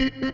Mm. 0.00 0.30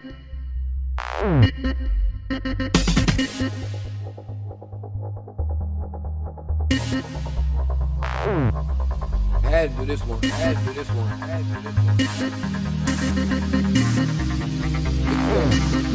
Had 9.43 9.71
to 9.71 9.77
do 9.77 9.85
this 9.87 10.01
one. 10.05 10.19
I 10.23 10.27
had 10.27 10.57
to 10.57 10.65
do 10.65 10.73
this 10.73 10.89
one. 10.89 11.07
I 11.07 11.27
had 11.27 11.45
to 11.45 11.55
do 11.55 11.63
this 11.63 11.75
one. 11.77 12.37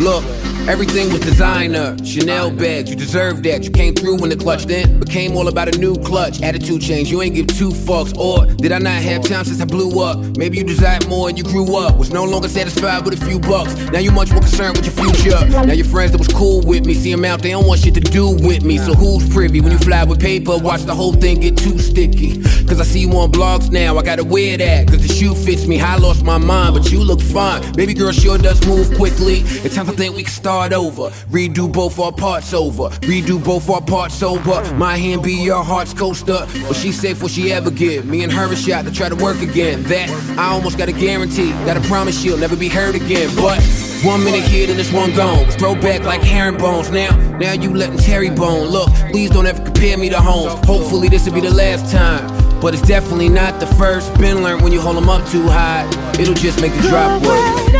Look, 0.01 0.23
everything 0.67 1.11
was 1.11 1.19
designer, 1.19 1.95
Chanel 2.03 2.49
bags. 2.49 2.89
You 2.89 2.95
deserve 2.95 3.43
that. 3.43 3.63
You 3.63 3.69
came 3.69 3.93
through 3.93 4.17
when 4.17 4.31
the 4.31 4.35
clutch 4.35 4.65
then 4.65 4.99
became 4.99 5.37
all 5.37 5.47
about 5.47 5.75
a 5.75 5.77
new 5.77 5.95
clutch. 5.95 6.41
Attitude 6.41 6.81
change. 6.81 7.11
You 7.11 7.21
ain't 7.21 7.35
give 7.35 7.45
two 7.45 7.69
fucks. 7.69 8.17
Or 8.17 8.47
did 8.47 8.71
I 8.71 8.79
not 8.79 8.99
have 9.03 9.23
time 9.23 9.45
since 9.45 9.61
I 9.61 9.65
blew 9.65 10.01
up? 10.01 10.17
Maybe 10.37 10.57
you 10.57 10.63
desired 10.63 11.07
more 11.07 11.29
and 11.29 11.37
you 11.37 11.43
grew 11.43 11.75
up. 11.77 11.97
Was 11.97 12.11
no 12.11 12.23
longer 12.23 12.49
satisfied 12.49 13.05
with 13.05 13.21
a 13.21 13.25
few 13.25 13.39
bucks. 13.39 13.75
Now 13.91 13.99
you 13.99 14.11
much 14.11 14.31
more 14.31 14.41
concerned 14.41 14.75
with 14.77 14.85
your 14.85 14.95
future. 15.05 15.39
Now 15.49 15.73
your 15.73 15.85
friends 15.85 16.13
that 16.13 16.17
was 16.17 16.29
cool 16.29 16.61
with 16.65 16.83
me 16.83 16.95
see 16.95 17.11
them 17.11 17.23
out. 17.23 17.43
They 17.43 17.51
don't 17.51 17.67
want 17.67 17.81
shit 17.81 17.93
to 17.93 17.99
do 17.99 18.31
with 18.31 18.63
me. 18.63 18.79
So 18.79 18.93
who's 18.93 19.29
privy 19.29 19.61
when 19.61 19.71
you 19.71 19.77
fly 19.77 20.03
with 20.03 20.19
paper? 20.19 20.57
Watch 20.57 20.81
the 20.83 20.95
whole 20.95 21.13
thing 21.13 21.41
get 21.41 21.57
too 21.57 21.77
sticky. 21.77 22.41
Cause 22.71 22.79
I 22.79 22.85
see 22.85 23.01
you 23.01 23.11
on 23.17 23.33
blogs 23.33 23.69
now. 23.69 23.97
I 23.97 24.01
gotta 24.01 24.23
wear 24.23 24.55
that. 24.55 24.87
Cause 24.87 25.05
the 25.05 25.13
shoe 25.13 25.35
fits 25.35 25.67
me. 25.67 25.81
I 25.81 25.97
lost 25.97 26.23
my 26.23 26.37
mind, 26.37 26.73
but 26.73 26.89
you 26.89 27.03
look 27.03 27.19
fine. 27.19 27.69
Baby 27.73 27.93
girl 27.93 28.13
sure 28.13 28.37
does 28.37 28.65
move 28.65 28.95
quickly. 28.95 29.41
It's 29.65 29.75
time 29.75 29.87
to 29.87 29.91
think 29.91 30.15
we 30.15 30.23
can 30.23 30.31
start 30.31 30.71
over. 30.71 31.09
Redo 31.29 31.69
both 31.69 31.99
our 31.99 32.13
parts 32.13 32.53
over. 32.53 32.87
Redo 33.01 33.43
both 33.43 33.69
our 33.69 33.81
parts 33.81 34.23
over. 34.23 34.63
My 34.75 34.95
hand 34.95 35.21
be 35.21 35.33
your 35.33 35.65
heart's 35.65 35.93
coaster. 35.93 36.47
But 36.65 36.75
she 36.77 36.93
safe 36.93 37.21
what 37.21 37.33
she 37.33 37.51
ever 37.51 37.71
give. 37.71 38.05
Me 38.05 38.23
and 38.23 38.31
her 38.31 38.49
a 38.49 38.55
shot 38.55 38.85
to 38.85 38.91
try 38.93 39.09
to 39.09 39.17
work 39.17 39.41
again. 39.41 39.83
That 39.83 40.09
I 40.39 40.53
almost 40.53 40.77
got 40.77 40.87
a 40.87 40.93
guarantee. 40.93 41.51
Gotta 41.65 41.81
promise 41.81 42.21
she'll 42.21 42.37
never 42.37 42.55
be 42.55 42.69
hurt 42.69 42.95
again. 42.95 43.35
But 43.35 43.61
one 44.05 44.23
minute 44.23 44.43
here, 44.43 44.67
then 44.67 44.77
this 44.77 44.93
one 44.93 45.13
gone. 45.13 45.45
Throw 45.59 45.75
back 45.75 46.03
like 46.03 46.21
herring 46.21 46.57
bones. 46.57 46.89
Now, 46.89 47.17
now 47.31 47.51
you 47.51 47.75
letting 47.75 47.97
Terry 47.97 48.29
bone. 48.29 48.69
Look, 48.69 48.87
please 49.11 49.29
don't 49.29 49.45
ever 49.45 49.61
compare 49.61 49.97
me 49.97 50.07
to 50.07 50.21
Holmes. 50.21 50.53
Hopefully 50.65 51.09
this 51.09 51.25
will 51.25 51.33
be 51.33 51.41
the 51.41 51.53
last 51.53 51.91
time. 51.91 52.40
But 52.61 52.75
it's 52.75 52.87
definitely 52.87 53.29
not 53.29 53.59
the 53.59 53.67
first. 53.67 54.13
Been 54.19 54.43
learned 54.43 54.61
when 54.61 54.71
you 54.71 54.79
hold 54.79 54.97
them 54.97 55.09
up 55.09 55.27
too 55.29 55.47
high. 55.47 55.87
It'll 56.19 56.35
just 56.35 56.61
make 56.61 56.73
the 56.73 56.81
drop 56.81 57.21
worse. 57.23 57.71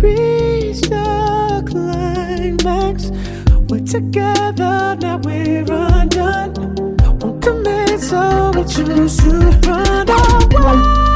reached 0.00 0.90
the 0.90 1.62
climax. 1.68 3.10
We're 3.68 3.84
together, 3.84 4.96
now 5.00 5.18
we're 5.18 5.64
undone. 5.70 6.54
Won't 7.20 7.42
commit, 7.42 8.00
so 8.00 8.52
we 8.54 8.62
choose 8.64 9.16
to 9.18 9.30
run 9.66 10.06
oh, 10.08 10.48
away. 10.52 11.15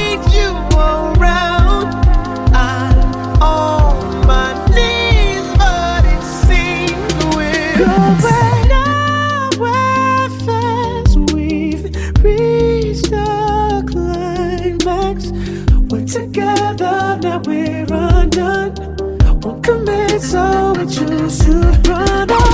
so 20.31 20.73
we 20.77 20.85
choose 20.85 21.39
to 21.39 21.59
run 21.89 22.29
away. 22.29 22.50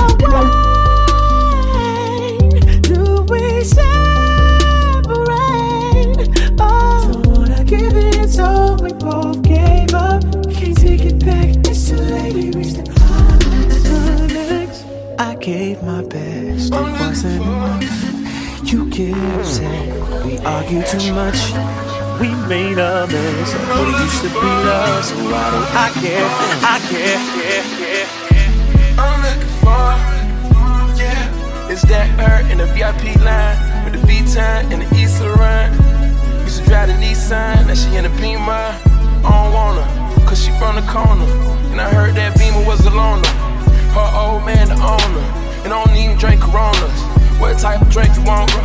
Enough. 17.24 17.82
You 18.64 18.88
get 18.90 19.16
upset, 19.38 20.24
we 20.24 20.38
argue 20.38 20.82
too 20.82 21.12
much. 21.14 21.52
We 22.20 22.28
made 22.48 22.78
a 22.78 23.06
mess 23.06 23.54
what 23.54 23.88
it 23.88 24.00
used 24.02 24.22
to 24.22 24.28
be 24.28 24.50
us. 24.68 25.12
Why 25.12 25.50
don't 25.54 25.70
I 25.74 25.90
care? 26.00 26.28
I 26.62 26.78
care. 26.90 27.20
I'm 28.98 29.22
looking 29.22 29.54
for, 29.62 29.94
yeah. 30.98 31.70
It's 31.70 31.82
that 31.82 32.08
her 32.18 32.50
in 32.50 32.58
the 32.58 32.66
VIP 32.66 33.16
line 33.22 33.84
with 33.84 33.94
the 33.94 34.06
V-Time 34.06 34.72
and 34.72 34.82
the 34.82 34.88
East 34.96 35.20
run. 35.20 35.72
Used 36.42 36.60
to 36.60 36.64
drive 36.66 36.88
the 36.88 36.94
Nissan, 36.94 37.66
now 37.68 37.74
she 37.74 37.94
in 37.96 38.04
the 38.04 38.10
Beamer. 38.20 38.50
I 38.50 39.22
don't 39.22 39.78
her, 39.78 40.26
cause 40.26 40.42
she 40.44 40.50
from 40.58 40.76
the 40.76 40.82
corner. 40.82 41.24
And 41.70 41.80
I 41.80 41.88
heard 41.90 42.14
that 42.16 42.36
Beamer 42.38 42.66
was 42.66 42.84
a 42.84 42.90
loner. 42.90 43.28
Her 43.94 44.10
old 44.18 44.44
man, 44.44 44.68
the 44.68 44.74
owner. 44.74 45.24
And 45.64 45.72
I 45.72 45.84
don't 45.84 45.96
even 45.96 46.16
drink 46.16 46.40
Coronas. 46.40 47.07
What 47.38 47.58
type 47.58 47.80
of 47.80 47.90
drink 47.90 48.14
you 48.16 48.24
want, 48.24 48.50
bro? 48.50 48.62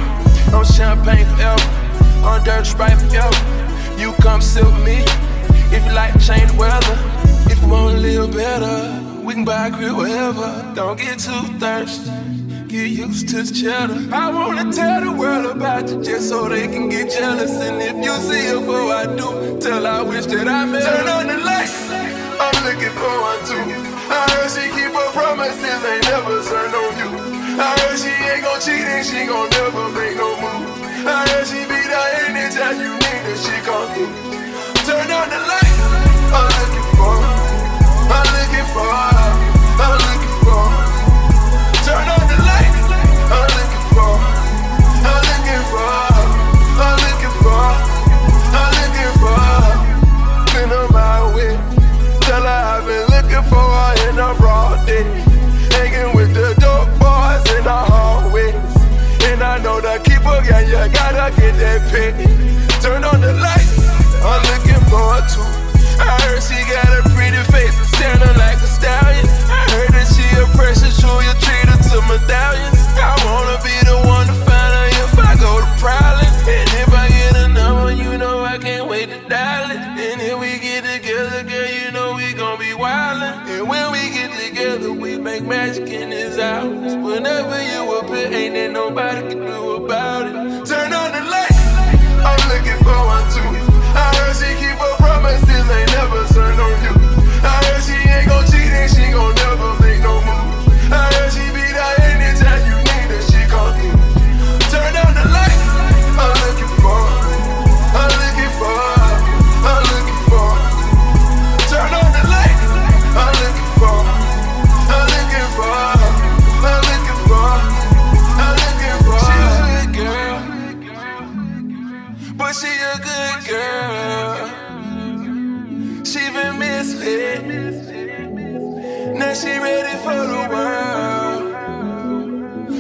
No 0.51 0.63
champagne 0.63 1.25
forever. 1.25 1.61
On 2.25 2.43
dirt 2.43 2.65
sprite 2.65 2.97
forever. 2.99 3.39
You 3.99 4.13
come 4.13 4.41
sit 4.41 4.65
with 4.65 4.83
me. 4.83 5.03
If 5.75 5.85
you 5.85 5.93
like 5.93 6.13
to 6.13 6.19
change 6.19 6.51
the 6.51 6.57
weather. 6.57 6.97
If 7.51 7.61
you 7.61 7.67
wanna 7.67 7.99
live 7.99 8.33
better, 8.33 8.75
we 9.23 9.33
can 9.33 9.45
buy 9.45 9.67
a 9.67 9.71
crib 9.71 9.95
wherever. 9.95 10.73
Don't 10.75 10.99
get 10.99 11.19
too 11.19 11.43
thirsty. 11.59 12.09
Get 12.67 12.89
used 12.89 13.29
to 13.29 13.43
the 13.43 13.53
cheddar. 13.53 13.99
I 14.11 14.31
wanna 14.31 14.71
tell 14.73 15.01
the 15.01 15.11
world 15.11 15.45
about 15.45 15.89
you 15.89 16.01
just 16.01 16.29
so 16.29 16.49
they 16.49 16.67
can 16.67 16.89
get 16.89 17.11
jealous. 17.11 17.51
And 17.61 17.79
if 17.79 17.95
you 18.03 18.13
see 18.27 18.47
her 18.47 18.59
before 18.59 18.91
I 18.91 19.05
do, 19.05 19.59
tell 19.59 19.85
I 19.85 20.01
wish 20.01 20.25
that 20.25 20.47
I 20.47 20.65
met. 20.65 20.81
Turn 20.83 21.07
on 21.07 21.27
the 21.27 21.37
lights. 21.45 21.77
I'm 22.41 22.57
looking 22.65 22.95
for 22.97 23.13
one 23.29 23.41
too. 23.45 23.65
I 24.09 24.25
heard 24.31 24.49
she 24.49 24.65
keep 24.75 24.91
her 24.91 25.11
promises, 25.13 25.85
ain't 25.85 26.03
never 26.05 26.41
turn 26.43 26.73
on 26.73 26.97
you. 26.97 27.22
I 27.55 27.77
heard 27.85 27.97
she 27.99 28.09
ain't 28.09 28.41
gon' 28.43 28.59
cheat 28.61 28.81
and 28.81 29.05
she 29.05 29.25
gon' 29.29 29.49
never 29.49 29.85
make 29.93 30.17
no 30.17 30.33
move. 30.41 30.65
I 31.05 31.21
heard 31.29 31.45
she 31.45 31.61
be 31.69 31.77
there 31.85 32.25
anytime 32.25 32.81
you 32.81 32.93
need 32.97 33.23
her, 33.29 33.37
she 33.37 33.55
come 33.61 33.85
through. 33.93 34.09
Turn 34.89 35.05
on 35.13 35.27
the 35.29 35.37
lights. 35.37 35.77
I'm 36.33 36.49
looking 36.49 36.87
for, 36.97 37.13
I'm 38.09 38.25
looking 38.33 38.67
for, 38.73 38.89
I'm 38.89 39.97
looking 40.01 40.37
for. 40.41 40.65
Turn 41.85 42.07
on 42.09 42.25
the 42.25 42.37
lights. 42.41 42.89
I'm 43.29 43.45
looking 43.53 43.85
for, 43.93 44.17
I'm 45.05 45.21
looking 45.29 45.63
for, 45.69 45.93
I'm 46.81 46.97
looking 47.05 47.35
for, 47.37 47.69
I'm 48.49 48.71
looking 48.81 49.13
for. 49.21 49.37
Been 50.57 50.73
on 50.73 50.89
my 50.89 51.21
way. 51.37 51.53
Tell 52.25 52.41
her 52.41 52.49
I've 52.49 52.85
been 52.89 53.05
looking 53.13 53.45
for 53.45 53.61
her 53.61 54.09
in 54.09 54.17
a 54.17 54.33
broad 54.41 54.85
day. 54.87 55.22
Keeper, 60.43 60.61
yeah, 60.61 60.85
you 60.85 60.93
gotta 60.93 61.35
get 61.39 61.55
that 61.57 61.81
pay. 61.91 62.11
Turn 62.81 63.03
on 63.03 63.21
the 63.21 63.33
light, 63.33 63.67
I'm 64.23 64.41
looking 64.51 64.81
for 64.89 64.99
her 64.99 65.23
too. 65.31 65.47
I 65.99 66.19
heard 66.23 66.41
she 66.43 66.59
got 66.69 66.82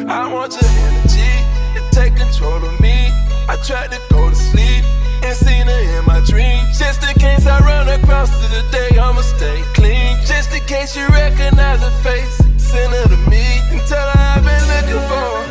I 0.07 0.31
want 0.31 0.53
your 0.53 0.69
energy 0.69 1.31
to 1.75 1.81
take 1.91 2.15
control 2.15 2.63
of 2.63 2.79
me. 2.81 3.07
I 3.47 3.55
tried 3.63 3.91
to 3.91 3.99
go 4.09 4.29
to 4.29 4.35
sleep 4.35 4.83
and 5.23 5.35
seen 5.35 5.65
her 5.67 5.99
in 5.99 6.05
my 6.05 6.19
dreams. 6.25 6.77
Just 6.77 7.03
in 7.03 7.15
case 7.15 7.47
I 7.47 7.59
run 7.59 7.87
across 7.87 8.29
her 8.29 8.71
day, 8.71 8.97
I'ma 8.97 9.21
stay 9.21 9.61
clean. 9.73 10.17
Just 10.25 10.53
in 10.53 10.63
case 10.65 10.95
you 10.97 11.07
recognize 11.07 11.79
her 11.79 11.95
face, 12.03 12.37
send 12.57 12.93
her 12.93 13.15
to 13.15 13.29
me 13.29 13.43
and 13.71 13.79
tell 13.87 14.09
her 14.09 14.19
I've 14.19 14.43
been 14.43 14.63
looking 14.67 15.07
for 15.07 15.15
her 15.15 15.42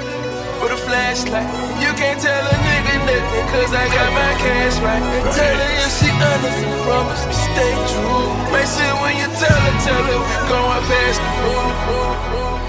with 0.62 0.72
a 0.72 0.76
flashlight. 0.78 1.44
You 1.82 1.90
can't 1.98 2.20
tell 2.22 2.38
a 2.38 2.56
nigga 2.62 2.94
nothing, 3.02 3.46
cause 3.50 3.74
I 3.74 3.84
got 3.90 4.10
my 4.14 4.32
cash 4.38 4.78
right. 4.78 5.02
And 5.02 5.26
tell 5.34 5.56
her 5.58 5.72
if 5.82 5.90
she 5.98 6.08
under 6.14 6.52
some 6.54 6.78
promise, 6.86 7.22
stay 7.50 7.74
true. 7.90 8.30
Make 8.54 8.70
sure 8.70 8.94
when 9.02 9.14
you 9.18 9.28
tell 9.42 9.58
her, 9.58 9.74
tell 9.82 10.02
her 10.06 10.18
we 10.22 10.38
going 10.46 10.82
past 10.86 11.18
the 11.18 11.30
moon. 11.42 12.12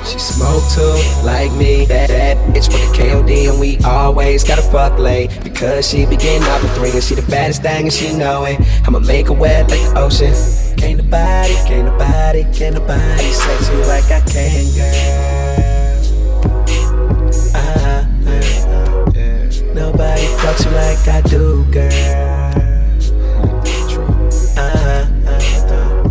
She 0.03 0.19
smoke 0.19 0.63
too, 0.73 0.99
like 1.23 1.51
me. 1.53 1.85
That, 1.85 2.09
that 2.09 2.37
bitch 2.49 2.67
with 2.67 2.91
the 2.91 2.97
KOD, 2.97 3.51
and 3.51 3.59
we 3.59 3.77
always 3.85 4.43
gotta 4.43 4.61
fuck 4.61 4.99
late. 4.99 5.29
Because 5.43 5.87
she 5.87 6.05
be 6.05 6.17
getting 6.17 6.43
up 6.49 6.63
at 6.63 6.75
three, 6.75 6.91
and 6.91 7.03
she 7.03 7.15
the 7.15 7.21
baddest 7.21 7.61
thing, 7.61 7.83
and 7.85 7.93
she 7.93 8.11
know 8.17 8.43
it. 8.43 8.59
I'ma 8.85 8.99
make 8.99 9.27
her 9.27 9.33
wet 9.33 9.69
like 9.69 9.79
the 9.79 9.99
ocean. 9.99 10.33
Can't 10.77 10.97
nobody, 10.97 11.53
can't 11.67 11.85
nobody, 11.85 12.43
can't 12.51 12.75
nobody 12.75 13.31
sex 13.31 13.69
you 13.69 13.77
like 13.85 14.11
I 14.11 14.19
can, 14.27 14.65
girl. 14.75 15.32
Nobody 19.83 20.25
fucks 20.39 20.63
you 20.65 20.71
like 20.71 21.07
I 21.07 21.21
do, 21.27 21.65
girl. 21.65 21.91
Uh, 24.57 25.03
uh, 25.27 25.41
uh. 25.69 26.09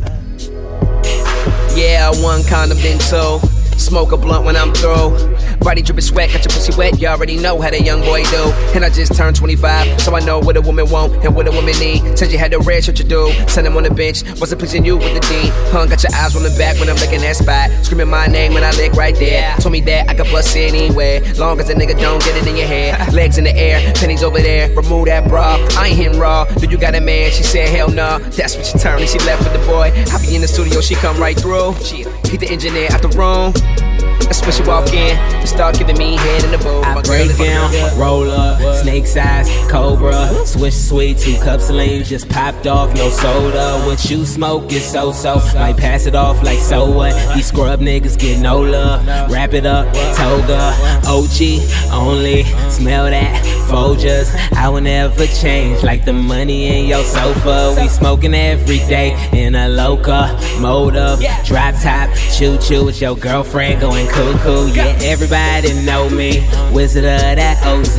Yeah, 1.74 2.10
one 2.22 2.44
condom, 2.44 2.78
then 2.78 2.98
two. 2.98 3.40
Smoke 3.78 4.12
a 4.12 4.16
blunt 4.18 4.44
when 4.44 4.56
I'm 4.56 4.72
through. 4.74 5.31
Body 5.62 5.80
dripping 5.80 6.02
sweat, 6.02 6.30
got 6.32 6.44
your 6.44 6.52
pussy 6.52 6.76
wet. 6.76 7.00
You 7.00 7.08
already 7.08 7.36
know 7.36 7.60
how 7.60 7.70
that 7.70 7.82
young 7.82 8.00
boy 8.00 8.24
do. 8.24 8.52
And 8.74 8.84
I 8.84 8.90
just 8.90 9.14
turned 9.14 9.36
25, 9.36 10.00
so 10.00 10.16
I 10.16 10.20
know 10.20 10.40
what 10.40 10.56
a 10.56 10.60
woman 10.60 10.90
want 10.90 11.24
and 11.24 11.34
what 11.36 11.46
a 11.46 11.52
woman 11.52 11.78
need. 11.78 12.18
Said 12.18 12.32
you 12.32 12.38
had 12.38 12.52
the 12.52 12.58
red 12.58 12.84
shirt, 12.84 12.98
you 12.98 13.04
do. 13.04 13.32
Send 13.46 13.66
him 13.66 13.76
on 13.76 13.84
the 13.84 13.90
bench, 13.90 14.22
wasn't 14.40 14.60
pleasing 14.60 14.84
you 14.84 14.96
with 14.96 15.14
the 15.14 15.20
D. 15.20 15.48
Hun, 15.70 15.88
got 15.88 16.02
your 16.02 16.14
eyes 16.14 16.34
on 16.34 16.42
the 16.42 16.54
back 16.58 16.78
when 16.80 16.88
I'm 16.88 16.96
licking 16.96 17.20
that 17.20 17.36
spot. 17.36 17.70
Screaming 17.84 18.08
my 18.08 18.26
name 18.26 18.54
when 18.54 18.64
I 18.64 18.70
lick 18.72 18.92
right 18.94 19.14
there. 19.14 19.54
Told 19.58 19.72
me 19.72 19.80
that 19.82 20.08
I 20.08 20.14
could 20.14 20.30
bust 20.32 20.56
anywhere, 20.56 21.20
long 21.38 21.60
as 21.60 21.70
a 21.70 21.74
nigga 21.74 21.98
don't 22.00 22.22
get 22.24 22.36
it 22.36 22.46
in 22.46 22.56
your 22.56 22.66
head. 22.66 23.12
Legs 23.14 23.38
in 23.38 23.44
the 23.44 23.56
air, 23.56 23.92
pennies 23.94 24.22
over 24.22 24.38
there. 24.38 24.74
Remove 24.74 25.06
that 25.06 25.28
bra. 25.28 25.56
I 25.76 25.88
ain't 25.88 25.96
hitting 25.96 26.18
raw. 26.18 26.44
Do 26.44 26.66
you 26.66 26.78
got 26.78 26.94
a 26.94 27.00
man? 27.00 27.30
She 27.30 27.42
said 27.42 27.68
hell 27.68 27.88
nah. 27.88 28.18
That's 28.18 28.56
what 28.56 28.66
she 28.66 28.78
turned 28.78 29.00
and 29.00 29.08
she 29.08 29.18
left 29.20 29.44
with 29.44 29.52
the 29.52 29.66
boy. 29.66 29.92
I 30.12 30.20
be 30.20 30.34
in 30.34 30.40
the 30.42 30.48
studio, 30.48 30.80
she 30.80 30.94
come 30.96 31.18
right 31.18 31.38
through. 31.38 31.74
She 31.76 32.04
keep 32.24 32.40
the 32.40 32.48
engineer 32.50 32.88
out 32.90 33.02
the 33.02 33.08
room. 33.08 33.91
That's 34.02 34.42
when 34.42 34.52
she 34.52 34.62
walk 34.62 34.92
in 34.92 35.16
and 35.16 35.48
start 35.48 35.78
giving 35.78 35.98
me 35.98 36.16
head 36.16 36.44
in 36.44 36.50
the 36.52 36.58
bowl. 36.58 36.84
I 36.84 37.00
break 37.02 37.36
down, 37.36 37.98
roll 37.98 38.30
up, 38.30 38.82
snake 38.82 39.06
size, 39.06 39.48
cobra, 39.70 40.46
swish 40.46 40.74
sweet, 40.74 41.18
two 41.18 41.36
cups 41.38 41.68
of 41.68 41.76
lean, 41.76 42.04
just 42.04 42.28
popped 42.28 42.66
off, 42.66 42.94
no 42.94 43.10
soda. 43.10 43.84
What 43.86 44.10
you 44.10 44.24
smoke 44.24 44.72
is 44.72 44.84
so 44.84 45.12
so, 45.12 45.36
might 45.54 45.76
pass 45.76 46.06
it 46.06 46.14
off 46.14 46.42
like 46.42 46.58
so 46.58 46.90
what. 46.90 47.12
These 47.34 47.46
scrub 47.46 47.80
niggas 47.80 48.18
get 48.18 48.40
no 48.40 48.60
love, 48.60 49.06
wrap 49.30 49.52
it 49.52 49.66
up, 49.66 49.86
toga, 50.16 50.74
OG, 51.06 51.92
only 51.92 52.44
smell 52.70 53.04
that, 53.04 53.44
Folgers. 53.68 54.34
I 54.56 54.68
will 54.68 54.80
never 54.80 55.26
change 55.26 55.82
like 55.82 56.04
the 56.04 56.12
money 56.12 56.78
in 56.78 56.86
your 56.86 57.04
sofa. 57.04 57.74
We 57.80 57.88
smoking 57.88 58.34
every 58.34 58.78
day 58.78 59.16
in 59.32 59.54
a 59.54 59.68
loca, 59.68 60.38
motor, 60.60 61.18
drop 61.44 61.74
top, 61.82 62.10
choo 62.34 62.56
choo 62.58 62.84
with 62.86 63.00
your 63.00 63.16
girlfriend 63.16 63.80
going 63.80 63.91
cuckoo. 64.08 64.72
Yeah, 64.72 64.98
everybody 65.02 65.72
know 65.84 66.08
me, 66.08 66.46
wizard 66.72 67.04
of 67.04 67.20
that 67.20 67.64
OZ. 67.66 67.96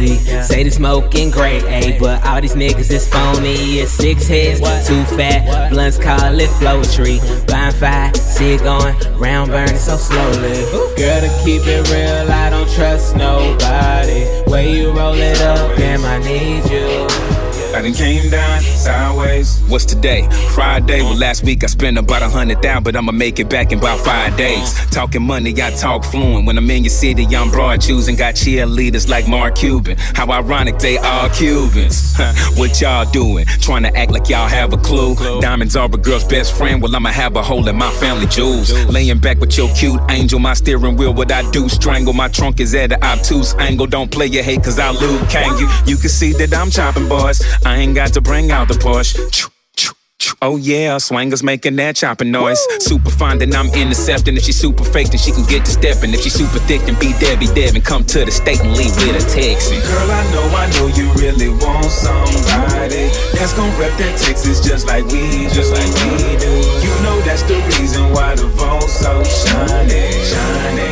Say 0.48 0.64
the 0.64 0.72
smoking 0.72 1.30
great, 1.32 1.64
ayy, 1.64 2.00
but 2.00 2.26
all 2.26 2.42
these 2.42 2.56
niggas 2.56 2.92
is 2.92 3.08
phony. 3.08 3.80
It's 3.80 3.92
six 3.92 4.28
heads, 4.28 4.60
too 4.88 5.04
fat, 5.16 5.72
blunts 5.72 5.98
call 5.98 6.40
it 6.40 6.50
flow 6.60 6.84
tree. 6.84 7.20
Blind 7.48 7.76
fire, 7.76 8.14
see 8.16 8.54
it 8.54 8.64
going 8.64 8.96
round 9.18 9.52
burning 9.52 9.78
so 9.78 9.98
slowly. 9.98 10.54
Girl, 10.98 11.22
to 11.22 11.42
keep 11.44 11.62
it 11.66 11.90
real, 11.92 12.32
I 12.32 12.50
don't 12.50 12.70
trust 12.72 13.16
nobody. 13.16 14.26
Way 14.52 14.78
you 14.78 14.92
roll 14.92 15.16
it 15.16 15.42
up, 15.42 15.78
damn, 15.78 16.04
I 16.06 16.20
need 16.20 16.70
you. 16.70 17.33
I 17.74 17.82
done 17.82 17.94
came 17.94 18.30
down 18.30 18.62
sideways. 18.62 19.60
What's 19.68 19.86
today? 19.86 20.30
Friday. 20.54 21.02
Well, 21.02 21.18
last 21.18 21.44
week 21.44 21.64
I 21.64 21.68
spent 21.68 21.98
about 21.98 22.22
a 22.22 22.30
hundred 22.30 22.62
down, 22.62 22.84
but 22.84 22.96
I'ma 22.96 23.12
make 23.12 23.40
it 23.40 23.50
back 23.50 23.72
in 23.72 23.80
about 23.80 24.00
five 24.02 24.38
days. 24.38 24.74
Talking 24.92 25.24
money, 25.24 25.52
I 25.60 25.72
talk 25.72 26.04
fluent. 26.04 26.46
When 26.46 26.56
I'm 26.56 26.70
in 26.70 26.84
your 26.84 26.92
city, 26.92 27.26
I'm 27.36 27.50
broad 27.50 27.82
choosing. 27.82 28.16
Got 28.16 28.36
cheerleaders 28.36 29.10
like 29.10 29.28
Mark 29.28 29.56
Cuban. 29.56 29.98
How 29.98 30.30
ironic 30.30 30.78
they 30.78 31.00
are 31.00 31.30
Cubans. 31.30 32.16
what 32.56 32.80
y'all 32.80 33.10
doing? 33.10 33.46
Trying 33.48 33.84
to 33.84 33.98
act 33.98 34.12
like 34.12 34.30
y'all 34.30 34.48
have 34.48 34.72
a 34.74 34.78
clue. 34.78 35.16
Diamonds 35.42 35.76
are 35.76 35.88
a 35.88 35.98
girl's 35.98 36.26
best 36.26 36.56
friend. 36.56 36.80
Well, 36.80 36.96
I'ma 36.96 37.10
have 37.10 37.36
a 37.36 37.42
hole 37.42 37.68
in 37.68 37.76
my 37.76 37.90
family 37.94 38.28
jewels. 38.28 38.72
Laying 38.86 39.18
back 39.18 39.40
with 39.40 39.58
your 39.58 39.74
cute 39.74 40.00
angel, 40.12 40.38
my 40.38 40.54
steering 40.54 40.96
wheel. 40.96 41.14
What 41.16 41.32
I 41.32 41.50
do? 41.50 41.68
Strangle. 41.70 42.14
My 42.14 42.28
trunk 42.28 42.60
is 42.60 42.76
at 42.76 42.92
an 42.92 43.02
obtuse 43.02 43.56
angle. 43.56 43.88
Don't 43.88 44.12
play 44.12 44.28
your 44.28 44.44
hate, 44.44 44.64
cause 44.64 44.78
I'll 44.78 44.94
lose. 44.94 45.32
Can 45.32 45.58
you? 45.58 45.68
You 45.88 45.98
can 45.98 46.10
see 46.10 46.34
that 46.34 46.54
I'm 46.54 46.70
chopping, 46.70 47.10
boys. 47.10 47.42
I 47.66 47.78
ain't 47.78 47.96
got 47.96 48.14
to 48.14 48.22
bring 48.22 48.52
out 48.52 48.68
the 48.68 48.74
Porsche. 48.76 49.16
Choo, 49.32 49.50
choo, 49.76 49.94
choo. 50.20 50.36
Oh 50.42 50.58
yeah, 50.58 50.98
swangers 50.98 51.44
making 51.44 51.76
that 51.78 51.96
chopping 51.96 52.32
noise. 52.32 52.60
Super 52.80 53.10
fine, 53.10 53.38
then 53.40 53.56
I'm 53.56 53.68
intercepting. 53.74 54.36
If 54.36 54.44
she 54.44 54.52
super 54.52 54.84
fake, 54.84 55.10
then 55.10 55.20
she 55.20 55.32
can 55.32 55.46
get 55.46 55.64
to 55.66 55.72
stepping. 55.72 56.14
If 56.14 56.22
she 56.22 56.30
super 56.30 56.60
thick, 56.60 56.82
then 56.82 57.00
be 57.00 57.14
Debbie 57.20 57.48
Devin. 57.56 57.82
Come 57.82 58.04
to 58.06 58.26
the 58.26 58.32
state 58.32 58.60
and 58.60 58.76
leave 58.76 58.96
with 58.98 59.16
a 59.16 59.26
Texan. 59.32 59.80
Girl, 59.80 60.12
I 60.12 60.24
know, 60.32 60.46
I 60.52 60.66
know 60.76 60.88
you 60.92 61.08
really 61.16 61.50
want 61.50 61.86
somebody 61.86 63.08
that's 63.32 63.54
gonna 63.54 63.80
rep 63.80 63.96
that 63.98 64.20
Texas 64.20 64.60
just 64.60 64.88
like 64.88 65.06
we, 65.06 65.48
just 65.56 65.72
like 65.72 65.88
we 66.04 66.36
do. 66.44 66.52
You 66.84 66.92
know 67.04 67.16
that's 67.24 67.44
the 67.44 67.56
reason 67.80 68.12
why 68.12 68.36
the 68.36 68.48
vote's 68.60 68.92
so 68.92 69.24
shiny, 69.24 70.12
shiny. 70.28 70.92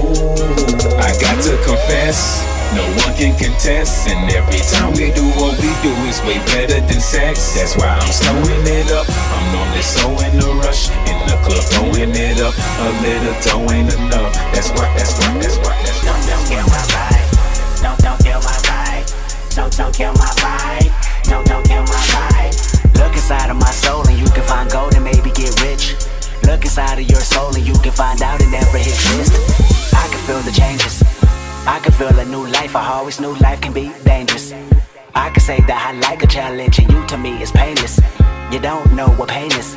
Ooh, 0.00 0.96
I 0.96 1.12
got 1.20 1.36
to 1.44 1.52
confess. 1.68 2.61
No 2.72 2.84
one 3.04 3.12
can 3.20 3.36
contest, 3.36 4.08
and 4.08 4.32
every 4.32 4.60
time 4.72 4.96
we 4.96 5.12
do 5.12 5.28
what 5.36 5.52
we 5.60 5.68
do, 5.84 5.92
it's 6.08 6.24
way 6.24 6.40
better 6.56 6.80
than 6.80 7.00
sex. 7.04 7.52
That's 7.52 7.76
why 7.76 7.88
I'm 7.88 8.08
slowing 8.08 8.64
it 8.64 8.88
up. 8.92 9.04
I'm 9.08 9.44
normally 9.52 9.84
so 9.84 10.08
in 10.24 10.40
a 10.40 10.48
rush 10.64 10.88
in 11.04 11.18
the 11.28 11.36
club, 11.44 11.60
throwing 11.68 12.16
it 12.16 12.40
up. 12.40 12.56
A 12.56 12.88
little 13.04 13.36
dough 13.44 13.68
ain't 13.72 13.92
enough. 13.92 14.32
That's 14.56 14.72
why, 14.72 14.88
that's 14.96 15.12
why, 15.20 15.36
that's 15.36 15.60
why, 15.60 15.76
that's 15.84 16.00
why. 16.00 16.16
Don't, 16.16 16.24
don't 16.32 16.46
kill 16.48 16.64
my 16.72 16.82
vibe. 16.88 17.28
Don't, 17.84 18.00
don't 18.00 18.20
kill 18.24 18.40
my 18.40 18.56
vibe. 18.64 19.04
Don't, 19.52 19.72
don't 19.76 19.92
kill 19.92 20.12
my 20.16 20.32
vibe. 20.40 20.88
Don't, 21.28 21.44
don't 21.44 21.64
kill 21.68 21.84
my 21.84 22.02
vibe. 22.08 22.56
Look 22.96 23.12
inside 23.12 23.50
of 23.50 23.56
my 23.60 23.70
soul 23.70 24.08
and 24.08 24.16
you 24.16 24.28
can 24.32 24.44
find 24.48 24.70
gold 24.70 24.94
and 24.94 25.04
maybe 25.04 25.28
get 25.36 25.52
rich. 25.60 25.92
Look 26.48 26.64
inside 26.64 26.96
of 26.98 27.04
your 27.04 27.20
soul 27.20 27.54
and 27.54 27.66
you 27.66 27.74
can 27.84 27.92
find 27.92 28.22
out 28.22 28.40
it 28.40 28.48
never 28.48 28.78
exists. 28.78 29.92
I 29.92 30.08
can 30.08 30.20
feel 30.24 30.40
the 30.40 30.52
changes. 30.52 31.04
I 31.64 31.78
can 31.78 31.92
feel 31.92 32.18
a 32.18 32.24
new 32.24 32.44
life. 32.48 32.74
I 32.74 32.88
always 32.94 33.20
knew 33.20 33.34
life 33.36 33.60
can 33.60 33.72
be 33.72 33.92
dangerous. 34.04 34.52
I 35.14 35.30
can 35.30 35.40
say 35.40 35.60
that 35.60 35.86
I 35.86 35.98
like 36.00 36.22
a 36.24 36.26
challenge 36.26 36.80
and 36.80 36.90
you 36.90 37.06
to 37.06 37.16
me 37.16 37.40
is 37.40 37.52
painless. 37.52 38.00
You 38.50 38.58
don't 38.58 38.92
know 38.94 39.08
what 39.10 39.28
pain 39.28 39.52
is. 39.52 39.76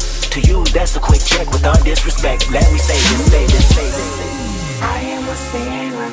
To 0.31 0.39
you, 0.39 0.63
that's 0.67 0.95
a 0.95 0.99
quick 1.01 1.19
check 1.19 1.51
with 1.51 1.65
all 1.65 1.83
disrespect. 1.83 2.49
Let 2.51 2.71
me 2.71 2.77
say 2.79 2.93
this, 2.93 3.31
say 3.31 3.45
this, 3.47 3.75
say 3.75 3.83
this. 3.83 4.81
I 4.81 4.99
am 5.17 5.27
a 5.27 5.35
sinner 5.35 6.09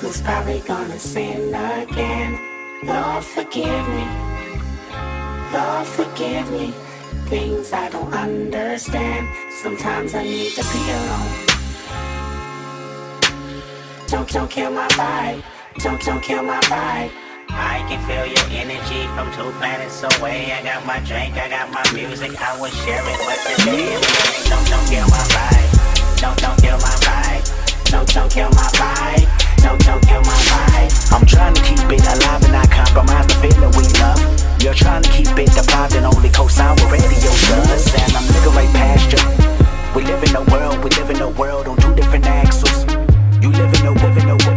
who's 0.00 0.20
probably 0.22 0.58
gonna 0.66 0.98
sin 0.98 1.54
again. 1.54 2.36
Lord, 2.82 3.22
forgive 3.22 3.88
me. 3.90 4.06
Lord, 5.52 5.86
forgive 5.86 6.50
me. 6.50 6.74
Things 7.28 7.72
I 7.72 7.90
don't 7.90 8.12
understand. 8.12 9.28
Sometimes 9.62 10.16
I 10.16 10.24
need 10.24 10.50
to 10.54 10.62
be 10.62 10.82
alone. 10.98 11.46
Don't, 14.08 14.28
don't 14.28 14.50
kill 14.50 14.72
my 14.72 14.88
vibe. 14.88 15.44
Don't, 15.78 16.02
don't 16.02 16.22
kill 16.24 16.42
my 16.42 16.58
vibe. 16.62 17.25
I 17.56 17.84
can 17.88 18.00
feel 18.04 18.26
your 18.28 18.46
energy 18.52 19.08
from 19.16 19.32
two 19.32 19.50
planets 19.58 20.04
away. 20.04 20.52
I 20.52 20.62
got 20.62 20.84
my 20.84 21.00
drink, 21.00 21.36
I 21.36 21.48
got 21.48 21.72
my 21.72 21.84
music, 21.92 22.36
I 22.40 22.60
will 22.60 22.70
share 22.70 23.00
it, 23.00 23.18
but 23.24 23.40
today 23.56 23.96
don't 24.48 24.66
don't 24.68 24.86
kill 24.88 25.08
my 25.08 25.24
vibe. 25.32 26.20
Don't 26.20 26.38
don't 26.38 26.58
kill 26.60 26.78
my 26.78 26.96
vibe. 27.04 27.44
Don't 27.90 28.08
don't 28.12 28.30
kill 28.30 28.50
my 28.50 28.68
vibe. 28.76 29.28
Don't 29.62 29.80
don't 29.84 30.02
kill 30.04 30.20
my 30.20 30.38
vibe. 30.52 30.92
I'm 31.12 31.24
trying 31.24 31.54
to 31.54 31.62
keep 31.62 31.80
it 31.88 32.04
alive 32.04 32.42
and 32.44 32.52
not 32.52 32.70
compromise 32.70 33.26
the 33.26 33.36
feeling 33.40 33.72
we 33.72 33.88
love. 34.00 34.20
You're 34.62 34.74
trying 34.74 35.02
to 35.02 35.10
keep 35.10 35.32
it 35.38 35.52
alive 35.56 35.94
and 35.94 36.06
only 36.06 36.28
co-sign 36.30 36.74
with 36.76 36.92
radio 36.92 37.32
does. 37.48 37.88
And 37.94 38.12
I'm 38.12 38.26
looking 38.28 38.54
right 38.54 38.72
past 38.76 39.12
you. 39.12 39.22
We 39.94 40.04
live 40.04 40.22
in 40.24 40.36
a 40.36 40.42
world, 40.52 40.84
we 40.84 40.90
live 40.90 41.10
in 41.10 41.20
a 41.20 41.30
world 41.30 41.68
on 41.68 41.76
two 41.78 41.94
different 41.94 42.26
axles. 42.26 42.84
You 43.40 43.50
live 43.50 43.72
in 43.80 43.86
a, 43.86 43.92
live 43.92 44.16
in 44.18 44.28
a 44.28 44.36
world. 44.44 44.55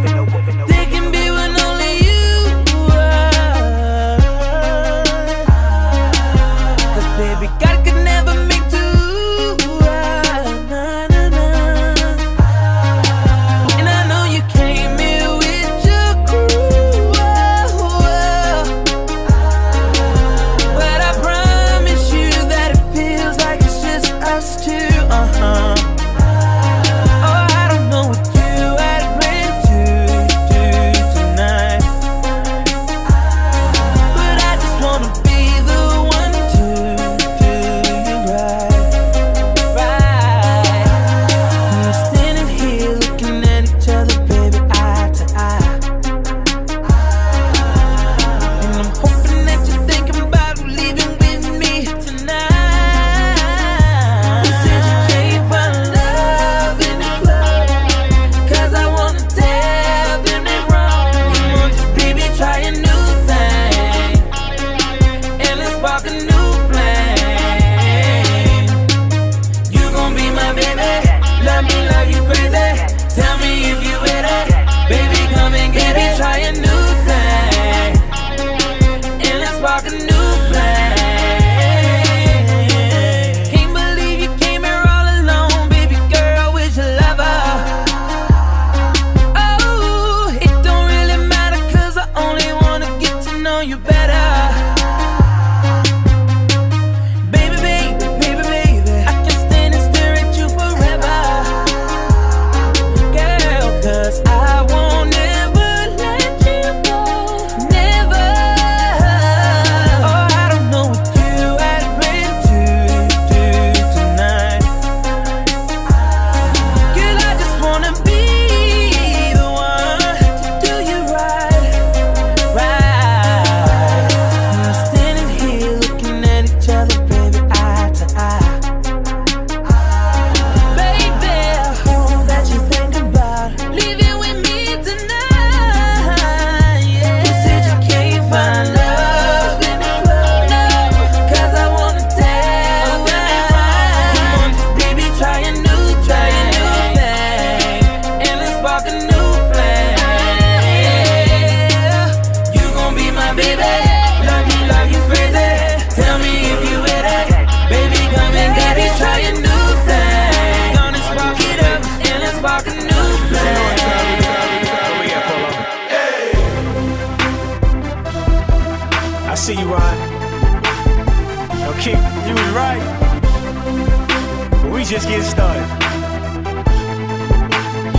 we 174.80 174.86
just 174.86 175.06
get 175.08 175.22
started. 175.22 175.68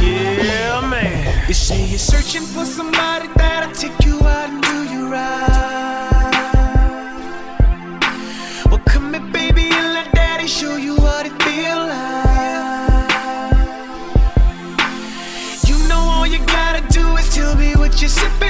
Yeah, 0.02 0.82
man. 0.90 1.48
You 1.48 1.54
say 1.54 1.86
you're 1.86 2.00
searching 2.00 2.42
for 2.42 2.66
somebody 2.66 3.28
that'll 3.36 3.72
take 3.76 4.04
you 4.04 4.20
out 4.22 4.50
and 4.50 4.64
do 4.64 4.78
you 4.92 5.08
right. 5.08 5.52
Well, 8.66 8.80
come 8.80 9.14
here, 9.14 9.32
baby, 9.32 9.70
and 9.72 9.94
let 9.94 10.12
daddy 10.12 10.48
show 10.48 10.76
you 10.78 10.96
what 10.96 11.28
it 11.28 11.44
feel 11.44 11.82
like. 11.94 13.12
You 15.70 15.78
know 15.88 16.02
all 16.14 16.26
you 16.26 16.40
gotta 16.48 16.82
do 16.92 17.16
is 17.18 17.30
tell 17.36 17.56
me 17.58 17.76
what 17.76 18.02
you're 18.02 18.10
sipping. 18.10 18.41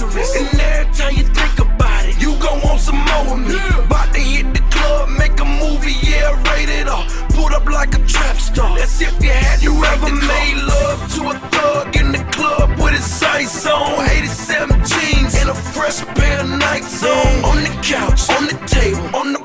Like. 0.00 0.52
And 0.52 0.60
every 0.60 0.94
time 0.94 1.14
you 1.16 1.24
think 1.24 1.58
about 1.58 2.04
it, 2.06 2.20
you 2.20 2.36
gon' 2.38 2.60
want 2.62 2.80
some 2.80 2.96
more 2.96 3.34
of 3.34 3.40
me. 3.40 3.54
About 3.84 4.14
to 4.14 4.20
hit 4.20 4.54
the 4.54 4.60
club, 4.70 5.08
make 5.18 5.38
a 5.40 5.44
movie, 5.44 5.96
yeah, 6.02 6.30
rated 6.50 6.88
R. 6.88 7.04
Pulled 7.30 7.52
up 7.52 7.66
like 7.66 7.94
a 7.94 7.98
trap 8.06 8.36
star. 8.36 8.76
That's 8.78 9.00
if 9.00 9.22
you 9.22 9.30
had 9.30 9.62
you 9.62 9.72
ever 9.84 10.10
made 10.10 10.56
love 10.56 11.00
to 11.14 11.30
a 11.30 11.34
thug 11.50 11.96
in 11.96 12.12
the 12.12 12.22
club 12.32 12.70
with 12.78 12.94
his 12.94 13.04
sights 13.04 13.66
on. 13.66 14.08
87 14.08 14.84
jeans 14.84 15.34
and 15.40 15.50
a 15.50 15.54
fresh 15.54 15.98
pair 16.16 16.40
of 16.40 16.46
Nikes 16.46 17.02
on. 17.02 17.44
On 17.44 17.56
the 17.62 17.74
couch, 17.82 18.30
on 18.30 18.46
the 18.46 18.58
table, 18.66 19.16
on 19.16 19.32
the 19.32 19.37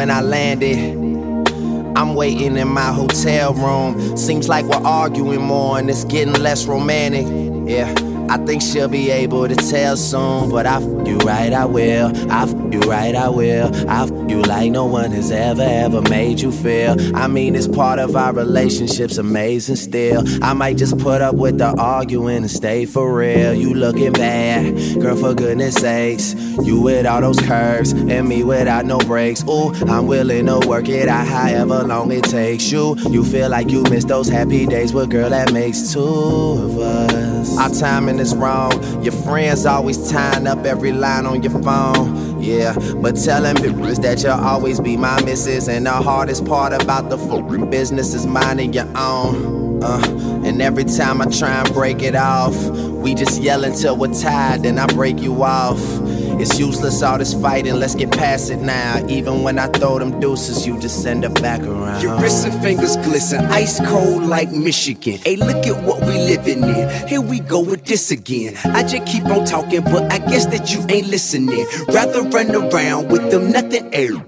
when 0.00 0.10
I 0.10 0.22
landed. 0.22 0.78
I'm 1.94 2.14
waiting 2.14 2.56
in 2.56 2.68
my 2.68 2.90
hotel 2.90 3.52
room. 3.52 4.16
Seems 4.16 4.48
like 4.48 4.64
we're 4.64 4.82
arguing 4.82 5.42
more 5.42 5.78
and 5.78 5.90
it's 5.90 6.04
getting 6.04 6.32
less 6.32 6.64
romantic. 6.64 7.26
Yeah, 7.68 7.92
I 8.30 8.38
think 8.46 8.62
she'll 8.62 8.88
be 8.88 9.10
able 9.10 9.48
to 9.48 9.56
tell 9.56 9.96
soon. 9.96 10.50
But 10.50 10.64
I 10.64 10.76
f 10.76 10.84
you 11.06 11.18
right, 11.18 11.52
I 11.52 11.64
will. 11.64 12.08
I 12.30 12.44
f 12.44 12.50
you 12.72 12.80
right, 12.82 13.14
I 13.14 13.28
will. 13.28 13.74
I 13.90 14.04
f 14.04 14.10
you 14.30 14.40
like 14.42 14.70
no 14.70 14.86
one 14.86 15.10
has 15.10 15.32
ever, 15.32 15.62
ever 15.62 16.00
made 16.02 16.40
you 16.40 16.52
feel. 16.52 16.94
I 17.16 17.26
mean, 17.26 17.56
it's 17.56 17.66
part 17.66 17.98
of 17.98 18.14
our 18.14 18.32
relationship's 18.32 19.18
amazing 19.18 19.76
still. 19.76 20.22
I 20.44 20.52
might 20.52 20.76
just 20.76 20.96
put 20.98 21.20
up 21.20 21.34
with 21.34 21.58
the 21.58 21.74
arguing 21.76 22.36
and 22.36 22.50
stay 22.50 22.86
for 22.86 23.12
real. 23.12 23.52
You 23.52 23.74
looking 23.74 24.12
bad, 24.12 25.00
girl, 25.00 25.16
for 25.16 25.34
goodness 25.34 25.74
sakes. 25.74 26.34
You 26.62 26.80
with 26.80 27.06
all 27.06 27.20
those 27.20 27.40
curves 27.40 27.92
and 27.92 28.28
me 28.28 28.44
without 28.44 28.84
no 28.84 28.98
breaks. 28.98 29.42
Ooh, 29.48 29.72
I'm 29.88 30.06
willing 30.06 30.46
to 30.46 30.60
work 30.68 30.88
it 30.88 31.08
out 31.08 31.26
however 31.26 31.82
long 31.82 32.12
it 32.12 32.24
takes 32.24 32.70
you. 32.70 32.96
You 33.10 33.24
feel 33.24 33.48
like 33.48 33.70
you 33.70 33.82
miss 33.84 34.04
those 34.04 34.28
happy 34.28 34.66
days, 34.66 34.92
but 34.92 35.08
girl, 35.08 35.30
that 35.30 35.52
makes 35.52 35.92
two 35.92 36.00
of 36.00 36.78
us. 36.78 37.19
Our 37.58 37.70
timing 37.70 38.18
is 38.18 38.34
wrong. 38.34 39.02
Your 39.02 39.12
friends 39.12 39.66
always 39.66 40.10
tying 40.10 40.46
up 40.46 40.64
every 40.64 40.92
line 40.92 41.26
on 41.26 41.42
your 41.42 41.62
phone. 41.62 42.42
Yeah, 42.42 42.74
but 42.96 43.12
tell 43.12 43.42
them 43.42 43.56
bitches 43.56 44.00
that 44.02 44.22
you'll 44.22 44.32
always 44.32 44.80
be 44.80 44.96
my 44.96 45.22
missus. 45.24 45.68
And 45.68 45.86
the 45.86 45.92
hardest 45.92 46.44
part 46.46 46.72
about 46.72 47.10
the 47.10 47.18
full 47.18 47.42
business 47.66 48.14
is 48.14 48.26
minding 48.26 48.72
your 48.72 48.88
own. 48.96 49.82
Uh, 49.82 50.02
and 50.44 50.60
every 50.60 50.84
time 50.84 51.22
I 51.22 51.26
try 51.26 51.62
and 51.62 51.72
break 51.72 52.02
it 52.02 52.14
off, 52.14 52.54
we 52.70 53.14
just 53.14 53.40
yell 53.40 53.64
until 53.64 53.96
we're 53.96 54.12
tired, 54.12 54.62
then 54.62 54.78
I 54.78 54.86
break 54.86 55.20
you 55.20 55.42
off. 55.42 55.80
It's 56.40 56.58
useless 56.58 57.02
all 57.02 57.18
this 57.18 57.34
fighting, 57.34 57.74
let's 57.74 57.94
get 57.94 58.10
past 58.12 58.48
it 58.48 58.56
now. 58.56 59.06
Even 59.08 59.42
when 59.42 59.58
I 59.58 59.66
throw 59.66 59.98
them 59.98 60.18
deuces, 60.20 60.66
you 60.66 60.80
just 60.80 61.02
send 61.02 61.22
it 61.22 61.34
back 61.42 61.60
around. 61.60 62.02
Your 62.02 62.18
wrists 62.18 62.44
and 62.44 62.62
fingers 62.62 62.96
glisten, 62.96 63.44
ice 63.52 63.78
cold 63.86 64.22
like 64.22 64.50
Michigan. 64.50 65.18
Hey, 65.18 65.36
look 65.36 65.66
at 65.66 65.84
what 65.84 66.00
we 66.00 66.14
living 66.14 66.62
in. 66.62 67.08
Here 67.08 67.20
we 67.20 67.40
go 67.40 67.60
with 67.60 67.84
this 67.84 68.10
again. 68.10 68.56
I 68.64 68.82
just 68.84 69.04
keep 69.04 69.26
on 69.26 69.44
talking, 69.44 69.82
but 69.82 70.10
I 70.10 70.16
guess 70.16 70.46
that 70.46 70.72
you 70.72 70.80
ain't 70.88 71.08
listening. 71.08 71.66
Rather 71.88 72.22
run 72.22 72.50
around 72.54 73.10
with 73.10 73.30
them 73.30 73.52
nothing 73.52 73.94
else 73.94 74.22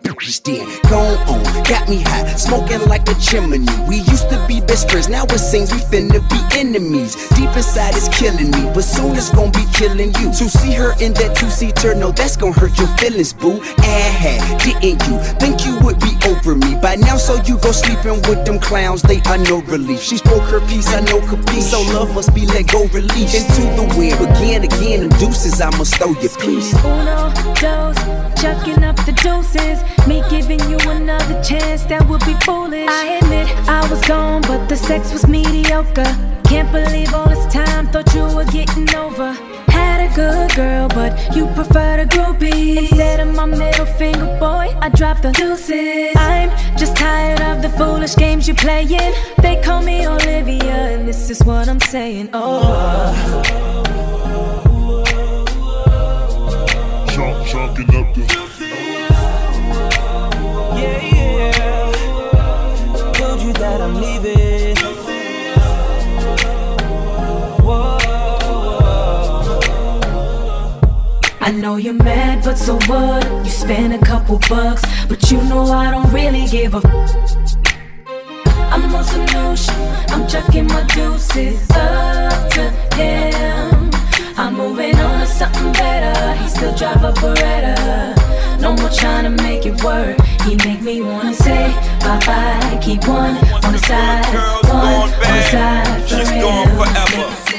then. 0.45 0.67
Go 0.89 0.99
on, 0.99 1.43
got 1.65 1.89
me 1.89 2.03
hot, 2.03 2.39
smoking 2.39 2.81
like 2.89 3.09
a 3.09 3.15
chimney. 3.15 3.67
We 3.89 3.97
used 3.97 4.29
to 4.31 4.45
be 4.47 4.61
best 4.61 4.91
friends, 4.91 5.09
now 5.09 5.25
it 5.25 5.39
seems 5.39 5.73
we 5.73 5.81
finna 5.81 6.21
be 6.29 6.59
enemies. 6.59 7.17
Deep 7.31 7.51
inside 7.57 7.95
it's 7.97 8.09
killing 8.09 8.51
me, 8.51 8.71
but 8.75 8.85
soon 8.85 9.17
it's 9.17 9.31
gonna 9.31 9.51
be 9.51 9.65
killing 9.73 10.15
you. 10.21 10.31
To 10.33 10.49
see 10.49 10.73
her 10.73 10.93
in 11.01 11.13
that 11.15 11.37
two-seater, 11.37 11.95
no, 12.03 12.11
that's 12.11 12.37
gonna 12.37 12.53
hurt 12.53 12.77
your 12.79 12.89
feelings, 12.99 13.33
boo. 13.33 13.61
Ah, 13.79 14.59
didn't 14.65 15.07
you 15.07 15.17
think 15.39 15.65
you 15.65 15.79
would 15.85 16.01
be 16.01 16.13
over 16.27 16.57
me 16.57 16.75
by 16.75 16.97
now? 16.97 17.17
So 17.17 17.41
you 17.47 17.59
go 17.59 17.71
sleeping 17.71 18.19
with 18.27 18.45
them 18.45 18.59
clowns, 18.59 19.03
they 19.03 19.21
are 19.31 19.39
no 19.39 19.63
relief. 19.75 20.03
She 20.03 20.17
spoke 20.17 20.43
her 20.51 20.61
piece, 20.67 20.93
I 20.93 21.01
know 21.01 21.21
capiche, 21.21 21.63
so 21.63 21.81
love 21.95 22.13
must 22.13 22.35
be 22.35 22.45
let 22.47 22.67
go, 22.73 22.87
release 22.87 23.35
into 23.41 23.63
the 23.79 23.85
wind. 23.97 24.19
Again, 24.21 24.65
again, 24.65 25.09
them 25.09 25.19
deuces, 25.21 25.61
I 25.61 25.71
must 25.79 25.95
throw 25.95 26.11
your 26.23 26.35
piece. 26.43 26.75
Uno, 26.85 27.33
dos, 27.63 27.97
chucking 28.43 28.83
up 28.83 28.97
the 29.07 29.15
doses. 29.23 29.79
Me 30.09 30.25
giving 30.29 30.63
you 30.69 30.79
another 30.91 31.41
chance, 31.45 31.85
that 31.85 32.05
would 32.09 32.25
be 32.27 32.35
foolish. 32.45 32.89
I 32.89 33.21
admit 33.23 33.47
I 33.69 33.89
was 33.89 34.01
gone, 34.09 34.43
but 34.43 34.67
the 34.69 34.77
sex 34.77 35.13
was 35.13 35.29
mediocre. 35.29 36.13
Can't 36.51 36.71
believe 36.73 37.15
all 37.15 37.29
this 37.29 37.47
time, 37.53 37.87
thought 37.93 38.13
you 38.13 38.25
were 38.35 38.47
getting 38.47 38.93
over. 38.97 39.52
Had 39.69 40.11
a 40.11 40.15
good 40.15 40.55
girl, 40.55 40.89
but 40.89 41.13
you 41.35 41.47
prefer 41.55 41.97
the 41.97 42.07
groupie. 42.07 42.77
Instead 42.77 43.21
of 43.21 43.35
my 43.35 43.47
middle 43.47 43.87
finger, 43.87 44.27
boy, 44.39 44.75
I 44.81 44.89
dropped 44.89 45.23
the 45.23 45.33
deuces. 45.33 46.15
I'm 46.17 46.51
just 46.77 46.97
tired 46.97 47.41
of 47.41 47.63
the 47.63 47.71
foolish 47.71 48.17
games 48.17 48.47
you're 48.47 48.57
playing. 48.57 49.15
They 49.39 49.61
call 49.63 49.83
me 49.83 50.07
Olivia, 50.07 50.95
and 50.95 51.09
this 51.09 51.31
is 51.31 51.43
what 51.45 51.69
I'm 51.69 51.81
saying. 51.81 52.31
Oh. 52.33 53.82
So 72.57 72.75
what? 72.87 73.25
You 73.45 73.51
spend 73.51 73.95
a 73.95 73.99
couple 73.99 74.39
bucks, 74.49 74.83
but 75.09 75.31
you 75.31 75.39
know 75.45 75.65
I 75.65 75.91
don't 75.91 76.11
really 76.13 76.47
give 76.47 76.75
a. 76.75 76.81
I'm 78.73 78.95
on 78.95 79.05
some 79.05 79.25
new 79.27 79.57
shit. 79.57 80.13
I'm 80.13 80.27
chucking 80.27 80.67
my 80.67 80.85
deuces 80.95 81.71
up 81.71 82.51
to 82.51 82.71
him. 82.97 83.91
I'm 84.37 84.55
moving 84.55 84.97
on 84.97 85.21
to 85.21 85.27
something 85.27 85.73
better. 85.73 86.35
He 86.43 86.49
still 86.49 86.75
drive 86.75 87.05
a 87.05 87.13
Beretta. 87.13 88.61
No 88.61 88.75
more 88.75 88.91
trying 88.91 89.25
to 89.25 89.43
make 89.43 89.67
it 89.67 89.83
work. 89.83 90.17
He 90.43 90.57
make 90.57 90.83
me 90.83 91.03
wanna 91.03 91.35
say 91.35 91.73
bye 92.01 92.21
bye. 92.27 92.79
Keep 92.83 93.07
one 93.09 93.37
on 93.65 93.73
the 93.73 93.79
side, 93.79 94.25
one 94.69 95.11
on 95.11 95.11
the 95.11 95.43
side 95.51 96.03
for 96.03 96.09
She's 96.09 96.31
gone 96.31 96.69
forever. 96.77 97.53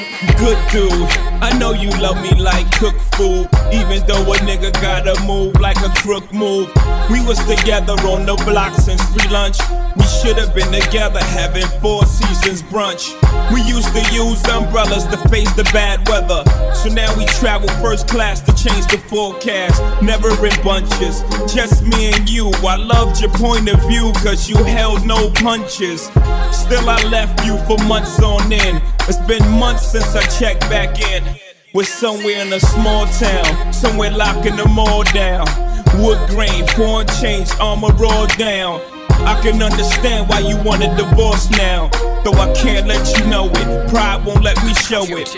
Good 0.44 0.60
dude, 0.74 1.10
I 1.42 1.58
know 1.58 1.72
you 1.72 1.90
love 2.02 2.22
me 2.22 2.36
like 2.36 2.70
cook 2.74 3.00
food. 3.16 3.48
Even 3.72 4.06
though 4.08 4.28
a 4.34 4.36
nigga 4.44 4.74
gotta 4.74 5.16
move 5.24 5.58
like 5.62 5.78
a 5.78 5.88
crook 6.02 6.34
move. 6.34 6.68
We 7.10 7.26
was 7.26 7.40
together 7.46 7.94
on 7.94 8.26
the 8.26 8.36
block 8.46 8.74
since 8.74 9.02
free 9.14 9.30
lunch. 9.30 9.58
We 9.96 10.04
should 10.04 10.38
have 10.38 10.54
been 10.54 10.70
together 10.70 11.24
having 11.24 11.66
four 11.80 12.06
seasons 12.06 12.62
brunch. 12.62 13.16
We 13.54 13.62
used 13.62 13.88
to 13.96 14.04
use 14.14 14.44
umbrellas 14.50 15.06
to 15.08 15.18
face 15.30 15.52
the 15.54 15.64
bad 15.72 16.06
weather. 16.10 16.44
So 16.76 16.90
now 16.90 17.16
we 17.18 17.26
travel 17.40 17.70
first 17.82 18.10
class 18.10 18.42
to 18.42 18.52
change 18.52 18.88
the 18.88 18.98
forecast. 18.98 19.80
Never 20.02 20.28
in 20.46 20.62
bunches, 20.62 21.24
just 21.54 21.84
me 21.84 22.12
and 22.12 22.30
you. 22.30 22.52
I 22.68 22.76
loved 22.76 23.22
your 23.22 23.32
point 23.32 23.70
of 23.70 23.80
view, 23.88 24.12
cause 24.24 24.50
you 24.50 24.58
held 24.64 25.06
no 25.06 25.30
punches. 25.32 26.10
Still, 26.52 26.90
I 26.90 27.02
left 27.10 27.46
you 27.46 27.58
for 27.66 27.78
months 27.86 28.22
on 28.22 28.52
end. 28.52 28.82
It's 29.06 29.18
been 29.28 29.46
months 29.60 29.92
since 29.92 30.16
I 30.16 30.22
checked 30.40 30.62
back 30.62 31.00
in. 31.00 31.24
We're 31.74 31.84
somewhere 31.84 32.46
in 32.46 32.54
a 32.54 32.60
small 32.60 33.06
town, 33.06 33.74
somewhere 33.74 34.12
locking 34.12 34.56
them 34.56 34.80
all 34.80 35.04
down. 35.04 35.46
Wood 36.00 36.20
grain, 36.30 36.66
foreign 36.68 37.08
change, 37.22 37.50
armor 37.60 37.94
all 38.04 38.28
down. 38.38 38.82
I 39.26 39.40
can 39.42 39.62
understand 39.62 40.30
why 40.30 40.40
you 40.40 40.58
want 40.64 40.84
a 40.84 40.96
divorce 40.96 41.50
now. 41.52 41.90
Though 42.24 42.34
I 42.34 42.52
can't 42.56 42.88
let 42.88 43.18
you 43.18 43.26
know 43.28 43.50
it, 43.50 43.90
pride 43.90 44.26
won't 44.26 44.44
let 44.44 44.58
me 44.66 44.74
show 44.74 45.04
it. 45.08 45.30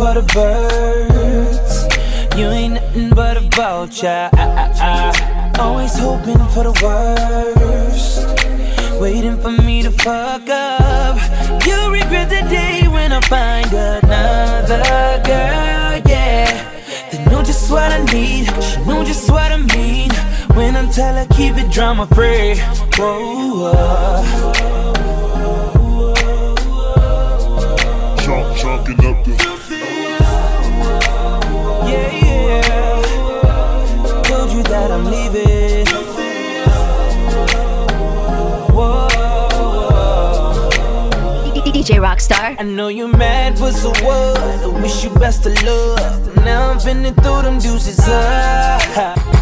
For 0.00 0.14
the 0.14 0.22
birds. 0.32 1.74
You 2.34 2.46
ain't 2.48 2.74
nothing 2.74 3.10
but 3.10 3.36
a 3.36 3.40
vulture. 3.54 4.30
Always 5.58 5.94
hoping 5.98 6.42
for 6.54 6.64
the 6.68 6.74
worst. 6.82 8.24
Waiting 8.98 9.36
for 9.42 9.50
me 9.50 9.82
to 9.82 9.90
fuck 9.90 10.48
up. 10.48 11.16
You'll 11.66 11.90
regret 11.90 12.30
the 12.30 12.42
day 12.48 12.88
when 12.88 13.12
I 13.12 13.20
find 13.28 13.70
another 13.72 14.80
girl, 15.30 15.92
yeah. 16.08 16.48
They 17.12 17.22
know 17.26 17.42
just 17.42 17.70
what 17.70 17.92
I 17.92 18.02
need, 18.04 18.46
she 18.62 18.80
know 18.86 19.04
just 19.04 19.30
what 19.30 19.52
I 19.52 19.58
mean. 19.76 20.10
When 20.56 20.76
I 20.76 20.90
tell 20.90 21.14
her 21.14 21.26
keep 21.36 21.58
it 21.58 21.70
drama 21.70 22.06
free. 22.06 22.56
Whoa, 22.96 23.72
whoa. 23.74 24.50
Chalking 28.60 29.04
up 29.06 29.24
the 29.24 29.59
Yeah, 31.90 32.10
yeah. 32.12 32.62
Told 34.22 34.50
you 34.52 34.62
that 34.64 34.90
I'm 34.90 35.04
leaving. 35.04 35.86
Whoa, 38.74 39.08
DJ 41.72 41.98
Rockstar. 42.00 42.56
I 42.58 42.62
know 42.62 42.88
you're 42.88 43.08
mad, 43.08 43.58
but 43.58 43.72
so 43.72 43.90
what? 44.04 44.38
I 44.38 44.66
wish 44.82 45.04
you 45.04 45.10
best 45.10 45.46
of 45.46 45.54
luck. 45.62 46.36
Now 46.44 46.70
I'm 46.70 46.78
finna 46.78 47.12
throw 47.22 47.42
them 47.42 47.58
deuces 47.58 47.98
up. 48.08 49.39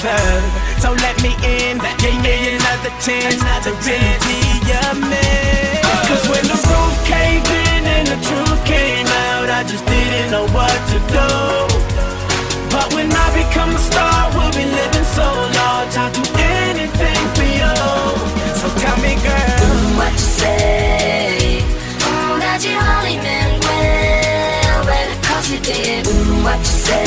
Forever. 0.00 0.40
So 0.80 0.92
let 1.04 1.16
me 1.22 1.32
in, 1.44 1.76
give 2.00 2.16
me 2.24 2.56
another 2.56 2.92
chance 3.04 3.40
to 3.64 3.70
really 3.84 4.16
be 4.24 4.38
your 4.64 4.92
man. 4.96 5.82
Cause 6.08 6.24
when 6.28 6.44
the 6.48 6.56
roof 6.56 6.94
caved 7.04 7.46
in 7.68 7.82
and 7.84 8.06
the 8.08 8.18
truth 8.24 8.60
came 8.64 9.06
out, 9.28 9.48
I 9.50 9.62
just 9.68 9.84
didn't 9.86 10.30
know 10.32 10.46
what 10.56 10.72
to 10.92 10.98
do. 11.14 11.28
But 12.72 12.94
when 12.94 13.08
I 13.12 13.26
become 13.36 13.70
a 13.76 13.78
star, 13.78 14.30
we'll 14.34 14.52
be 14.52 14.64
living 14.64 15.08
so 15.18 15.26
large. 15.60 15.94
I'll 16.00 16.12
do 16.16 16.24
anything 16.64 17.22
for 17.36 17.48
you. 17.60 17.74
So 18.60 18.66
tell 18.80 18.96
me, 19.04 19.14
girl, 19.20 19.48
Mm, 19.60 19.96
what 20.00 20.12
you 20.12 20.28
say? 20.40 21.62
Mm, 22.08 22.40
that 22.40 22.60
you 22.64 22.76
only 22.96 23.16
meant 23.20 23.64
well, 23.64 24.86
well, 24.88 25.10
cause 25.28 25.50
you 25.52 25.60
did. 25.60 26.06
Mm, 26.06 26.44
what 26.44 26.58
you 26.58 26.64
say? 26.88 26.99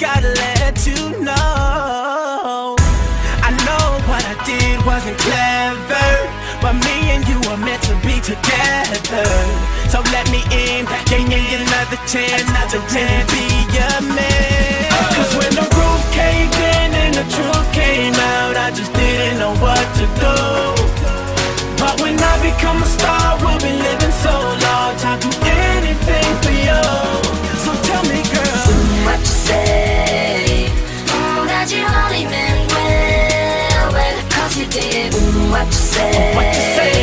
Gotta 0.00 0.32
let 0.32 0.86
you 0.86 0.96
know. 1.20 2.72
I 3.44 3.52
know 3.68 3.86
what 4.08 4.24
I 4.24 4.32
did 4.48 4.80
wasn't 4.88 5.18
clever, 5.20 6.08
but 6.64 6.72
me 6.72 7.12
and 7.12 7.22
you 7.28 7.36
are 7.52 7.60
meant 7.60 7.84
to 7.84 7.94
be 8.00 8.16
together. 8.24 9.28
So 9.92 10.00
let 10.08 10.24
me 10.32 10.40
in, 10.48 10.88
give 11.04 11.28
me 11.28 11.44
another 11.52 12.00
chance 12.08 12.48
another 12.48 12.80
to 12.80 12.80
really 12.96 13.24
be 13.28 13.44
your 13.76 14.00
man. 14.16 14.88
Cause 15.20 15.36
when 15.36 15.52
the 15.52 15.68
roof 15.68 16.02
caved 16.16 16.56
in 16.56 16.88
and 16.96 17.14
the 17.20 17.26
truth 17.36 17.68
came 17.76 18.16
out, 18.16 18.56
I 18.56 18.72
just 18.72 18.92
didn't 18.96 19.36
know 19.36 19.52
what 19.60 19.84
to 20.00 20.04
do. 20.16 20.36
But 21.76 22.00
when 22.00 22.16
I 22.16 22.34
become 22.40 22.80
a 22.80 22.88
star, 22.88 23.36
we'll 23.44 23.60
be 23.60 23.76
living 23.76 24.16
so 24.24 24.32
large. 24.32 25.04
I'll 25.04 25.20
do 25.20 25.59
what 35.50 35.66
you 35.66 35.72
say? 35.72 36.34
what 36.36 36.46
you 36.46 36.62
say, 36.76 36.99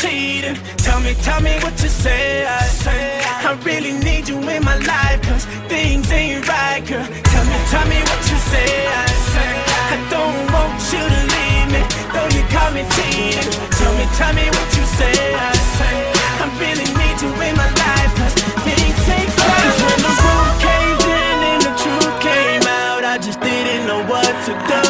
cheating. 0.00 0.56
Tell 0.80 1.00
me, 1.00 1.14
tell 1.22 1.40
me 1.40 1.54
what 1.60 1.76
you 1.82 1.88
say. 1.88 2.46
I 2.46 2.62
say 2.64 3.20
I 3.44 3.52
really 3.64 3.92
need 3.92 4.28
you 4.28 4.36
in 4.48 4.64
my 4.64 4.76
life, 4.88 5.20
cause 5.22 5.44
things 5.68 6.10
ain't 6.10 6.48
right, 6.48 6.80
girl. 6.88 7.04
Tell 7.04 7.44
me, 7.44 7.56
tell 7.72 7.86
me 7.86 8.00
what 8.08 8.22
you 8.30 8.38
say. 8.50 8.70
I 8.88 9.06
say 9.32 9.52
I 9.92 9.96
don't 10.08 10.40
want 10.54 10.80
you 10.92 11.04
to 11.04 11.20
leave 11.36 11.68
me, 11.74 11.82
though 12.12 12.30
you 12.32 12.42
call 12.48 12.70
me 12.72 12.82
cheating. 12.96 13.50
Tell 13.76 13.92
me, 13.98 14.04
tell 14.16 14.32
me 14.32 14.46
what 14.48 14.68
you 14.76 14.84
say. 14.98 15.16
I 15.36 15.52
say 15.76 15.96
I 16.40 16.46
really 16.56 16.88
need 16.96 17.16
you 17.20 17.30
in 17.44 17.54
my 17.60 17.68
life, 17.68 18.12
cause 18.16 18.34
things 18.64 19.04
ain't 19.12 19.30
right. 19.36 19.68
When 19.84 19.98
the 20.00 20.12
roof 20.24 20.50
caved 20.64 21.04
in 21.04 21.38
and 21.52 21.60
the 21.68 21.72
truth 21.76 22.14
came 22.24 22.64
out, 22.64 23.04
I 23.04 23.18
just 23.20 23.40
didn't 23.40 23.84
know 23.86 24.00
what 24.08 24.32
to 24.48 24.52
do. 24.64 24.80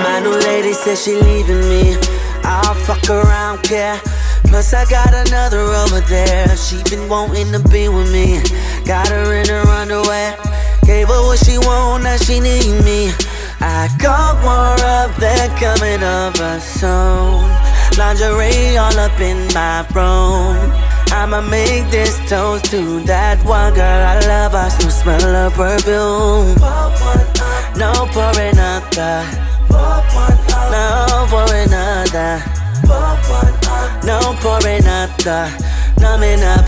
My 0.00 0.20
new 0.24 0.36
lady 0.48 0.72
says 0.72 1.04
she 1.04 1.14
leaving 1.20 1.60
me. 1.68 1.96
I'll 2.44 2.74
fuck 2.86 3.10
around, 3.10 3.62
care. 3.64 4.00
Plus 4.48 4.72
I 4.72 4.84
got 4.86 5.12
another 5.12 5.60
over 5.60 6.00
there. 6.00 6.56
She 6.56 6.82
been 6.84 7.08
wanting 7.08 7.52
to 7.52 7.60
be 7.68 7.88
with 7.88 8.12
me. 8.12 8.40
Got 8.84 9.08
her 9.08 9.34
in 9.34 9.48
her 9.48 9.66
underwear. 9.68 10.36
Gave 10.84 11.08
her 11.08 11.20
what 11.22 11.38
she 11.44 11.58
want, 11.58 12.04
now 12.04 12.16
she 12.16 12.40
need 12.40 12.84
me. 12.84 13.12
I 13.60 13.88
got 13.98 14.36
more 14.42 14.78
up 14.86 15.16
there 15.16 15.48
coming 15.58 16.02
over 16.02 16.60
soon. 16.60 17.42
Lingerie 17.98 18.76
all 18.76 18.98
up 18.98 19.18
in 19.20 19.48
my 19.54 19.86
room. 19.94 20.56
I'ma 21.10 21.40
make 21.40 21.90
this 21.90 22.18
toast 22.28 22.66
to 22.66 23.00
that 23.04 23.42
one 23.44 23.74
girl 23.74 23.82
I 23.82 24.20
love. 24.26 24.54
I 24.54 24.68
still 24.68 24.90
smell 24.90 25.20
her 25.20 25.50
perfume. 25.50 26.54
No 27.76 28.06
pouring 28.12 28.58
up 28.58 28.90
the 28.90 29.24
no 30.70 31.26
por 32.86 33.44
nada, 33.62 34.00
no 34.04 34.18
por 34.40 34.62
nada, 34.82 35.48
numbing 36.00 36.42
up. 36.42 36.66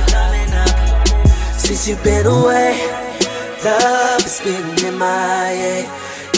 Since 1.56 1.88
you've 1.88 2.02
been 2.02 2.26
away, 2.26 2.80
love 3.64 4.22
has 4.22 4.40
been 4.40 4.86
in 4.86 4.98
my 4.98 5.06
head, 5.06 5.86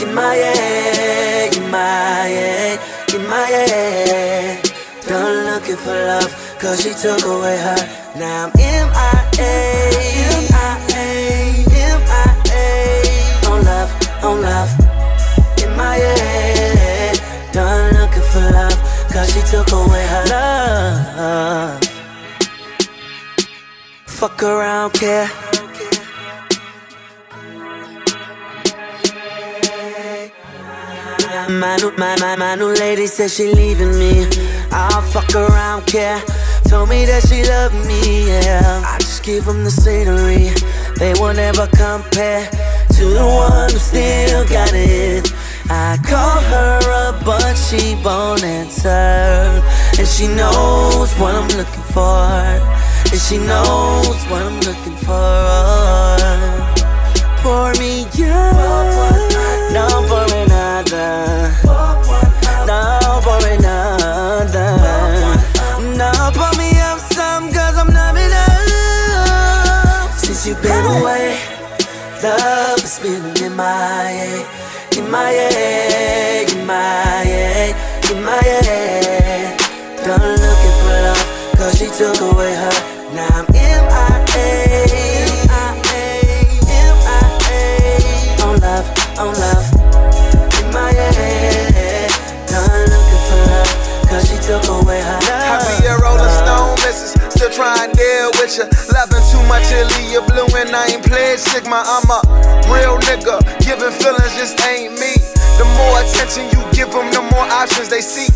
in 0.03 0.15
my 0.15 0.35
head, 0.35 1.57
in 1.57 1.71
my 1.71 1.79
head, 1.79 2.81
in 3.15 3.27
my 3.29 3.47
head. 3.47 4.63
Done 5.07 5.45
looking 5.47 5.77
for 5.77 5.95
love, 5.95 6.31
cause 6.61 6.83
she 6.83 6.93
took 6.93 7.25
away 7.25 7.59
her. 7.59 7.81
Now 8.19 8.47
I'm 8.47 8.53
MIA, 8.57 9.53
MIA, 10.51 11.05
MIA. 12.11 12.63
On 13.51 13.65
love, 13.65 13.91
on 14.25 14.43
love, 14.43 14.71
in 15.63 15.77
my 15.77 15.95
head. 15.95 16.60
Cause 19.21 19.35
she 19.35 19.43
took 19.51 19.71
away 19.73 20.07
her 20.07 20.25
love. 20.31 21.83
Fuck 24.07 24.43
around, 24.43 24.93
care. 24.95 25.29
My 31.49 31.77
new, 31.77 31.91
my, 31.99 32.17
my, 32.21 32.37
my 32.37 32.55
new 32.55 32.73
lady 32.75 33.07
said 33.07 33.31
she 33.31 33.53
leaving 33.53 33.99
me. 33.99 34.27
I'll 34.71 35.03
fuck 35.03 35.35
around, 35.35 35.87
care. 35.87 36.23
Told 36.69 36.89
me 36.89 37.05
that 37.05 37.27
she 37.29 37.43
loved 37.45 37.75
me, 37.87 38.29
yeah. 38.29 38.83
I 38.87 38.99
just 39.01 39.23
give 39.25 39.45
them 39.45 39.65
the 39.65 39.71
scenery. 39.71 40.51
They 40.97 41.13
will 41.21 41.35
never 41.35 41.67
compare 41.67 42.49
to 42.97 43.05
the 43.05 43.27
one 43.27 43.71
who 43.71 43.79
still 43.79 44.49
got 44.49 44.71
it. 44.73 45.40
I 45.73 45.97
call 46.03 46.41
her 46.51 46.81
up, 47.07 47.25
but 47.25 47.55
she 47.55 47.95
won't 48.05 48.43
answer. 48.43 49.63
And 49.99 50.09
she 50.09 50.27
knows 50.27 51.15
what 51.15 51.35
I'm 51.37 51.47
looking 51.57 51.87
for. 51.95 52.27
And 53.13 53.21
she 53.21 53.39
knows 53.39 54.19
what 54.29 54.43
I'm 54.43 54.59
looking 54.67 54.97
for. 55.07 56.19
Pour 57.43 57.71
me 57.79 58.05
out. 58.27 59.31
No, 59.73 59.87
pour 60.11 60.27
me 60.35 60.45
nada. 60.51 61.55
No, 62.67 63.21
pour 63.23 63.39
me 63.47 63.57
nada. 63.63 64.67
Pour 66.35 66.53
me 66.59 66.71
up 66.81 66.99
some, 66.99 67.53
cause 67.53 67.77
I'm 67.79 67.93
numbing 67.93 68.33
up. 68.33 70.11
Since 70.19 70.47
you've 70.49 70.63
been 70.63 70.85
away, 70.99 71.39
love 72.23 72.50
in 73.51 73.57
my 73.57 74.03
head. 78.43 79.61
For 81.57 81.71
she 81.77 81.87
took 81.87 82.21
away 82.21 82.55
her. 82.55 82.73
Now 83.15 83.29
I'm 83.35 83.47
MIA. 83.53 83.91
On 88.41 88.57
love, 88.61 88.87
on 89.19 89.33
love, 89.35 89.67
for 94.09 94.21
she 94.27 94.37
took 94.47 94.65
away 94.69 95.01
her 95.01 95.19
love. 95.29 95.51
I 95.51 95.81
be 95.81 95.87
a 95.87 95.99
Rolling 95.99 96.35
Stone, 96.41 96.75
missus. 96.83 97.13
Still 97.35 97.51
trying 97.51 97.91
to 97.91 97.97
deal 97.97 98.31
with 98.41 98.57
you. 98.57 98.65
Loving 98.95 99.20
much, 99.51 99.67
you 99.75 100.23
blue, 100.31 100.47
and 100.55 100.71
I 100.71 100.95
ain't 100.95 101.03
played 101.03 101.43
Sigma. 101.43 101.83
I'm 101.83 102.07
a 102.07 102.23
real 102.71 103.03
nigga. 103.11 103.43
Giving 103.67 103.91
feelings 103.91 104.31
just 104.39 104.55
ain't 104.63 104.95
me. 104.95 105.19
The 105.59 105.67
more 105.75 105.99
attention 105.99 106.47
you 106.55 106.63
give 106.71 106.95
them, 106.95 107.11
the 107.11 107.19
more 107.35 107.47
options 107.51 107.91
they 107.91 108.01
seek. 108.01 108.31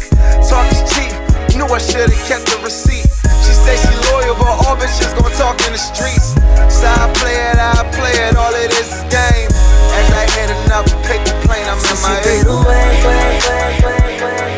Talk 0.51 0.67
is 0.75 0.83
cheap. 0.91 1.15
Knew 1.55 1.71
I 1.71 1.79
should've 1.79 2.19
kept 2.27 2.51
the 2.51 2.59
receipt. 2.67 3.07
She 3.47 3.55
say 3.55 3.79
she 3.79 3.95
loyal, 4.11 4.35
but 4.35 4.59
all 4.67 4.75
bitches 4.75 5.15
gon' 5.15 5.31
talk 5.39 5.55
in 5.63 5.73
the 5.73 5.79
streets. 5.79 6.35
So 6.67 6.91
I 6.91 7.07
play 7.23 7.39
it, 7.39 7.63
I 7.63 7.87
play 7.95 8.15
it. 8.27 8.35
All 8.35 8.53
it 8.53 8.75
is 8.75 8.91
is 8.91 9.07
game. 9.07 9.51
As 9.95 10.11
I 10.19 10.27
up, 10.75 10.87
pick 11.07 11.23
the 11.23 11.35
plane, 11.47 11.67
I'm 11.71 11.79
in 11.79 11.99
my 12.03 12.19
Get 14.35 14.54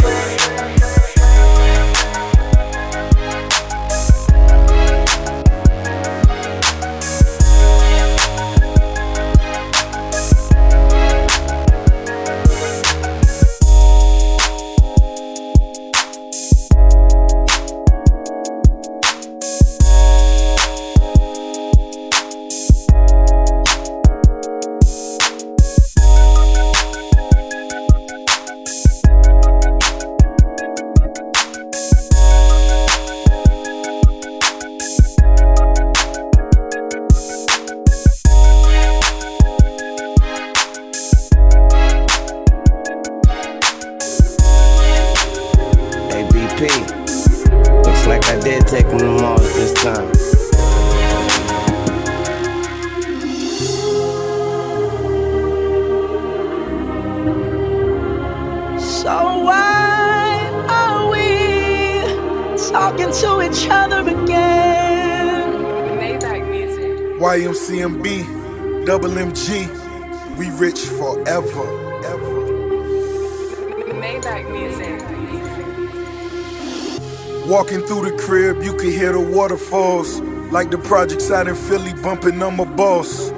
Walking 77.47 77.81
through 77.83 78.11
the 78.11 78.17
crib, 78.19 78.61
you 78.61 78.75
can 78.75 78.91
hear 78.91 79.13
the 79.13 79.21
waterfalls. 79.21 80.19
Like 80.51 80.73
the 80.73 80.79
projects 80.79 81.31
out 81.31 81.47
in 81.47 81.55
Philly, 81.55 81.93
bumping 82.03 82.43
on 82.43 82.57
my 82.57 82.65
boss. 82.65 83.31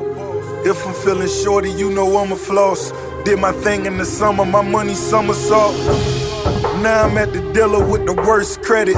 If 0.65 0.87
I'm 0.87 0.95
feeling 0.95 1.29
shorty, 1.29 1.71
you 1.71 1.91
know 1.91 2.17
I'm 2.17 2.33
a 2.33 2.37
floss. 2.37 2.91
Did 3.25 3.39
my 3.39 3.53
thing 3.53 3.85
in 3.85 3.99
the 3.99 4.07
summer, 4.07 4.47
my 4.47 4.63
money 4.63 4.95
somersault. 4.95 5.77
Now 6.83 7.05
I'm 7.05 7.19
at 7.19 7.35
the 7.35 7.53
dealer 7.53 7.87
with 7.87 8.07
the 8.07 8.15
worst 8.15 8.63
credit. 8.63 8.95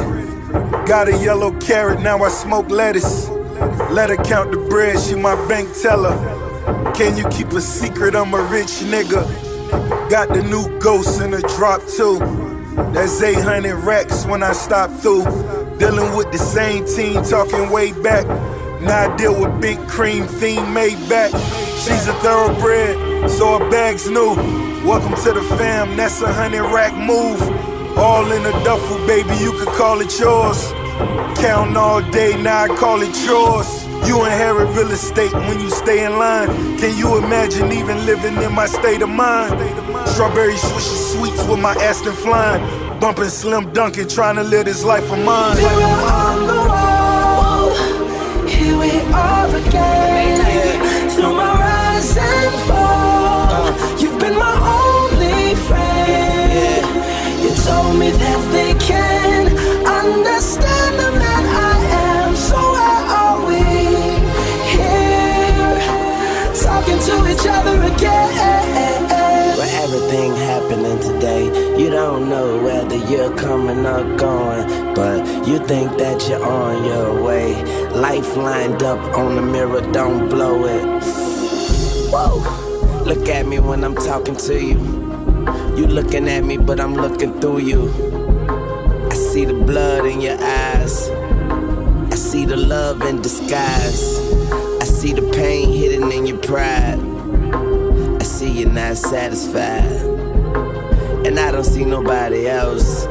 Got 0.86 1.08
a 1.08 1.18
yellow 1.18 1.58
carrot, 1.58 2.00
now 2.00 2.22
I 2.22 2.28
smoke 2.28 2.70
lettuce. 2.70 3.28
Let 3.90 4.10
her 4.10 4.16
count 4.16 4.52
the 4.52 4.58
bread, 4.58 5.00
she 5.00 5.16
my 5.16 5.34
bank 5.48 5.70
teller. 5.82 6.14
Can 6.94 7.16
you 7.16 7.28
keep 7.30 7.48
a 7.48 7.60
secret? 7.60 8.14
I'm 8.14 8.32
a 8.32 8.42
rich 8.44 8.78
nigga. 8.86 9.26
Got 10.08 10.28
the 10.28 10.42
new 10.44 10.78
ghost 10.78 11.20
in 11.20 11.32
the 11.32 11.40
drop 11.56 11.84
too. 11.88 12.49
That's 12.92 13.22
800 13.22 13.76
racks 13.76 14.24
when 14.26 14.42
I 14.42 14.52
stop 14.52 14.90
through. 14.90 15.24
Dealing 15.78 16.16
with 16.16 16.32
the 16.32 16.38
same 16.38 16.84
team, 16.84 17.22
talking 17.22 17.70
way 17.70 17.92
back. 17.92 18.26
Now 18.80 19.12
I 19.12 19.16
deal 19.16 19.38
with 19.38 19.60
big 19.60 19.78
cream 19.86 20.26
theme 20.26 20.72
made 20.74 20.98
back. 21.08 21.30
She's 21.82 22.08
a 22.08 22.14
thoroughbred, 22.14 23.30
so 23.30 23.58
her 23.58 23.70
bag's 23.70 24.10
new. 24.10 24.34
Welcome 24.84 25.14
to 25.24 25.32
the 25.32 25.42
fam, 25.56 25.96
that's 25.96 26.20
a 26.22 26.32
hundred 26.32 26.64
rack 26.72 26.94
move. 26.96 27.40
All 27.96 28.30
in 28.32 28.44
a 28.44 28.52
duffel, 28.64 28.98
baby, 29.06 29.36
you 29.36 29.52
could 29.52 29.68
call 29.68 30.00
it 30.00 30.18
yours. 30.18 30.72
Counting 31.38 31.76
all 31.76 32.02
day, 32.10 32.40
now 32.42 32.64
I 32.64 32.68
call 32.68 33.02
it 33.02 33.14
yours. 33.24 33.86
You 34.08 34.24
inherit 34.24 34.74
real 34.76 34.90
estate 34.90 35.32
when 35.32 35.60
you 35.60 35.70
stay 35.70 36.04
in 36.04 36.18
line. 36.18 36.48
Can 36.78 36.96
you 36.96 37.18
imagine 37.18 37.70
even 37.72 38.04
living 38.06 38.42
in 38.42 38.52
my 38.54 38.66
state 38.66 39.02
of 39.02 39.10
mind? 39.10 39.52
Strawberry 40.14 40.54
swishy 40.54 40.96
sweets 41.12 41.44
with 41.44 41.60
my 41.60 41.72
Aston 41.74 42.12
flying. 42.12 42.62
Bumping 43.00 43.30
Slim 43.30 43.72
Dunkin', 43.72 44.08
trying 44.08 44.36
to 44.36 44.42
live 44.42 44.66
this 44.66 44.84
life 44.84 45.10
of 45.10 45.18
mine. 45.24 45.56
Mirror 45.56 45.70
on 45.72 46.46
the 46.46 46.54
wall, 46.70 47.70
here 48.46 48.76
we 48.78 48.90
are 49.12 49.56
again. 49.56 51.10
Through 51.10 51.34
my 51.34 51.54
rise 51.54 52.16
and 52.18 52.54
fall, 52.68 53.98
you've 53.98 54.18
been 54.20 54.36
my 54.38 54.56
only 54.84 55.54
friend. 55.66 56.84
You 57.42 57.50
told 57.64 57.98
me 57.98 58.10
that 58.10 58.52
don't 72.60 73.10
you're 73.10 73.34
coming 73.36 73.86
or 73.86 74.16
going, 74.16 74.94
but 74.94 75.26
you 75.46 75.58
think 75.66 75.96
that 75.98 76.28
you're 76.28 76.44
on 76.44 76.84
your 76.84 77.22
way. 77.22 77.54
Life 77.90 78.36
lined 78.36 78.82
up 78.82 78.98
on 79.16 79.36
the 79.36 79.42
mirror, 79.42 79.80
don't 79.92 80.28
blow 80.28 80.64
it. 80.64 80.84
Whoa, 82.12 83.02
look 83.04 83.28
at 83.28 83.46
me 83.46 83.58
when 83.58 83.84
I'm 83.84 83.94
talking 83.94 84.36
to 84.36 84.54
you. 84.54 84.78
You 85.76 85.86
looking 85.86 86.28
at 86.28 86.44
me, 86.44 86.56
but 86.58 86.80
I'm 86.80 86.94
looking 86.94 87.40
through 87.40 87.60
you. 87.60 87.88
I 89.10 89.14
see 89.14 89.44
the 89.44 89.54
blood 89.54 90.04
in 90.04 90.20
your 90.20 90.38
eyes. 90.40 91.08
I 92.12 92.16
see 92.16 92.44
the 92.44 92.56
love 92.56 93.02
in 93.02 93.22
disguise. 93.22 94.18
I 94.80 94.84
see 94.84 95.12
the 95.12 95.22
pain 95.32 95.72
hidden 95.72 96.12
in 96.12 96.26
your 96.26 96.38
pride. 96.38 97.00
I 98.20 98.24
see 98.24 98.50
you're 98.60 98.70
not 98.70 98.96
satisfied. 98.96 100.29
And 101.26 101.38
I 101.38 101.52
don't 101.52 101.64
see 101.64 101.84
nobody 101.84 102.48
else. 102.48 103.06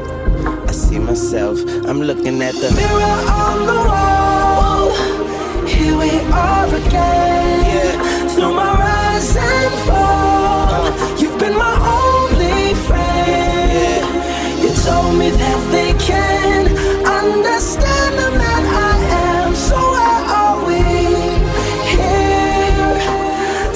I 0.68 0.72
see 0.72 0.98
myself. 0.98 1.58
I'm 1.86 2.00
looking 2.02 2.42
at 2.42 2.54
the 2.54 2.70
mirror 2.74 3.16
on 3.30 3.66
the 3.66 3.78
wall. 3.88 4.90
Here 5.66 5.96
we 5.96 6.10
are 6.32 6.66
again. 6.66 7.64
Yeah. 7.70 8.28
Through 8.34 8.54
my 8.54 8.72
rise 8.78 9.36
and 9.36 9.74
fall, 9.86 10.74
uh. 10.74 11.16
you've 11.20 11.38
been 11.38 11.56
my 11.56 11.76
only 12.02 12.74
friend. 12.86 13.70
Yeah. 13.72 14.62
You 14.62 14.70
told 14.84 15.16
me 15.16 15.30
that 15.30 15.60
they 15.70 15.92
can 16.04 16.66
understand 17.06 18.12
the 18.18 18.30
man 18.36 18.64
I 18.90 18.94
am. 19.44 19.54
So 19.54 19.76
why 19.76 20.14
are 20.40 20.58
we 20.66 20.82
here, 21.94 22.98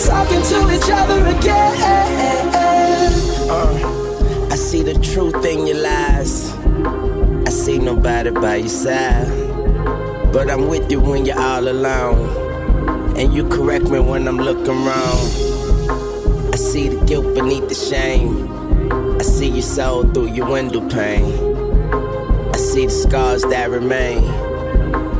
talking 0.08 0.42
to 0.50 0.58
each 0.74 0.90
other 0.90 1.24
again? 1.38 1.93
Truth 5.04 5.44
in 5.44 5.66
your 5.66 5.76
lies. 5.76 6.52
I 7.46 7.50
see 7.50 7.78
nobody 7.78 8.30
by 8.30 8.56
your 8.56 8.68
side. 8.68 9.28
But 10.32 10.50
I'm 10.50 10.68
with 10.68 10.90
you 10.90 11.00
when 11.00 11.26
you're 11.26 11.38
all 11.38 11.68
alone. 11.68 13.16
And 13.16 13.32
you 13.32 13.48
correct 13.48 13.88
me 13.90 14.00
when 14.00 14.26
I'm 14.26 14.38
looking 14.38 14.84
wrong. 14.84 15.18
I 16.52 16.56
see 16.56 16.88
the 16.88 17.04
guilt 17.04 17.34
beneath 17.34 17.68
the 17.68 17.74
shame. 17.74 18.50
I 19.20 19.22
see 19.22 19.48
your 19.48 19.62
soul 19.62 20.04
through 20.12 20.28
your 20.28 20.50
window 20.50 20.80
pane. 20.88 21.32
I 22.52 22.56
see 22.56 22.86
the 22.86 22.92
scars 22.92 23.42
that 23.42 23.70
remain. 23.70 24.24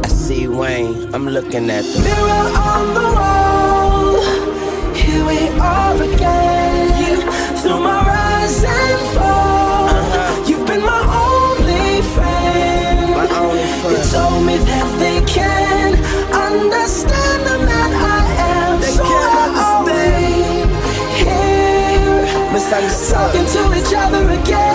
I 0.05 0.09
see 0.09 0.49
Wayne, 0.49 1.14
I'm 1.14 1.29
looking 1.29 1.70
at 1.70 1.85
the 1.85 2.01
mirror 2.01 2.49
on 2.73 2.94
the 2.94 3.07
wall. 3.16 4.94
Here 4.94 5.25
we 5.25 5.49
are 5.61 6.03
again. 6.03 7.20
Through 7.61 7.81
my 7.81 8.05
rise 8.07 8.64
and 8.64 9.01
fall, 9.16 9.54
only 14.14 14.35
friend. 14.35 14.46
Me 14.46 14.57
that 14.59 14.98
they 14.98 15.20
can 15.27 15.94
understand 16.33 17.40
the 17.46 17.59
man 17.66 17.90
I 17.94 18.03
am. 18.38 18.81
They 18.81 18.92
so 18.92 19.05
can't 19.05 19.35
understand. 19.48 20.70
Here, 21.18 22.55
talking 23.11 23.46
to 23.55 23.62
each 23.79 23.94
other 23.94 24.24
again. 24.31 24.74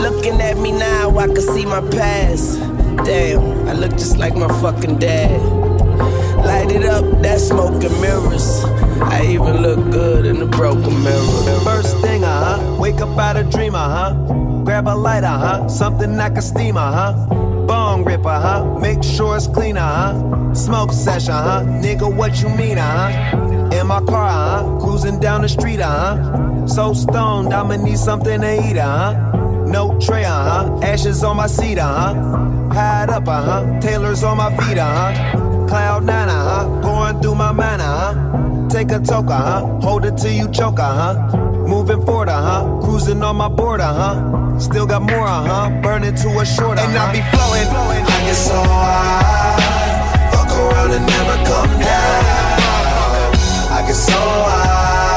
Looking 0.00 0.40
at 0.40 0.56
me 0.58 0.72
now, 0.72 1.16
I 1.18 1.26
can 1.26 1.40
see 1.40 1.64
my 1.64 1.80
past. 1.90 2.58
Damn, 3.04 3.68
I 3.68 3.72
look 3.72 3.92
just 3.92 4.18
like 4.18 4.34
my 4.36 4.48
fucking 4.60 4.98
dad. 4.98 5.40
Light 6.44 6.70
it 6.70 6.84
up, 6.84 7.04
that 7.22 7.40
smoke 7.40 7.82
and 7.82 8.00
mirrors. 8.00 8.64
I 9.00 9.22
even 9.24 9.62
look 9.62 9.90
good 9.90 10.26
in 10.26 10.38
the 10.38 10.46
broken 10.46 11.02
mirror. 11.02 11.60
First 11.64 11.96
thing, 12.00 12.13
huh. 12.56 12.76
Wake 12.80 13.00
up 13.00 13.18
out 13.18 13.36
a 13.36 13.44
dream, 13.44 13.74
uh 13.74 13.88
huh. 13.88 14.14
Grab 14.64 14.88
a 14.88 14.94
lighter, 14.94 15.26
huh. 15.26 15.68
Something 15.68 16.18
I 16.18 16.30
can 16.30 16.42
steam, 16.42 16.76
uh 16.76 16.92
huh. 16.92 17.26
Bong 17.66 18.04
ripper, 18.04 18.28
huh? 18.28 18.78
Make 18.78 19.02
sure 19.02 19.36
it's 19.36 19.46
clean, 19.46 19.76
uh 19.76 20.12
huh. 20.12 20.54
Smoke 20.54 20.92
session, 20.92 21.34
huh? 21.34 21.62
Nigga, 21.64 22.14
what 22.14 22.40
you 22.42 22.48
mean, 22.48 22.78
uh 22.78 23.10
huh? 23.10 23.70
In 23.76 23.86
my 23.86 24.00
car, 24.00 24.26
uh 24.26 24.62
huh? 24.62 24.78
Cruising 24.80 25.20
down 25.20 25.42
the 25.42 25.48
street, 25.48 25.80
uh 25.80 26.16
huh? 26.16 26.66
So 26.66 26.94
stoned, 26.94 27.52
I'ma 27.52 27.76
need 27.76 27.98
something 27.98 28.40
to 28.40 28.70
eat, 28.70 28.78
uh 28.78 29.12
huh? 29.12 29.64
No 29.66 29.98
tray, 29.98 30.24
uh 30.24 30.30
huh? 30.30 30.80
Ashes 30.82 31.24
on 31.24 31.36
my 31.36 31.46
seat, 31.46 31.78
uh 31.78 31.86
huh? 31.86 32.14
Hide 32.72 33.10
up, 33.10 33.28
uh 33.28 33.42
huh? 33.42 33.80
Taylor's 33.80 34.22
on 34.24 34.36
my 34.36 34.50
feet, 34.56 34.78
uh 34.78 35.12
huh? 35.12 35.66
Cloud 35.68 36.04
nine, 36.04 36.28
uh 36.28 36.64
huh? 36.64 36.80
Going 36.80 37.20
through 37.20 37.34
my 37.34 37.52
mind, 37.52 37.82
uh 37.82 38.12
huh? 38.14 38.68
Take 38.68 38.92
a 38.92 39.00
toke, 39.00 39.30
uh 39.30 39.40
huh? 39.40 39.60
Hold 39.80 40.04
it 40.04 40.16
till 40.16 40.32
you 40.32 40.50
choke, 40.50 40.78
uh 40.78 41.14
huh? 41.14 41.43
Moving 41.66 42.04
forward, 42.04 42.28
uh 42.28 42.40
huh? 42.42 42.80
Cruising 42.82 43.22
on 43.22 43.36
my 43.36 43.48
board, 43.48 43.80
uh 43.80 43.92
huh? 43.92 44.58
Still 44.58 44.86
got 44.86 45.02
more, 45.02 45.26
uh 45.26 45.44
huh? 45.44 45.70
Burning 45.82 46.14
to 46.14 46.28
a 46.38 46.44
short, 46.46 46.78
uh-huh. 46.78 46.88
And 46.88 46.98
I 46.98 47.12
be 47.12 47.22
flowing, 47.32 47.66
flowing. 47.72 48.04
I 48.04 48.20
get 48.26 48.34
so 48.36 48.60
high, 48.62 50.30
fuck 50.32 50.50
around 50.50 50.90
and 50.92 51.06
never 51.06 51.36
come 51.48 51.72
down. 51.80 52.24
I 53.76 53.84
get 53.86 53.94
so 53.96 54.12
high, 54.12 55.13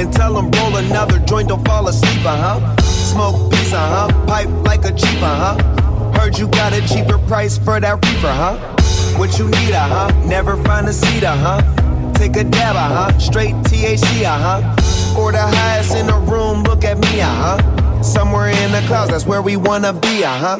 And 0.00 0.10
tell 0.14 0.34
him 0.38 0.50
roll 0.52 0.76
another 0.76 1.18
joint, 1.18 1.48
don't 1.48 1.62
fall 1.62 1.86
asleep, 1.86 2.24
uh 2.24 2.34
huh. 2.34 2.76
Smoke 2.80 3.52
uh 3.52 4.08
huh. 4.08 4.26
Pipe 4.26 4.48
like 4.64 4.86
a 4.86 4.92
cheap, 4.92 5.20
uh 5.20 5.54
huh. 5.54 6.12
Heard 6.18 6.38
you 6.38 6.48
got 6.48 6.72
a 6.72 6.80
cheaper 6.88 7.18
price 7.18 7.58
for 7.58 7.78
that 7.78 8.02
reefer, 8.02 8.32
huh? 8.32 8.56
What 9.18 9.38
you 9.38 9.48
need, 9.48 9.72
uh 9.72 9.86
huh. 9.86 10.26
Never 10.26 10.56
find 10.64 10.88
a 10.88 10.94
seat, 10.94 11.22
uh 11.22 11.36
huh. 11.36 12.12
Take 12.14 12.36
a 12.36 12.44
dab, 12.44 12.76
uh 12.76 13.10
huh. 13.12 13.18
Straight 13.18 13.54
THC, 13.56 14.24
uh 14.24 14.38
huh. 14.38 15.20
Or 15.20 15.32
the 15.32 15.42
highest 15.42 15.94
in 15.94 16.06
the 16.06 16.16
room, 16.16 16.62
look 16.62 16.82
at 16.82 16.96
me, 16.98 17.20
uh 17.20 17.26
huh. 17.28 18.02
Somewhere 18.02 18.48
in 18.48 18.72
the 18.72 18.80
clouds, 18.86 19.10
that's 19.10 19.26
where 19.26 19.42
we 19.42 19.58
wanna 19.58 19.92
be, 19.92 20.24
uh 20.24 20.32
huh. 20.32 20.58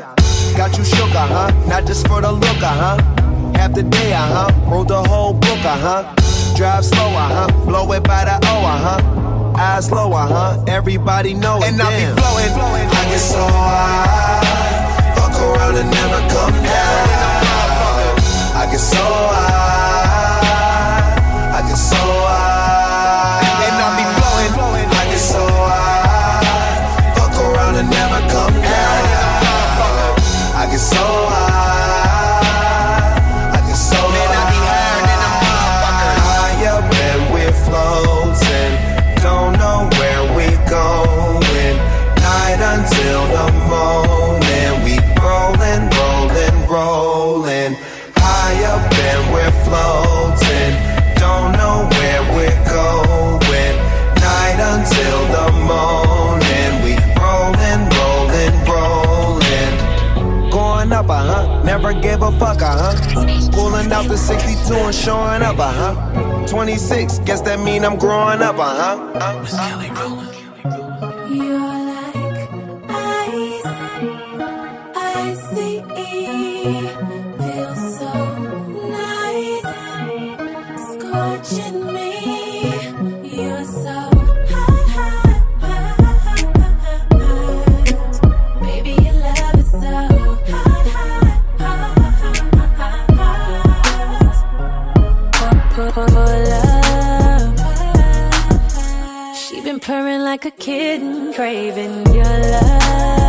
Got 0.54 0.76
you 0.76 0.84
shook, 0.84 1.14
uh 1.14 1.26
huh. 1.26 1.66
Not 1.66 1.86
just 1.86 2.06
for 2.06 2.20
the 2.20 2.30
look, 2.30 2.62
uh 2.62 2.98
huh. 2.98 3.52
Half 3.56 3.72
the 3.72 3.84
day, 3.84 4.12
uh 4.12 4.18
huh. 4.18 4.70
Wrote 4.70 4.88
the 4.88 5.02
whole 5.02 5.32
book, 5.32 5.64
uh 5.64 5.78
huh. 5.78 6.14
Drive 6.54 6.84
slow, 6.84 7.08
uh 7.08 7.48
huh. 7.48 7.64
Blow 7.64 7.90
it 7.92 8.02
by 8.04 8.26
the 8.26 8.34
O, 8.46 8.58
uh 8.66 9.00
huh. 9.00 9.19
Eyes 9.60 9.92
low, 9.92 10.10
uh 10.12 10.26
huh. 10.26 10.64
Everybody 10.66 11.34
know 11.34 11.58
it. 11.58 11.68
And 11.68 11.82
I 11.82 11.90
be 11.92 12.00
damn. 12.00 12.16
flowing, 12.16 12.52
flowing. 12.56 12.88
I 12.88 13.04
get 13.12 13.18
so 13.20 13.44
high, 13.44 14.40
fuck 15.14 15.36
around 15.36 15.76
and 15.76 15.90
never 15.90 16.20
come 16.32 16.56
down. 16.64 18.16
I 18.56 18.64
get 18.72 18.80
so 18.80 18.96
high, 18.96 19.79
Never 61.90 62.02
gave 62.02 62.22
a 62.22 62.30
fuck, 62.38 62.62
uh 62.62 62.94
huh. 62.94 63.50
Pulling 63.50 63.90
out 63.90 64.06
the 64.06 64.16
62 64.16 64.74
and 64.74 64.94
showing 64.94 65.42
up, 65.42 65.58
uh 65.58 65.72
huh. 65.72 66.46
26, 66.46 67.18
guess 67.20 67.40
that 67.40 67.58
mean 67.58 67.84
I'm 67.84 67.98
growing 67.98 68.42
up, 68.42 68.56
uh 68.58 68.96
huh. 69.18 69.40
Miss 69.40 69.89
kitten, 100.60 101.32
craving 101.32 102.14
your 102.14 102.24
love. 102.24 103.19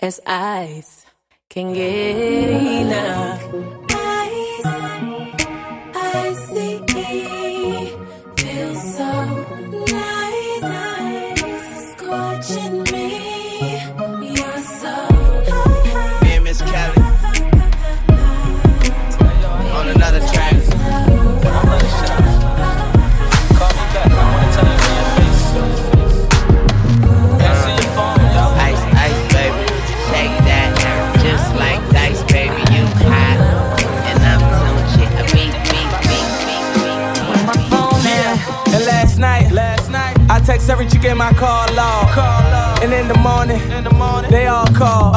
As 0.00 0.20
ice 0.26 1.06
can 1.48 1.72
get 1.72 2.82
Chick 40.88 41.04
in 41.04 41.16
my 41.16 41.32
call 41.32 41.72
log. 41.74 42.31
And 42.82 42.92
in 42.92 43.06
the 43.06 43.18
morning, 43.18 43.60
in 43.70 43.84
the 43.84 43.94
morning, 43.94 44.30
they 44.30 44.48
all 44.48 44.66
call. 44.66 45.14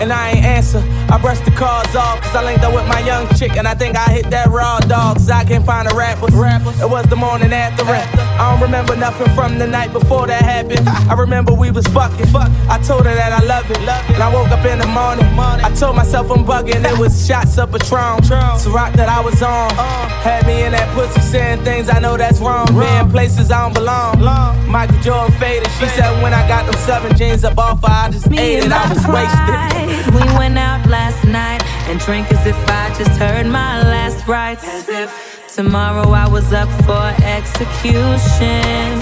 And 0.00 0.12
I 0.12 0.30
ain't 0.30 0.44
answer. 0.44 0.82
I 1.10 1.18
brush 1.18 1.38
the 1.40 1.50
calls 1.50 1.94
off, 1.94 2.20
cause 2.20 2.34
I 2.34 2.44
linked 2.44 2.64
up 2.64 2.74
with 2.74 2.86
my 2.88 3.00
young 3.00 3.28
chick. 3.34 3.56
And 3.56 3.68
I 3.68 3.74
think 3.74 3.96
I 3.96 4.04
hit 4.10 4.30
that 4.30 4.48
raw 4.48 4.80
dog, 4.80 5.16
cause 5.16 5.30
I 5.30 5.44
can't 5.44 5.64
find 5.64 5.90
a 5.90 5.94
rapper. 5.94 6.26
It 6.26 6.90
was 6.90 7.06
the 7.06 7.16
morning 7.16 7.52
after 7.52 7.84
rap. 7.84 8.08
I 8.38 8.50
don't 8.50 8.62
remember 8.62 8.96
nothing 8.96 9.32
from 9.34 9.58
the 9.58 9.66
night 9.66 9.92
before 9.92 10.26
that 10.26 10.42
happened. 10.42 10.88
I 11.10 11.14
remember 11.14 11.52
we 11.52 11.70
was 11.70 11.86
fucking. 11.88 12.26
Fuck. 12.26 12.50
I 12.68 12.78
told 12.82 13.06
her 13.06 13.14
that 13.14 13.32
I 13.32 13.44
love 13.44 13.70
it. 13.70 13.78
And 13.78 14.22
I 14.22 14.32
woke 14.32 14.48
up 14.48 14.64
in 14.64 14.78
the 14.78 14.86
morning. 14.86 15.26
morning. 15.34 15.64
I 15.64 15.74
told 15.74 15.96
myself 15.96 16.30
I'm 16.30 16.44
bugging. 16.44 16.84
It 16.84 16.98
was 16.98 17.26
shots 17.26 17.58
up 17.58 17.74
of 17.74 17.82
Patron. 17.82 18.22
Ciroc 18.58 18.94
that 18.94 19.08
I 19.08 19.20
was 19.20 19.42
on. 19.42 19.70
Uh. 19.78 20.08
Had 20.22 20.46
me 20.46 20.64
in 20.64 20.72
that 20.72 20.88
pussy 20.94 21.20
saying 21.20 21.62
things 21.64 21.88
I 21.90 21.98
know 22.00 22.16
that's 22.16 22.40
wrong. 22.40 22.66
Man, 22.74 23.10
places 23.10 23.50
I 23.50 23.62
don't 23.62 23.74
belong. 23.74 24.20
Long. 24.20 24.70
Michael 24.70 24.98
Jordan 25.00 25.36
faded. 25.38 25.70
She 25.78 25.86
said 25.88 26.10
when 26.22 26.32
I 26.32 26.46
got 26.48 26.64
them 26.70 26.80
seven 26.92 27.16
jeans 27.16 27.42
up 27.42 27.56
off 27.56 27.80
her, 27.80 27.88
I 27.88 28.10
just 28.10 28.30
ate 28.32 28.64
it. 28.64 28.70
I 28.70 28.86
was 28.92 29.04
wasted. 29.16 30.14
We 30.14 30.24
went 30.38 30.58
out 30.58 30.86
last 30.90 31.24
night 31.24 31.62
and 31.88 31.98
drank 32.00 32.30
as 32.30 32.46
if 32.46 32.58
I 32.68 32.92
just 32.98 33.18
heard 33.18 33.46
my 33.46 33.82
last 33.82 34.28
rites. 34.28 34.64
As 34.64 34.88
if 34.90 35.10
tomorrow 35.54 36.10
I 36.10 36.28
was 36.28 36.52
up 36.52 36.68
for 36.84 37.06
execution. 37.24 38.92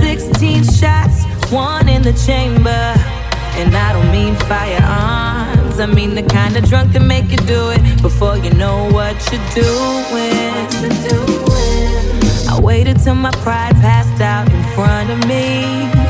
16 0.00 0.64
shots, 0.64 1.24
one 1.52 1.88
in 1.88 2.02
the 2.02 2.14
chamber. 2.26 2.84
And 3.60 3.76
I 3.76 3.92
don't 3.92 4.10
mean 4.10 4.34
firearms, 4.50 5.78
I 5.78 5.86
mean 5.86 6.16
the 6.16 6.24
kind 6.24 6.56
of 6.56 6.64
drunk 6.68 6.92
that 6.94 7.02
make 7.02 7.30
you 7.30 7.38
do 7.46 7.70
it 7.70 8.02
before 8.02 8.36
you 8.36 8.50
know 8.54 8.90
what 8.90 9.14
you're 9.30 9.48
doing. 9.54 10.54
I 12.50 12.58
waited 12.60 12.98
till 12.98 13.14
my 13.14 13.30
pride 13.46 13.76
passed 13.76 14.20
out 14.20 14.52
in 14.52 14.62
front 14.74 15.10
of 15.10 15.28
me. 15.28 16.03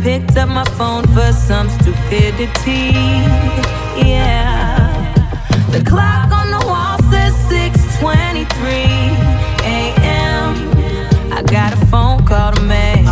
Picked 0.00 0.36
up 0.36 0.48
my 0.48 0.64
phone 0.76 1.04
for 1.14 1.32
some 1.32 1.68
stupidity. 1.68 2.92
Yeah. 3.96 5.14
The 5.70 5.82
clock 5.88 6.32
on 6.32 6.50
the 6.50 6.66
wall 6.66 6.98
says 7.10 7.34
6:23 7.48 8.46
a.m. 9.62 10.54
I 11.32 11.42
got 11.42 11.72
a 11.74 11.86
phone 11.86 12.24
call 12.26 12.52
to 12.52 12.62
make 12.62 13.04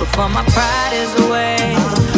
before 0.00 0.28
my 0.28 0.44
pride 0.54 0.92
is 0.92 1.12
away. 1.24 2.09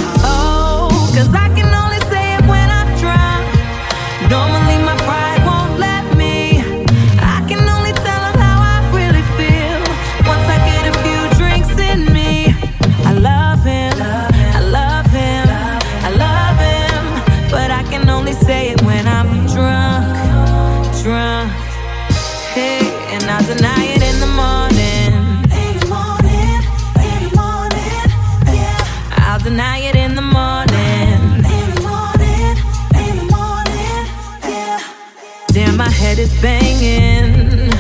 Banging. 36.43 37.71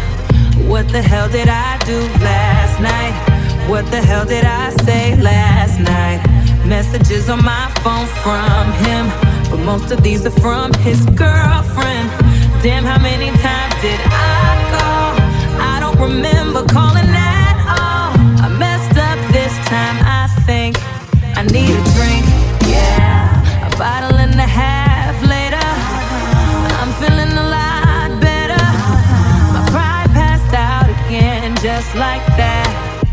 What 0.71 0.89
the 0.89 1.03
hell 1.03 1.29
did 1.29 1.49
I 1.49 1.77
do 1.85 1.99
last 2.23 2.81
night? 2.81 3.15
What 3.69 3.91
the 3.91 4.01
hell 4.01 4.25
did 4.25 4.45
I 4.45 4.71
say 4.87 5.17
last 5.17 5.81
night? 5.81 6.21
Messages 6.65 7.29
on 7.29 7.45
my 7.45 7.67
phone 7.83 8.07
from 8.23 8.73
him, 8.85 9.05
but 9.51 9.59
most 9.65 9.91
of 9.91 10.03
these 10.03 10.25
are 10.25 10.37
from 10.45 10.73
his 10.75 11.05
girlfriend. 11.07 12.09
Damn, 12.63 12.85
how 12.85 13.01
many 13.03 13.31
times 13.43 13.75
did 13.83 14.01
I 14.05 14.47
call? 14.73 15.11
I 15.61 15.81
don't 15.81 15.99
remember 15.99 16.65
calling 16.67 17.02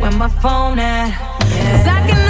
When 0.10 0.18
my 0.18 0.28
phone 0.28 0.80
at? 0.80 1.12
Cause 1.40 1.86
I 1.86 2.08
can 2.08 2.29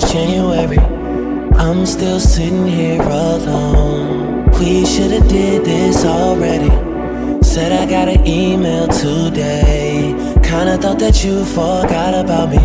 since 0.00 0.12
January. 0.12 0.78
I'm 1.56 1.86
still 1.86 2.20
sitting 2.20 2.66
here 2.66 3.02
alone. 3.02 4.50
We 4.58 4.84
should've 4.86 5.28
did 5.28 5.64
this 5.64 6.04
already. 6.04 6.70
Said 7.42 7.72
I 7.72 7.86
got 7.88 8.08
an 8.08 8.26
email 8.26 8.86
today. 8.88 10.14
Kinda 10.42 10.78
thought 10.78 10.98
that 10.98 11.24
you 11.24 11.44
forgot 11.44 12.14
about 12.14 12.50
me. 12.50 12.58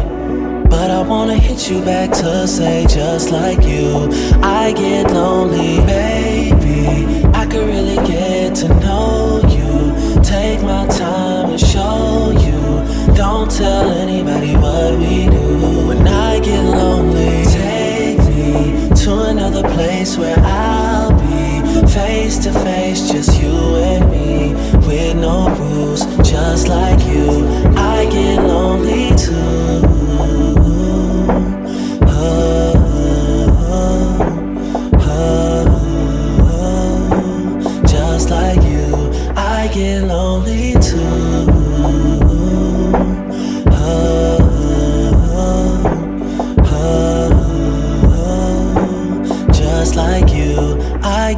But 0.69 0.91
I 0.91 1.01
wanna 1.01 1.35
hit 1.35 1.69
you 1.69 1.81
back 1.81 2.11
to 2.11 2.47
say 2.47 2.85
just 2.87 3.31
like 3.31 3.63
you. 3.63 4.09
I 4.41 4.73
get 4.73 5.11
lonely, 5.11 5.79
baby. 5.85 7.05
I 7.33 7.45
could 7.45 7.67
really 7.67 7.95
get 8.07 8.55
to 8.55 8.67
know 8.79 9.41
you. 9.57 10.21
Take 10.23 10.61
my 10.61 10.85
time 10.87 11.51
and 11.51 11.59
show 11.59 12.31
you. 12.45 13.15
Don't 13.15 13.49
tell 13.49 13.89
anybody 13.91 14.55
what 14.55 14.97
we 14.99 15.27
do. 15.29 16.04
Get 16.45 16.63
lonely, 16.63 17.43
take 17.45 18.19
me 18.19 18.89
to 19.03 19.23
another 19.31 19.63
place 19.73 20.15
where 20.15 20.37
I'll 20.37 21.11
be 21.19 21.87
face 21.87 22.37
to 22.43 22.51
face, 22.51 23.09
just 23.09 23.41
you 23.41 23.49
and 23.49 24.11
me, 24.11 24.53
with 24.87 25.15
no 25.15 25.49
rules, 25.55 26.05
just 26.17 26.67
like 26.67 26.99
you. 27.07 27.47
I 27.75 28.07
get 28.11 28.43
lonely 28.43 29.15
too. 29.15 29.94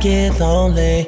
Get 0.08 0.40
lonely. 0.40 1.06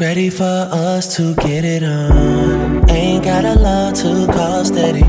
Ready 0.00 0.30
for 0.30 0.56
us 0.88 1.14
to 1.16 1.34
get 1.46 1.62
it 1.62 1.82
on. 1.82 2.88
Ain't 2.88 3.22
got 3.22 3.44
a 3.44 3.54
lot 3.54 3.94
to 3.96 4.26
call 4.32 4.64
steady. 4.64 5.04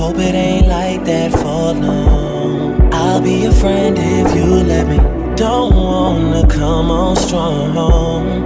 Hope 0.00 0.18
it 0.18 0.36
ain't 0.36 0.68
like 0.68 1.04
that 1.04 1.32
for 1.32 1.72
long. 1.86 2.94
I'll 2.94 3.20
be 3.20 3.42
your 3.44 3.52
friend 3.52 3.96
if 3.98 4.28
you 4.36 4.44
let 4.72 4.86
me. 4.86 4.98
Don't 5.34 5.74
wanna 5.74 6.46
come 6.46 6.92
on 6.92 7.16
strong. 7.16 7.74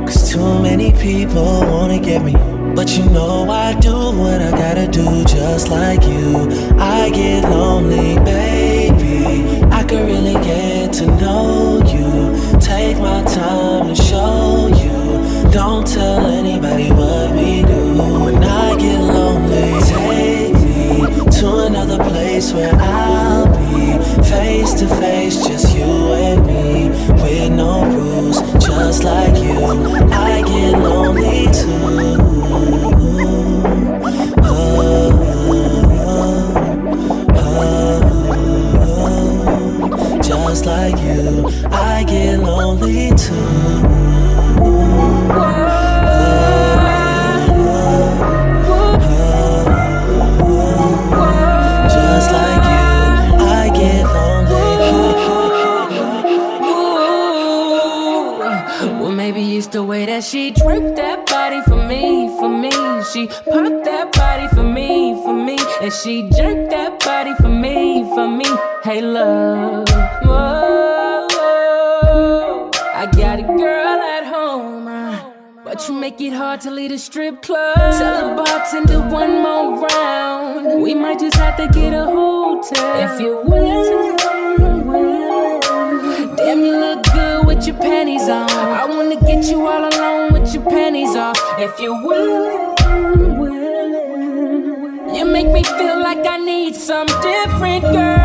Cause 0.07 0.31
too 0.33 0.63
many 0.63 0.93
people 0.93 1.61
wanna 1.73 2.01
get 2.01 2.23
me. 2.25 2.35
But 2.75 2.97
you 2.97 3.05
know 3.17 3.51
I 3.51 3.79
do 3.79 3.97
what 4.23 4.41
I 4.41 4.51
gotta 4.53 4.89
do 4.89 5.23
just 5.25 5.69
like 5.69 6.03
you. 6.05 6.49
I 6.79 7.11
get 7.11 7.43
lonely, 7.45 8.15
baby. 8.25 9.63
I 9.71 9.85
could 9.85 10.07
really 10.07 10.22
strip 77.33 77.43
club. 77.43 77.99
Tell 77.99 78.29
the 78.29 78.43
bartender 78.43 79.01
one 79.09 79.43
more 79.43 79.87
round. 79.87 80.83
We 80.83 80.95
might 80.95 81.19
just 81.19 81.37
have 81.37 81.57
to 81.57 81.69
get 81.69 81.93
a 81.95 82.05
hotel. 82.05 83.15
If 83.15 83.21
you 83.21 83.43
will. 83.45 84.17
Damn, 86.37 86.61
you 86.61 86.77
look 86.77 87.05
good 87.13 87.47
with 87.47 87.67
your 87.67 87.77
panties 87.77 88.29
on. 88.29 88.51
I 88.51 88.87
wanna 88.87 89.21
get 89.21 89.45
you 89.45 89.67
all 89.67 89.89
alone 89.89 90.33
with 90.33 90.53
your 90.55 90.65
panties 90.65 91.17
off. 91.17 91.39
If 91.59 91.79
you 91.81 91.93
will, 92.03 92.75
you 95.15 95.25
make 95.25 95.49
me 95.49 95.63
feel 95.63 96.01
like 96.01 96.27
I 96.27 96.39
need 96.39 96.75
some 96.75 97.07
different 97.07 97.83
girl. 97.83 98.22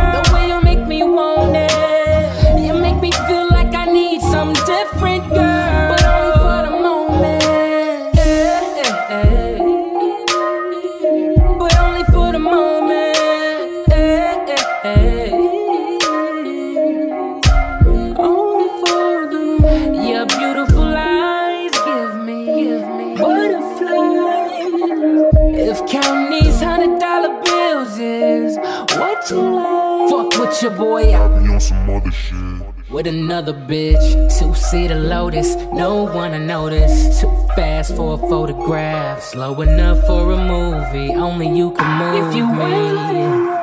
With 33.08 33.16
another 33.16 33.54
bitch, 33.54 34.38
two 34.38 34.54
seater 34.54 35.00
Lotus, 35.00 35.56
no 35.72 36.04
one 36.04 36.32
to 36.32 36.40
notice. 36.40 37.22
Too 37.22 37.32
fast 37.56 37.96
for 37.96 38.16
a 38.16 38.18
photograph, 38.18 39.24
slow 39.24 39.62
enough 39.62 40.06
for 40.06 40.34
a 40.34 40.38
movie. 40.38 41.14
Only 41.14 41.48
you 41.48 41.72
can 41.72 42.00
move 42.00 42.28
If 42.28 42.36
you 42.36 42.46
me. 42.46 43.57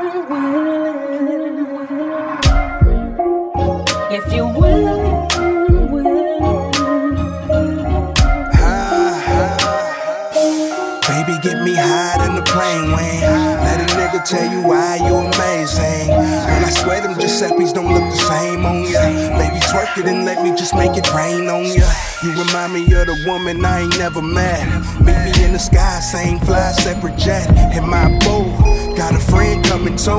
and 20.03 20.25
let 20.25 20.43
me 20.43 20.51
just 20.51 20.75
make 20.75 20.97
it 20.97 21.07
rain 21.15 21.49
on 21.49 21.65
ya. 21.65 21.89
You 22.23 22.31
remind 22.31 22.73
me 22.75 22.83
of 22.83 23.07
the 23.07 23.25
woman 23.27 23.65
I 23.65 23.83
ain't 23.83 23.99
never 23.99 24.21
met. 24.21 24.67
Meet 25.01 25.19
me 25.25 25.45
in 25.45 25.53
the 25.53 25.59
sky, 25.59 26.01
same 26.01 26.39
fly, 26.41 26.73
separate 26.73 27.17
jet. 27.17 27.47
Hit 27.73 27.85
my 27.85 28.11
boat, 28.21 28.97
got 28.97 29.15
a 29.15 29.21
friend 29.21 29.65
coming 29.65 29.97
too. 29.97 30.19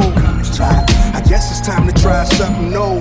I 0.60 1.22
guess 1.28 1.52
it's 1.52 1.66
time 1.68 1.88
to 1.88 1.94
try 2.02 2.24
something 2.24 2.70
new. 2.70 3.00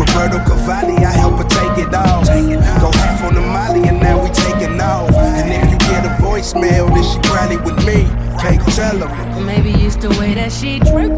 Roberto 0.00 0.38
Cavalli, 0.48 1.04
I 1.04 1.10
help 1.10 1.36
her 1.38 1.48
take 1.48 1.86
it 1.86 1.94
off. 1.94 2.26
Go 2.26 2.90
half 2.98 3.24
on 3.24 3.34
the 3.34 3.42
molly 3.42 3.86
and 3.88 4.00
now 4.00 4.22
we 4.22 4.30
taking 4.30 4.80
off. 4.80 5.12
And 5.12 5.50
if 5.52 5.70
you 5.70 5.78
get 5.90 6.06
a 6.06 6.22
voicemail, 6.22 6.88
then 6.88 7.04
she 7.04 7.18
probably 7.28 7.58
with 7.58 7.84
me. 7.86 8.04
Can't 8.40 8.62
tell 8.74 8.98
her. 8.98 9.40
Maybe 9.44 9.72
it's 9.84 9.96
the 9.96 10.10
way 10.10 10.34
that 10.34 10.52
she 10.52 10.78
dripped. 10.78 11.17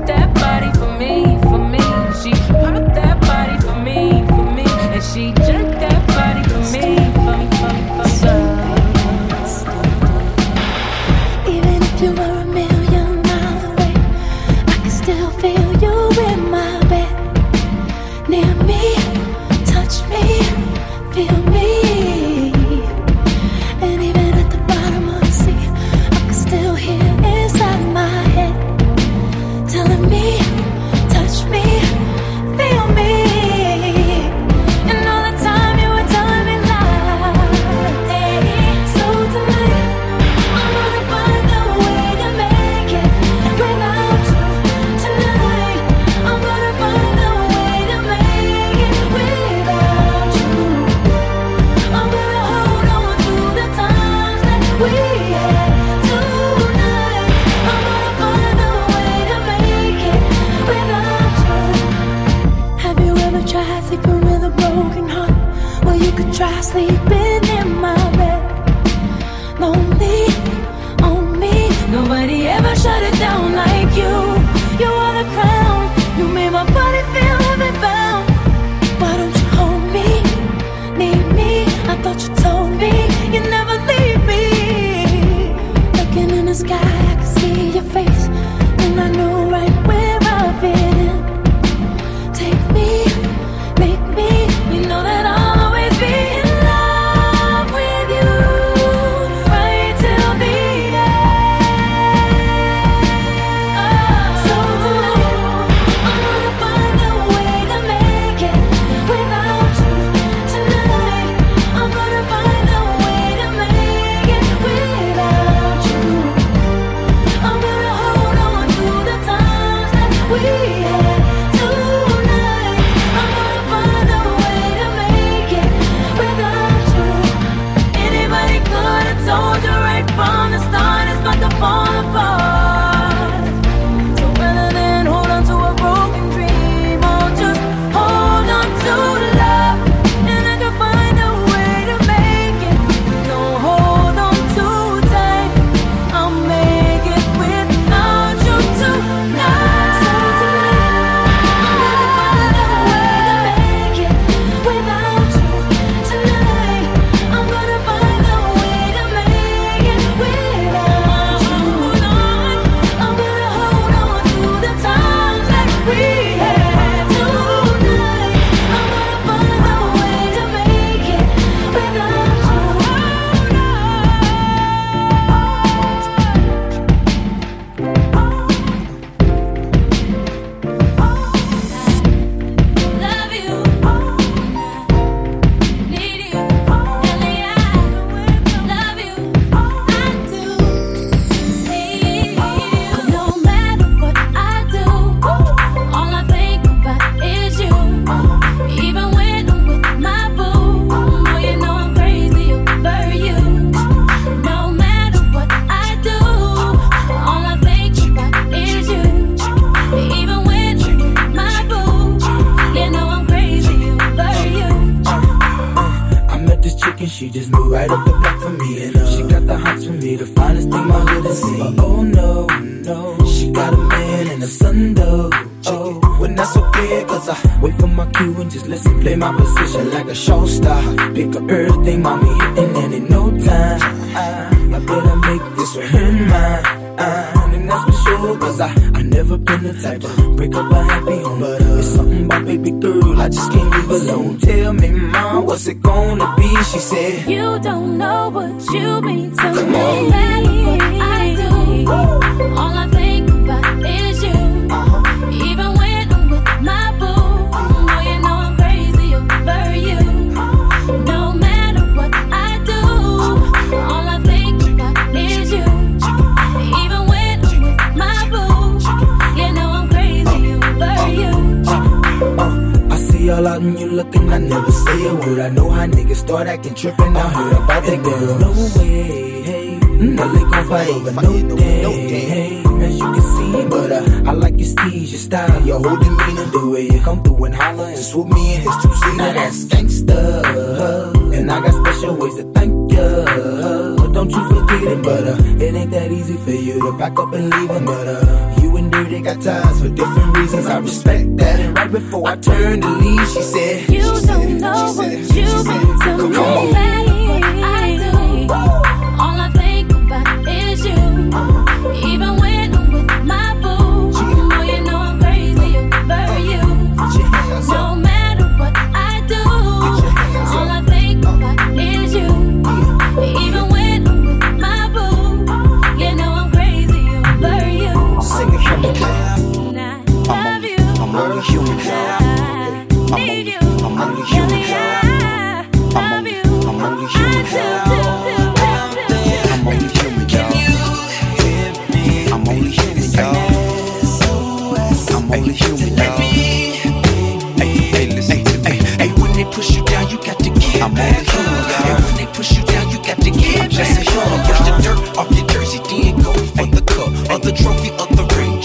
Even 312.02 312.39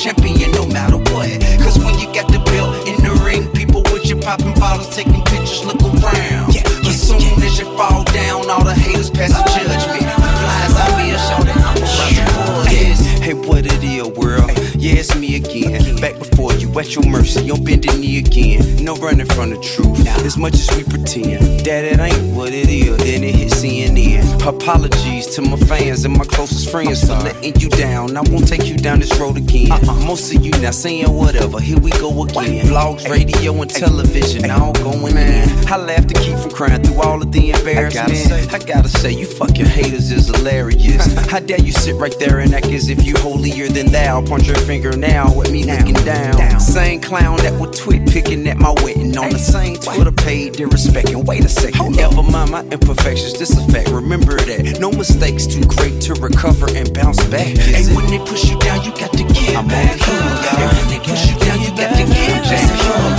Champion, 0.06 0.52
no 0.52 0.68
matter 0.68 0.98
what. 0.98 1.28
Cause 1.58 1.80
when 1.80 1.98
you 1.98 2.06
got 2.14 2.32
the 2.32 2.38
belt 2.54 2.88
in 2.88 2.94
the 3.02 3.10
ring, 3.26 3.52
people 3.54 3.82
with 3.92 4.06
you 4.08 4.16
popping 4.16 4.54
bottles, 4.54 4.96
taking 4.96 5.24
pictures, 5.26 5.66
look 5.66 5.82
around. 5.82 6.54
Yeah, 6.54 6.62
as 6.86 7.02
soon 7.02 7.42
as 7.42 7.58
you 7.58 7.66
fall 7.76 8.04
down, 8.14 8.48
all 8.48 8.64
the 8.64 8.76
haters 8.76 9.10
pass 9.10 9.34
the 9.34 9.42
judgment. 9.50 10.06
Flies 10.06 10.76
out 10.78 10.96
me 11.00 11.10
a 11.10 11.18
show 11.18 11.42
that 11.42 11.58
I'm 11.58 11.78
about 11.82 12.68
to 12.68 12.72
Yes, 12.72 13.02
hey, 13.18 13.34
what 13.34 13.66
it 13.66 13.84
is, 13.84 14.06
world? 14.16 14.52
Yeah, 14.76 15.02
it's 15.02 15.16
me 15.16 15.38
again. 15.38 15.96
Back 15.96 16.20
before 16.20 16.54
you, 16.54 16.70
at 16.80 16.94
your 16.94 17.10
mercy, 17.10 17.50
on 17.50 17.64
bending 17.64 18.00
knee 18.00 18.20
again. 18.20 18.62
No 18.86 18.94
running 18.98 19.26
from 19.26 19.50
the 19.50 19.58
truth, 19.58 20.06
as 20.24 20.38
much 20.38 20.54
as 20.54 20.70
we 20.78 20.84
pretend 20.84 21.66
that 21.66 21.84
it 21.84 22.00
ain't 22.00 22.36
what 22.36 22.54
it 22.54 22.70
is. 22.70 22.96
Then 22.98 23.24
it 23.24 23.34
hit 23.34 23.52
CNN. 23.52 24.25
Apologies 24.46 25.26
to 25.36 25.42
my 25.42 25.58
fans 25.58 26.06
and 26.06 26.16
my 26.16 26.24
closest 26.24 26.70
friends 26.70 27.02
for 27.02 27.14
letting 27.14 27.60
you 27.60 27.68
down. 27.68 28.16
I 28.16 28.22
won't 28.22 28.48
take 28.48 28.68
you 28.68 28.78
down 28.78 29.00
this 29.00 29.18
road 29.18 29.38
again. 29.38 29.72
Uh-uh. 29.72 30.06
Most 30.06 30.32
of 30.36 30.46
you 30.46 30.52
now 30.62 30.70
saying 30.70 31.12
whatever. 31.12 31.60
Here 31.60 31.80
we 31.80 31.90
go 31.90 32.10
again. 32.22 32.68
Vlogs, 32.68 33.10
radio, 33.10 33.60
and 33.60 33.72
television 33.72 34.52
all 34.52 34.74
going 34.74 35.18
in. 35.18 35.50
I 35.68 35.78
laugh 35.78 36.06
to 36.06 36.14
keep 36.14 36.38
from 36.38 36.52
crying 36.52 36.84
through 36.84 37.02
all 37.02 37.20
of 37.24 37.32
the 37.32 37.50
embarrassment. 37.52 38.08
I 38.08 38.14
gotta 38.14 38.16
say, 38.16 38.56
I 38.56 38.60
gotta 38.60 38.90
say 38.90 39.12
you 39.14 39.26
fucking 39.26 39.66
haters 39.66 40.12
is 40.12 40.28
hilarious. 40.28 41.12
How 41.32 41.40
dare 41.40 41.60
you 41.60 41.72
sit 41.72 41.96
right 41.96 42.16
there 42.20 42.40
and 42.40 42.54
act 42.54 42.68
as 42.68 42.90
if 42.90 43.04
you 43.04 43.16
holier 43.18 43.68
than 43.68 43.88
thou? 43.88 44.24
Punch 44.24 44.46
your 44.46 44.58
finger 44.58 44.96
now 44.96 45.42
at 45.42 45.50
me 45.50 45.64
looking 45.64 45.96
down. 46.06 46.38
down. 46.38 46.60
Same 46.60 47.02
clown 47.02 47.38
that 47.38 47.60
would 47.60 47.74
tweet 47.74 48.08
picking 48.08 48.48
at 48.48 48.58
my 48.58 48.76
wedding 48.84 49.18
on 49.18 49.32
the 49.32 49.40
same 49.40 49.78
Twitter 49.78 50.12
page, 50.12 50.54
disrespecting. 50.54 51.26
Wait 51.26 51.44
a 51.44 51.50
second, 51.50 51.96
never 51.96 52.22
mind 52.22 52.52
my 52.52 52.62
imperfections. 52.66 53.40
This 53.40 53.58
a 53.58 53.72
fact. 53.72 53.90
Remember 53.90 54.35
that 54.38 54.80
no 54.80 54.92
mistakes 54.92 55.46
too 55.48 55.64
great 55.64 56.02
to 56.02 56.14
recover 56.16 56.68
and 56.76 56.92
bounce 56.94 57.24
back. 57.28 57.56
Hey, 57.58 57.86
when 57.96 58.06
they 58.08 58.20
push 58.20 58.46
you 58.50 58.58
down, 58.60 58.84
you 58.84 58.92
got 58.92 59.12
to 59.14 59.24
get 59.24 59.56
I'm 59.56 59.68
back. 59.68 60.00
Hey, 60.00 60.68
when 60.68 60.88
they 60.92 61.00
push 61.00 61.30
you 61.30 61.36
down, 61.40 61.62
you 61.62 61.72
got 61.76 61.96
to 61.96 62.04
get 62.06 62.44
back. 62.46 62.68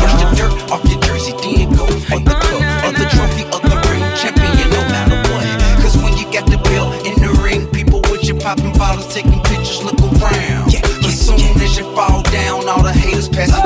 Brush 0.00 0.16
the 0.20 0.26
dirt 0.36 0.54
off 0.70 0.84
your 0.88 1.00
jersey, 1.00 1.32
then 1.42 1.72
go 1.74 1.86
for 1.86 2.20
the 2.20 2.34
cup, 2.36 2.62
or 2.84 2.92
the 2.92 3.06
trophy, 3.10 3.44
or 3.50 3.60
the 3.64 3.76
ring. 3.88 4.04
Champion, 4.16 4.68
no 4.70 4.82
matter 4.92 5.18
what. 5.32 5.46
Cause 5.82 5.96
when 5.98 6.16
you 6.16 6.26
got 6.32 6.46
the 6.50 6.58
belt 6.70 6.92
in 7.06 7.16
the 7.20 7.32
ring, 7.42 7.66
people 7.72 8.00
with 8.10 8.24
you 8.24 8.34
popping 8.34 8.72
bottles, 8.78 9.12
taking 9.12 9.40
pictures, 9.44 9.82
look 9.82 9.98
around. 10.00 10.72
Yeah, 10.72 10.84
as 11.06 11.16
soon 11.18 11.40
as 11.60 11.76
you 11.78 11.84
fall 11.94 12.22
down, 12.30 12.68
all 12.68 12.82
the 12.82 12.92
haters 12.92 13.28
pass 13.28 13.50
the 13.50 13.65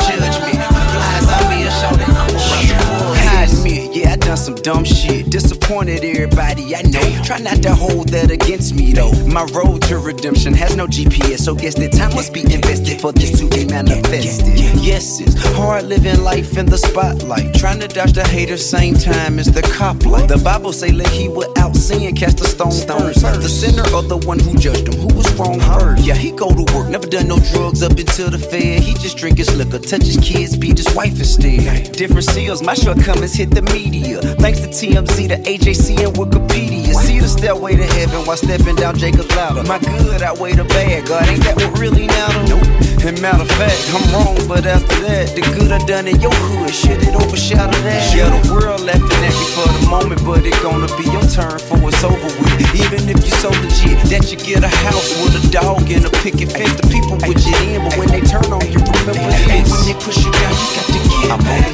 some 4.41 4.55
dumb 4.55 4.85
shit. 4.85 5.31
Disappointed 5.31 6.03
everybody, 6.03 6.75
I 6.75 6.83
know. 6.83 7.23
Try 7.23 7.39
not 7.39 7.63
to 7.63 7.75
hold 7.75 8.09
that 8.09 8.31
against 8.31 8.75
me 8.75 8.93
though. 8.93 9.13
My 9.27 9.45
road 9.53 9.83
to 9.83 9.99
redemption 9.99 10.55
has 10.55 10.77
no 10.77 10.87
GPS, 10.87 11.41
so 11.41 11.55
guess 11.55 11.75
that 11.75 11.93
time 11.93 12.15
must 12.15 12.33
be 12.33 12.41
invested 12.41 13.01
for 13.01 13.13
this 13.13 13.39
to 13.39 13.49
be 13.49 13.67
manifested. 13.67 14.59
Yes, 14.81 15.21
it's 15.21 15.35
hard 15.55 15.85
living 15.85 16.23
life 16.23 16.57
in 16.57 16.67
the 16.67 16.79
spotlight. 16.79 17.55
Trying 17.55 17.81
to 17.81 17.89
dodge 17.89 18.13
the 18.15 18.27
haters, 18.27 18.65
same 18.69 18.95
time 18.95 19.39
as 19.39 19.53
the 19.53 19.63
cop 19.63 20.07
light. 20.07 20.29
The 20.29 20.39
Bible 20.39 20.73
say, 20.73 20.91
let 20.91 21.09
he 21.09 21.29
without 21.29 21.77
sin 21.77 22.15
cast 22.17 22.41
a 22.41 22.45
stone 22.45 22.73
first. 22.73 23.21
The 23.21 23.49
sinner 23.49 23.85
or 23.95 24.03
the 24.03 24.17
one 24.27 24.39
who 24.39 24.57
judged 24.57 24.89
him, 24.89 24.99
who 25.01 25.15
was 25.15 25.31
wrong 25.35 25.61
first. 25.61 26.05
Yeah, 26.05 26.15
he 26.15 26.31
go 26.31 26.49
to 26.49 26.65
work, 26.75 26.89
never 26.89 27.07
done 27.07 27.29
no 27.29 27.39
drugs 27.53 27.83
up 27.83 27.93
until 27.93 28.31
the 28.31 28.39
fair. 28.39 28.81
He 28.81 28.95
just 28.95 29.19
drink 29.19 29.37
his 29.37 29.55
liquor, 29.55 29.79
touch 29.79 30.05
his 30.05 30.17
kids, 30.17 30.57
beat 30.57 30.79
his 30.79 30.93
wife 30.95 31.19
instead. 31.19 31.93
Different 31.93 32.25
seals, 32.25 32.63
my 32.63 32.75
shortcomings 32.75 33.35
hit 33.35 33.51
the 33.51 33.63
media. 33.63 34.21
Thanks 34.39 34.61
to 34.61 34.69
TMZ, 34.69 35.29
the 35.29 35.39
AJC, 35.49 36.05
and 36.05 36.15
Wikipedia. 36.17 36.95
See 36.95 37.19
the 37.19 37.29
stairway 37.29 37.77
to 37.77 37.85
heaven 37.85 38.25
while 38.27 38.37
stepping 38.37 38.77
down 38.77 38.97
Jacob's 38.97 39.35
ladder. 39.37 39.63
My 39.65 39.79
good 39.79 40.23
outweigh 40.23 40.53
the 40.53 40.65
bad, 40.65 41.07
God, 41.07 41.27
ain't 41.29 41.43
that 41.45 41.57
what 41.57 41.79
really 41.79 42.07
matter? 42.07 42.43
Nope. 42.49 42.67
And 43.01 43.17
matter 43.23 43.43
of 43.43 43.53
fact, 43.57 43.81
I'm 43.97 44.05
wrong, 44.13 44.37
but 44.47 44.67
after 44.67 45.01
that, 45.09 45.33
the 45.33 45.41
good 45.57 45.73
I 45.73 45.81
done 45.89 46.07
in 46.07 46.21
your 46.21 46.35
hood, 46.37 46.69
shit, 46.69 47.01
it 47.01 47.17
overshadow 47.17 47.73
that. 47.89 48.13
Yeah, 48.13 48.29
the 48.29 48.53
world 48.53 48.85
laughing 48.85 49.09
at 49.25 49.33
me 49.33 49.47
for 49.57 49.65
the 49.65 49.89
moment, 49.89 50.21
but 50.21 50.45
it 50.45 50.53
gonna 50.61 50.91
be 51.01 51.09
your 51.09 51.25
turn 51.25 51.57
for 51.57 51.81
it's 51.89 52.05
over 52.05 52.21
with. 52.21 52.61
Even 52.77 53.09
if 53.09 53.25
you 53.25 53.33
so 53.41 53.49
legit 53.65 53.99
that 54.13 54.29
you 54.29 54.37
get 54.37 54.65
a 54.65 54.73
house 54.85 55.17
with 55.25 55.33
a 55.33 55.43
dog 55.49 55.89
and 55.91 56.05
a 56.05 56.13
picket 56.21 56.53
fence, 56.53 56.77
the 56.77 56.87
people 56.93 57.17
would 57.25 57.41
you 57.41 57.57
in, 57.73 57.81
but 57.81 57.97
when 57.97 58.13
they 58.13 58.21
turn 58.21 58.47
on 58.53 58.65
you, 58.69 58.81
remember 58.85 59.17
this. 59.49 59.73
When 59.73 59.83
they 59.89 59.97
push 59.97 60.21
you 60.21 60.33
down, 60.33 60.53
you 60.53 60.69
got 60.77 60.87
to 60.93 61.01
get 61.01 61.41
back. 61.41 61.73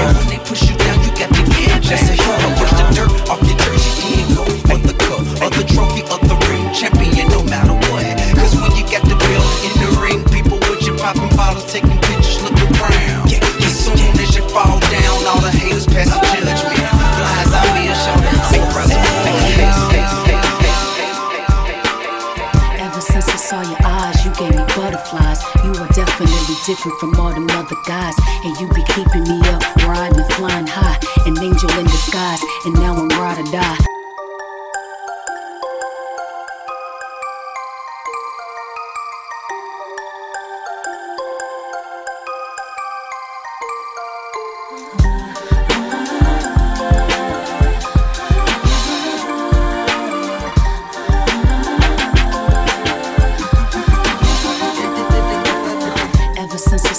And 0.00 0.16
when 0.16 0.26
they 0.32 0.40
push 0.48 0.64
you 0.64 0.76
down, 0.80 0.96
you 1.04 1.12
got 1.12 1.28
to 1.28 1.42
get 1.54 1.83
just 1.84 2.08
a 2.08 2.14
human. 2.16 2.50
Brush 2.56 2.72
the 2.72 2.86
dirt 2.96 3.12
off 3.28 3.40
your 3.44 3.56
jersey, 3.60 3.92
then 4.00 4.28
go 4.34 4.44
for 4.64 4.78
the 4.80 4.94
cup, 4.96 5.20
or 5.44 5.50
the 5.52 5.64
trophy, 5.68 6.02
or 6.08 6.18
the 6.24 6.36
ring. 6.48 6.64
Champion, 6.72 7.28
no 7.28 7.44
matter 7.44 7.76
what. 7.92 8.16
Cause 8.40 8.56
when 8.56 8.72
you 8.76 8.84
got 8.88 9.04
the 9.04 9.16
belt 9.16 9.48
in 9.68 9.72
the 9.84 9.90
ring, 10.00 10.20
people 10.32 10.58
with 10.64 10.82
you 10.86 10.96
popping 10.96 11.28
bottles, 11.36 11.68
taking 11.70 11.98
pictures, 12.08 12.40
look 12.42 12.56
around. 12.80 13.30
Yeah, 13.30 13.44
as 13.60 13.74
soon 13.76 14.00
as 14.16 14.34
you 14.34 14.42
fall 14.48 14.80
down, 14.80 15.16
all 15.28 15.40
the 15.40 15.52
haters 15.52 15.86
pass 15.86 16.08
the 16.08 16.33
different 26.66 26.98
from 26.98 27.14
all 27.20 27.32
them 27.32 27.46
other 27.50 27.76
guys. 27.86 28.14
And 28.44 28.56
you 28.58 28.68
be 28.68 28.82
keeping 28.94 29.22
me 29.24 29.40
up, 29.48 29.62
riding 29.84 30.18
and 30.18 30.32
flying 30.34 30.66
high. 30.66 30.98
An 31.26 31.36
angel 31.42 31.70
in 31.78 31.84
disguise, 31.84 32.40
and 32.64 32.74
now 32.74 32.96
I'm 32.96 33.08
ride 33.08 33.38
or 33.38 33.50
die. 33.52 33.93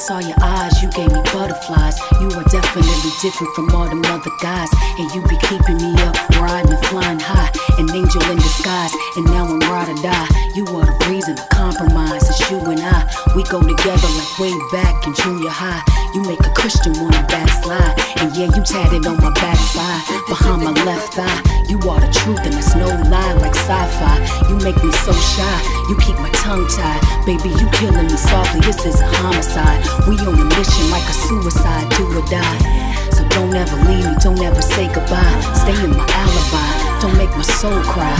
Saw 0.05 0.19
your 0.19 0.37
eyes, 0.39 0.83
you 0.83 0.89
gave 0.91 1.11
me 1.11 1.19
butterflies. 1.33 1.97
You 2.21 2.29
are 2.37 2.43
definitely 2.53 3.11
different 3.21 3.55
from 3.55 3.73
all 3.73 3.89
them 3.89 4.05
other 4.05 4.29
guys. 4.39 4.69
And 4.99 5.09
you 5.15 5.21
be 5.23 5.37
keeping 5.49 5.77
me 5.77 5.95
up, 6.03 6.13
riding 6.37 6.73
and 6.73 6.85
flying 6.85 7.19
high. 7.19 7.49
An 7.79 7.89
angel 7.89 8.21
in 8.29 8.37
disguise, 8.37 8.93
and 9.17 9.25
now 9.25 9.45
I'm 9.47 9.59
ride 9.61 9.89
or 9.89 10.01
die. 10.03 10.27
You 10.53 10.63
are 10.77 10.85
the 10.85 11.07
reason 11.09 11.35
I 11.39 11.47
compromise. 11.47 12.29
It's 12.29 12.51
you 12.51 12.59
and 12.59 12.81
I. 12.81 13.09
We 13.35 13.43
go 13.45 13.59
together 13.61 14.09
like 14.13 14.39
way 14.39 14.53
back 14.71 15.07
in 15.07 15.15
junior 15.15 15.49
high. 15.49 16.04
You 16.16 16.24
make 16.24 16.39
a 16.47 16.49
Christian 16.55 16.93
wanna 17.03 17.28
backslide, 17.28 17.91
and 18.24 18.32
yeah, 18.38 18.47
you 18.47 18.63
tatted 18.63 19.05
on 19.05 19.18
my 19.20 19.36
backside, 19.36 19.99
behind 20.32 20.63
my 20.63 20.72
left 20.88 21.11
thigh. 21.11 21.43
You 21.68 21.76
are 21.91 21.99
the 21.99 22.07
truth, 22.07 22.39
and 22.39 22.55
it's 22.55 22.74
no 22.74 22.88
lie 23.11 23.34
like 23.43 23.51
sci-fi. 23.51 24.24
You 24.47 24.55
make 24.63 24.82
me 24.82 24.93
so 25.03 25.11
shy. 25.11 25.57
You 25.91 25.97
keep 25.99 26.16
my 26.24 26.32
tongue 26.32 26.72
tied, 26.72 27.03
baby. 27.28 27.51
You 27.59 27.68
killing 27.76 28.07
me 28.07 28.16
softly. 28.16 28.61
This 28.61 28.86
is 28.86 29.01
a 29.01 29.07
homicide. 29.20 29.84
We 30.07 30.16
on 30.24 30.39
a 30.39 30.47
mission 30.55 30.88
like 30.88 31.03
a 31.03 31.16
suicide, 31.28 31.84
do 31.99 32.07
or 32.07 32.24
die. 32.32 32.63
So 33.11 33.28
don't 33.36 33.53
ever 33.53 33.76
leave 33.84 34.07
me, 34.07 34.16
don't 34.24 34.39
ever 34.39 34.61
say 34.61 34.88
goodbye. 34.88 35.36
Stay 35.51 35.76
in 35.84 35.91
my 35.91 36.07
alibi, 36.16 36.72
don't 37.03 37.18
make 37.20 37.36
my 37.36 37.43
soul 37.43 37.84
cry. 37.84 38.16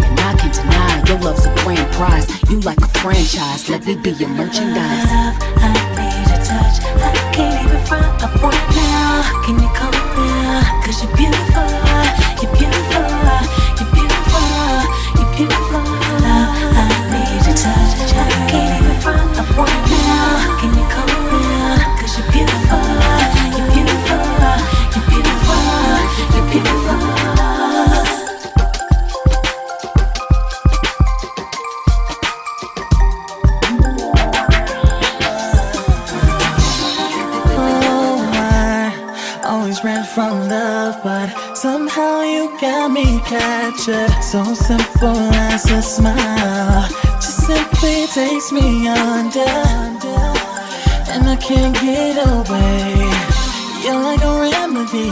And 0.00 0.18
I 0.18 0.32
can't 0.40 0.48
deny 0.48 1.04
your 1.12 1.20
love's 1.20 1.44
a 1.44 1.52
grand 1.60 1.92
prize. 1.92 2.24
You 2.48 2.60
like 2.60 2.80
a 2.80 2.88
franchise, 3.04 3.68
let 3.68 3.84
me 3.84 3.96
be 3.96 4.12
your 4.12 4.30
merchandise. 4.30 5.12
Touch. 6.44 6.76
I 6.84 7.32
can't 7.32 7.56
even 7.64 7.80
front 7.86 8.22
up 8.22 8.34
right 8.42 8.68
now. 8.76 9.24
Can 9.44 9.56
you 9.56 9.68
come 9.72 9.96
here? 10.12 10.60
Cause 10.84 11.00
you're 11.02 11.16
beautiful, 11.16 11.64
you're 12.36 12.52
beautiful, 12.52 13.00
you're 13.80 13.92
beautiful, 13.96 14.44
you're 15.16 15.32
beautiful. 15.32 15.80
Love, 16.20 16.52
I 16.76 16.84
need 17.08 17.46
your 17.48 17.56
touch. 17.56 18.12
I 18.12 18.28
can't 18.50 18.76
even 18.76 18.96
front 19.00 19.38
up 19.40 19.48
right 19.56 19.84
now. 19.88 20.60
Can 20.60 20.70
you 20.76 20.84
come 20.92 21.08
here? 21.32 21.80
Cause 21.96 22.12
you're 22.18 22.28
beautiful, 22.30 22.83
got 42.64 42.90
me 42.90 43.20
captured. 43.20 44.10
So 44.22 44.40
simple 44.54 45.20
as 45.52 45.70
a 45.70 45.82
smile, 45.82 46.88
just 47.24 47.40
simply 47.46 48.06
takes 48.06 48.52
me 48.52 48.88
under, 48.88 49.54
and 51.12 51.22
I 51.34 51.36
can't 51.48 51.76
get 51.84 52.16
away. 52.32 52.88
You're 53.84 54.02
like 54.08 54.22
a 54.30 54.34
remedy, 54.46 55.10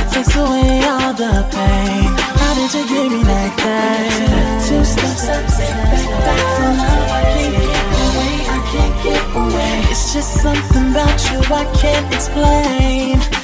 it 0.00 0.06
takes 0.12 0.34
away 0.36 0.72
all 0.92 1.12
the 1.22 1.34
pain. 1.54 2.10
How 2.40 2.52
did 2.58 2.70
you 2.76 2.84
give 2.92 3.10
me 3.14 3.20
like 3.34 3.56
that? 3.66 4.66
Two 4.66 4.84
steps 4.84 5.26
up, 5.34 5.44
back, 5.90 6.04
back 6.26 6.46
from 6.56 6.74
love. 6.84 7.10
I 7.10 7.22
can't 7.34 7.56
get 7.70 7.86
away, 8.06 8.34
I 8.56 8.58
can't 8.72 8.96
get 9.06 9.24
away. 9.42 9.74
It's 9.90 10.04
just 10.14 10.30
something 10.44 10.86
about 10.92 11.18
you 11.30 11.38
I 11.62 11.64
can't 11.82 12.08
explain. 12.14 13.43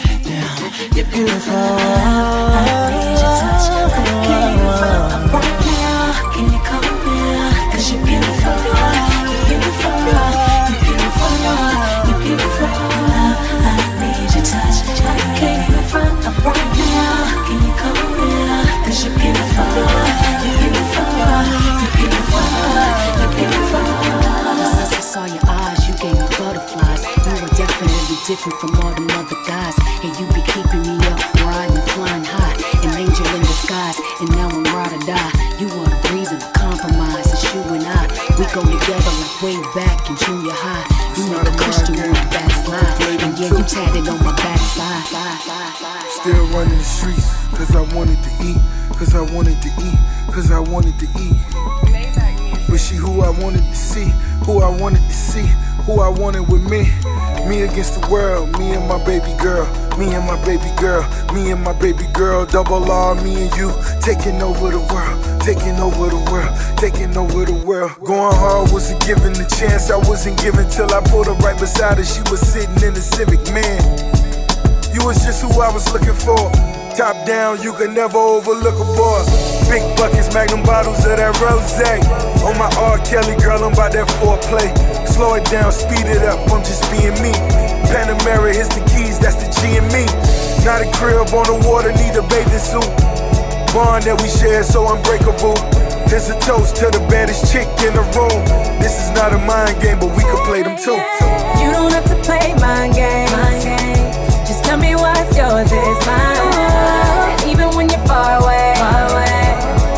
You're 0.81 1.05
beautiful. 1.05 1.55
I 1.55 2.89
need 2.91 3.20
your 3.20 3.37
touch. 3.37 3.68
I 3.68 4.24
can't 4.24 5.50
different 28.31 28.61
from 28.62 28.70
all 28.78 28.95
them 28.95 29.11
other 29.18 29.35
guys. 29.43 29.74
And 30.07 30.14
you 30.14 30.24
be 30.31 30.43
keeping 30.55 30.87
me 30.87 30.95
up, 31.11 31.18
riding 31.43 31.83
flying 31.99 32.22
high. 32.22 32.55
An 32.87 32.95
angel 32.95 33.26
in 33.35 33.43
disguise, 33.43 33.99
and 34.22 34.31
now 34.39 34.47
I'm 34.47 34.62
ride 34.70 34.95
or 34.95 35.03
die. 35.03 35.35
You 35.59 35.66
are 35.66 35.91
the 35.91 36.11
reason 36.14 36.39
I 36.39 36.51
compromise. 36.55 37.26
It's 37.26 37.43
you 37.51 37.59
and 37.74 37.83
I. 37.83 38.07
We 38.39 38.47
go 38.55 38.62
together 38.62 39.14
like 39.18 39.35
way 39.43 39.59
back 39.74 40.07
in 40.07 40.14
junior 40.22 40.55
high. 40.55 40.87
You 41.18 41.26
make 41.26 41.43
a 41.43 41.55
Christian 41.59 41.99
wanna 41.99 42.22
backslide. 42.31 43.18
And 43.18 43.35
yeah, 43.35 43.51
you 43.51 43.64
tatted 43.66 44.07
on 44.07 44.22
my 44.22 44.31
backside. 44.39 45.11
Still 46.22 46.47
running 46.55 46.78
the 46.78 46.87
streets, 46.87 47.35
cause 47.59 47.74
I 47.74 47.83
wanted 47.99 48.22
to 48.22 48.31
eat, 48.47 48.62
cause 48.95 49.12
I 49.18 49.26
wanted 49.35 49.59
to 49.59 49.70
eat, 49.83 49.99
cause 50.31 50.53
I 50.53 50.61
wanted 50.61 50.95
to 51.03 51.07
eat. 51.18 51.35
But 52.70 52.78
she 52.78 52.95
who 52.95 53.22
I 53.22 53.31
wanted 53.31 53.66
to 53.66 53.74
see, 53.74 54.14
who 54.47 54.62
I 54.62 54.70
wanted 54.70 55.03
to 55.03 55.12
see, 55.12 55.51
who 55.83 55.99
I 55.99 56.09
wanted 56.09 56.47
with 56.47 56.62
me. 56.70 56.87
Me 57.51 57.63
against 57.63 58.01
the 58.01 58.07
world, 58.07 58.47
me 58.61 58.75
and 58.79 58.87
my 58.87 59.05
baby 59.05 59.35
girl, 59.43 59.67
me 59.99 60.15
and 60.15 60.25
my 60.25 60.39
baby 60.47 60.71
girl, 60.79 61.03
me 61.35 61.51
and 61.51 61.61
my 61.61 61.73
baby 61.83 62.07
girl, 62.15 62.47
double 62.47 62.87
R, 62.89 63.17
me 63.27 63.43
and 63.43 63.51
you, 63.59 63.75
taking 63.99 64.41
over 64.41 64.71
the 64.71 64.79
world, 64.79 65.19
taking 65.43 65.75
over 65.83 66.07
the 66.15 66.23
world, 66.31 66.55
taking 66.79 67.11
over 67.19 67.45
the 67.45 67.59
world. 67.67 67.91
Going 68.07 68.39
hard 68.39 68.71
wasn't 68.71 69.05
given 69.05 69.33
the 69.35 69.51
chance, 69.59 69.91
I 69.91 69.99
wasn't 69.99 70.41
given 70.41 70.71
till 70.71 70.95
I 70.95 71.03
pulled 71.11 71.27
her 71.27 71.35
right 71.43 71.59
beside 71.59 71.99
her. 71.99 72.07
She 72.07 72.23
was 72.31 72.39
sitting 72.39 72.87
in 72.87 72.95
the 72.95 73.03
Civic, 73.03 73.43
man. 73.51 73.83
You 74.95 75.03
was 75.03 75.19
just 75.27 75.43
who 75.43 75.51
I 75.59 75.75
was 75.75 75.91
looking 75.91 76.15
for. 76.15 76.39
Top 76.95 77.19
down, 77.27 77.61
you 77.67 77.75
can 77.75 77.95
never 77.95 78.19
overlook 78.19 78.79
a 78.79 78.87
boy. 78.95 79.27
Big 79.67 79.83
buckets, 79.99 80.33
magnum 80.33 80.63
bottles 80.63 81.03
of 81.03 81.19
that 81.19 81.35
rose. 81.43 81.75
On 82.47 82.55
my 82.55 82.71
R. 82.79 83.03
Kelly, 83.03 83.35
girl, 83.43 83.59
I'm 83.67 83.75
about 83.75 83.91
that 83.99 84.07
foreplay. 84.23 84.71
Slow 85.21 85.35
it 85.35 85.45
down, 85.53 85.71
speed 85.71 86.09
it 86.09 86.25
up, 86.25 86.41
I'm 86.49 86.64
just 86.64 86.81
being 86.89 87.12
me. 87.21 87.29
Panamera, 87.93 88.57
here's 88.57 88.73
the 88.73 88.81
keys, 88.89 89.21
that's 89.21 89.37
the 89.37 89.53
G 89.61 89.77
and 89.77 89.85
me. 89.93 90.09
Not 90.64 90.81
a 90.81 90.89
crib 90.97 91.29
on 91.37 91.45
the 91.45 91.61
water, 91.68 91.93
need 91.93 92.16
a 92.16 92.25
bathing 92.25 92.57
suit. 92.57 92.89
Bond 93.77 94.09
that 94.09 94.16
we 94.16 94.33
share, 94.33 94.64
so 94.64 94.89
unbreakable. 94.89 95.61
Here's 96.09 96.33
a 96.33 96.41
toast 96.41 96.77
to 96.81 96.89
the 96.89 97.05
baddest 97.12 97.53
chick 97.53 97.68
in 97.85 97.93
the 97.93 98.01
room. 98.16 98.41
This 98.81 98.97
is 98.97 99.12
not 99.12 99.37
a 99.37 99.39
mind 99.45 99.77
game, 99.85 100.01
but 100.01 100.09
we 100.16 100.25
can 100.25 100.41
play 100.49 100.64
them 100.64 100.81
too. 100.81 100.97
You 101.61 101.68
don't 101.68 101.93
have 101.93 102.09
to 102.09 102.16
play 102.25 102.57
my 102.57 102.89
game. 102.89 103.29
Just 104.49 104.64
tell 104.64 104.81
me 104.81 104.97
what's 104.97 105.37
yours 105.37 105.68
is 105.68 106.01
mine. 106.09 107.37
And 107.37 107.45
even 107.45 107.68
when 107.77 107.93
you're 107.93 108.07
far 108.09 108.41
away, 108.41 108.73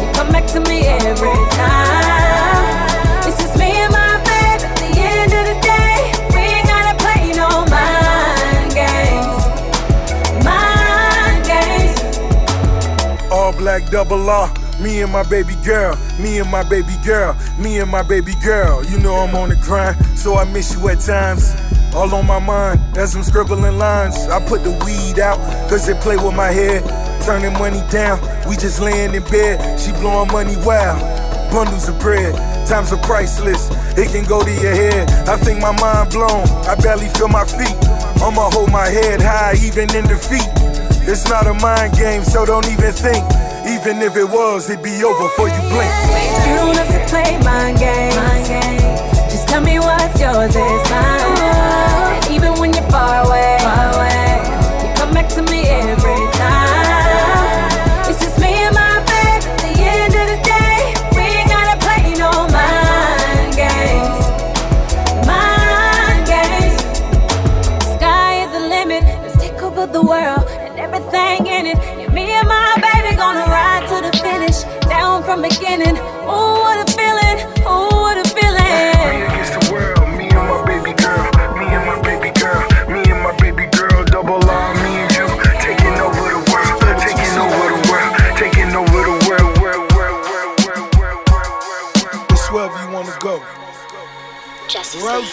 you 0.03 0.11
come 0.19 0.35
back 0.35 0.51
to 0.51 0.59
me 0.67 0.91
every 0.91 1.31
time. 1.55 2.02
Black 13.73 13.91
double 13.91 14.29
R. 14.29 14.53
Me 14.83 15.01
and 15.01 15.11
my 15.11 15.23
baby 15.23 15.55
girl, 15.65 15.97
me 16.21 16.39
and 16.41 16.51
my 16.51 16.63
baby 16.63 16.95
girl, 17.03 17.35
me 17.59 17.79
and 17.79 17.91
my 17.91 18.03
baby 18.03 18.35
girl. 18.45 18.85
You 18.85 18.99
know 18.99 19.15
I'm 19.15 19.35
on 19.35 19.49
the 19.49 19.57
grind, 19.57 19.97
so 20.15 20.37
I 20.37 20.45
miss 20.45 20.75
you 20.75 20.89
at 20.91 21.01
times. 21.01 21.55
All 21.95 22.15
on 22.15 22.27
my 22.27 22.39
mind 22.39 22.81
as 22.99 23.15
I'm 23.15 23.23
scribbling 23.23 23.79
lines. 23.79 24.17
I 24.29 24.45
put 24.45 24.63
the 24.63 24.73
weed 24.85 25.21
out, 25.21 25.39
cause 25.71 25.89
it 25.89 25.99
play 26.03 26.17
with 26.17 26.35
my 26.35 26.51
head. 26.51 26.83
Turning 27.25 27.55
money 27.55 27.81
down, 27.91 28.21
we 28.47 28.57
just 28.57 28.79
laying 28.81 29.15
in 29.15 29.23
bed. 29.25 29.81
She 29.81 29.93
blowing 29.93 30.31
money 30.31 30.57
wild. 30.67 31.01
Bundles 31.51 31.89
of 31.89 31.99
bread, 31.99 32.35
times 32.69 32.93
are 32.93 33.03
priceless. 33.03 33.71
It 33.97 34.09
can 34.13 34.25
go 34.25 34.45
to 34.45 34.53
your 34.53 34.75
head. 34.75 35.09
I 35.27 35.39
think 35.39 35.61
my 35.61 35.73
mind 35.81 36.11
blown. 36.11 36.45
I 36.69 36.75
barely 36.75 37.09
feel 37.09 37.29
my 37.29 37.47
feet. 37.47 37.77
I'ma 38.21 38.51
hold 38.53 38.71
my 38.71 38.89
head 38.89 39.23
high, 39.23 39.55
even 39.65 39.89
in 39.97 40.05
defeat. 40.09 40.49
It's 41.09 41.27
not 41.29 41.47
a 41.47 41.55
mind 41.55 41.97
game, 41.97 42.23
so 42.23 42.45
don't 42.45 42.69
even 42.69 42.93
think. 42.93 43.25
Even 43.67 44.03
if 44.03 44.17
it 44.17 44.25
was, 44.29 44.69
it'd 44.69 44.83
be 44.83 45.05
over 45.05 45.23
before 45.25 45.49
you 45.49 45.61
blink. 45.71 45.93
You 46.47 46.55
don't 46.57 46.77
have 46.77 46.89
to 46.89 47.05
play 47.09 47.39
my 47.39 47.73
game. 47.79 48.13
Just 49.31 49.49
tell 49.49 49.63
me 49.63 49.79
what's 49.79 50.21
yours 50.21 50.55
is 50.55 50.91
mine. 50.91 52.12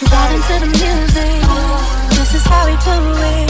Vibing 0.02 0.42
to 0.46 0.60
the 0.60 0.66
music. 0.66 2.16
This 2.16 2.34
is 2.34 2.44
how 2.46 2.64
we 2.64 2.72
do 2.72 3.20
it. 3.22 3.49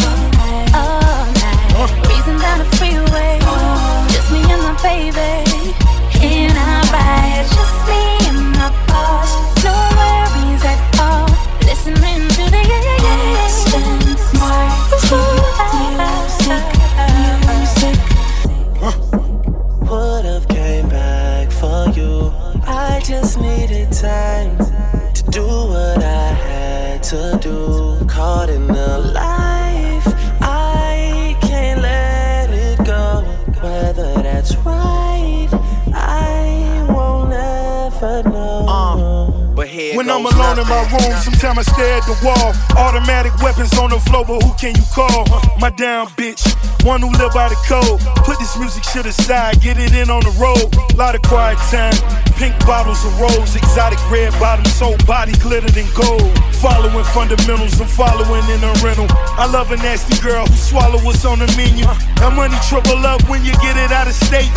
I'm 40.21 40.27
alone 40.37 40.59
in 40.61 40.69
my 40.69 40.85
room, 40.93 41.17
sometimes 41.17 41.65
I 41.65 41.73
stare 41.73 41.97
at 41.97 42.05
the 42.05 42.13
wall. 42.21 42.53
Automatic 42.77 43.33
weapons 43.41 43.73
on 43.81 43.89
the 43.89 43.99
floor, 44.05 44.23
but 44.29 44.45
who 44.45 44.53
can 44.61 44.77
you 44.77 44.85
call? 44.93 45.25
My 45.57 45.71
down 45.71 46.09
bitch, 46.13 46.45
one 46.85 47.01
who 47.01 47.09
live 47.17 47.33
by 47.33 47.49
the 47.49 47.57
code. 47.65 47.97
Put 48.29 48.39
this 48.39 48.53
music 48.61 48.85
shit 48.85 49.07
aside, 49.07 49.63
get 49.63 49.81
it 49.81 49.97
in 49.97 50.11
on 50.11 50.21
the 50.21 50.35
road. 50.37 50.69
Lot 50.93 51.15
of 51.15 51.23
quiet 51.23 51.57
time, 51.73 51.97
pink 52.37 52.53
bottles 52.69 53.01
of 53.01 53.17
rose, 53.17 53.57
exotic 53.57 53.97
red 54.13 54.37
bottoms, 54.37 54.69
soul 54.77 54.93
body 55.09 55.33
glittered 55.41 55.79
in 55.81 55.89
gold. 55.97 56.29
Following 56.61 57.05
fundamentals, 57.17 57.81
I'm 57.81 57.89
following 57.89 58.45
in 58.53 58.61
a 58.61 58.73
rental. 58.85 59.09
I 59.41 59.49
love 59.49 59.73
a 59.73 59.77
nasty 59.81 60.21
girl 60.21 60.45
who 60.45 60.57
swallow 60.57 61.01
what's 61.01 61.25
on 61.25 61.39
the 61.39 61.49
menu. 61.57 61.89
That 62.21 62.37
money 62.37 62.61
triple 62.69 63.01
up 63.09 63.25
when 63.25 63.41
you 63.41 63.57
get 63.65 63.73
it 63.81 63.89
out 63.89 64.05
of 64.05 64.13
state. 64.13 64.53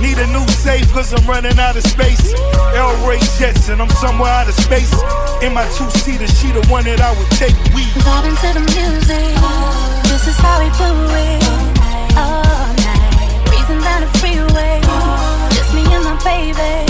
Need 0.00 0.16
a 0.18 0.26
new 0.28 0.46
safe, 0.48 0.90
cause 0.92 1.12
I'm 1.12 1.26
running 1.28 1.58
out 1.58 1.76
of 1.76 1.82
space. 1.82 2.32
L 2.74 2.96
Ray 3.06 3.20
Jetson, 3.38 3.80
I'm 3.80 3.90
somewhere 4.00 4.30
out 4.30 4.48
of 4.48 4.54
space. 4.54 4.92
In 5.42 5.52
my 5.52 5.68
two 5.76 5.90
seater, 5.90 6.26
she 6.26 6.52
the 6.52 6.64
one 6.72 6.84
that 6.84 7.00
I 7.00 7.12
would 7.12 7.30
take. 7.36 7.52
We 7.76 7.84
Vibing 8.00 8.36
to 8.40 8.48
the 8.56 8.64
music. 8.64 9.36
This 10.08 10.26
is 10.26 10.38
how 10.40 10.56
we 10.56 10.72
do 10.80 10.88
it. 11.20 11.44
All 12.16 12.72
night. 12.80 13.44
Breezing 13.44 13.84
down 13.84 14.00
the 14.00 14.10
freeway. 14.16 14.80
Just 15.52 15.74
me 15.76 15.84
and 15.92 16.04
my 16.04 16.16
baby. 16.24 16.88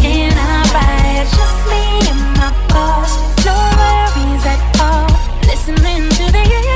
In 0.00 0.32
our 0.32 0.64
ride. 0.72 1.28
Just 1.28 1.60
me 1.68 2.00
and 2.08 2.24
my 2.40 2.48
boss. 2.72 3.20
No 3.44 3.52
worries 3.52 4.44
at 4.48 4.60
all. 4.80 5.12
Listening 5.44 6.08
to 6.08 6.24
the 6.32 6.40
yeah, 6.40 6.70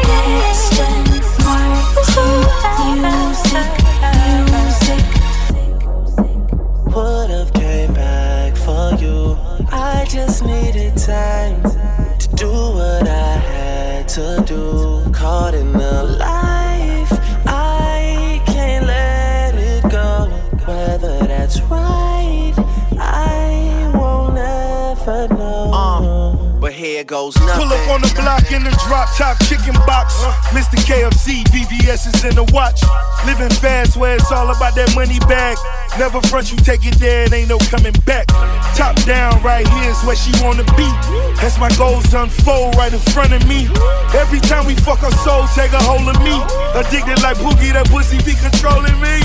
In 31.95 32.35
the 32.35 32.43
watch. 32.51 32.83
Living 33.23 33.55
fast 33.63 33.97
where 33.97 34.17
it's 34.17 34.33
all 34.33 34.51
about 34.51 34.75
that 34.75 34.91
money 34.99 35.21
bag. 35.31 35.55
Never 35.97 36.21
front 36.27 36.51
you 36.51 36.59
take 36.59 36.83
it 36.83 36.99
there, 36.99 37.23
it 37.23 37.33
ain't 37.33 37.49
no 37.49 37.57
coming 37.71 37.95
back. 38.03 38.27
Top 38.75 38.99
down, 39.07 39.39
right 39.47 39.63
here 39.63 39.91
is 39.95 40.03
where 40.03 40.19
she 40.19 40.35
wanna 40.43 40.67
be. 40.75 40.91
As 41.39 41.55
my 41.63 41.71
goals 41.79 42.11
unfold 42.13 42.75
right 42.75 42.93
in 42.93 42.99
front 43.15 43.31
of 43.31 43.47
me. 43.47 43.71
Every 44.11 44.43
time 44.43 44.67
we 44.67 44.75
fuck 44.75 45.07
our 45.07 45.15
soul, 45.23 45.47
take 45.55 45.71
a 45.71 45.79
hold 45.87 46.11
of 46.11 46.19
me. 46.19 46.35
Addicted 46.75 47.23
like 47.23 47.39
Boogie, 47.39 47.71
that 47.71 47.87
pussy 47.87 48.19
be 48.27 48.35
controlling 48.43 48.99
me. 48.99 49.23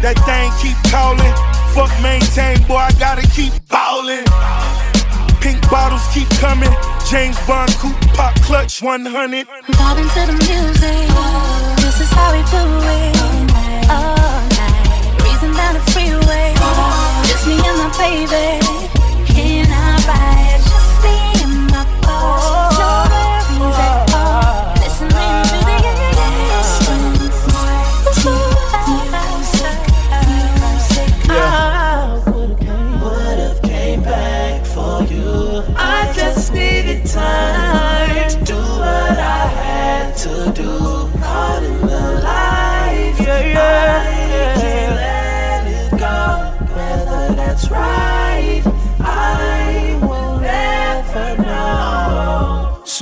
That 0.00 0.16
thing 0.24 0.48
keep 0.56 0.80
calling. 0.88 1.36
Fuck 1.76 1.92
maintain, 2.00 2.64
boy, 2.64 2.80
I 2.80 2.92
gotta 2.96 3.28
keep 3.28 3.52
ballin'. 3.68 4.24
Pink 5.42 5.60
bottles 5.68 6.06
keep 6.14 6.28
coming. 6.38 6.70
James 7.10 7.36
Bond 7.48 7.72
coupe 7.80 7.98
pop 8.14 8.32
clutch 8.42 8.80
100. 8.80 9.46
Vibing 9.66 10.08
to 10.14 10.22
the 10.30 10.36
music. 10.38 11.08
This 11.82 12.00
is 12.00 12.10
how 12.12 12.30
we 12.30 12.42
do 12.46 12.62
it. 12.86 13.90
All 13.90 14.14
night. 14.54 15.18
Breezing 15.18 15.52
down 15.52 15.74
the 15.74 15.82
freeway. 15.90 16.54
Just 17.26 17.46
me 17.48 17.58
and 17.58 17.76
my 17.76 17.90
baby. 17.98 18.62
In 19.36 19.66
our 19.70 19.98
ride. 20.06 20.71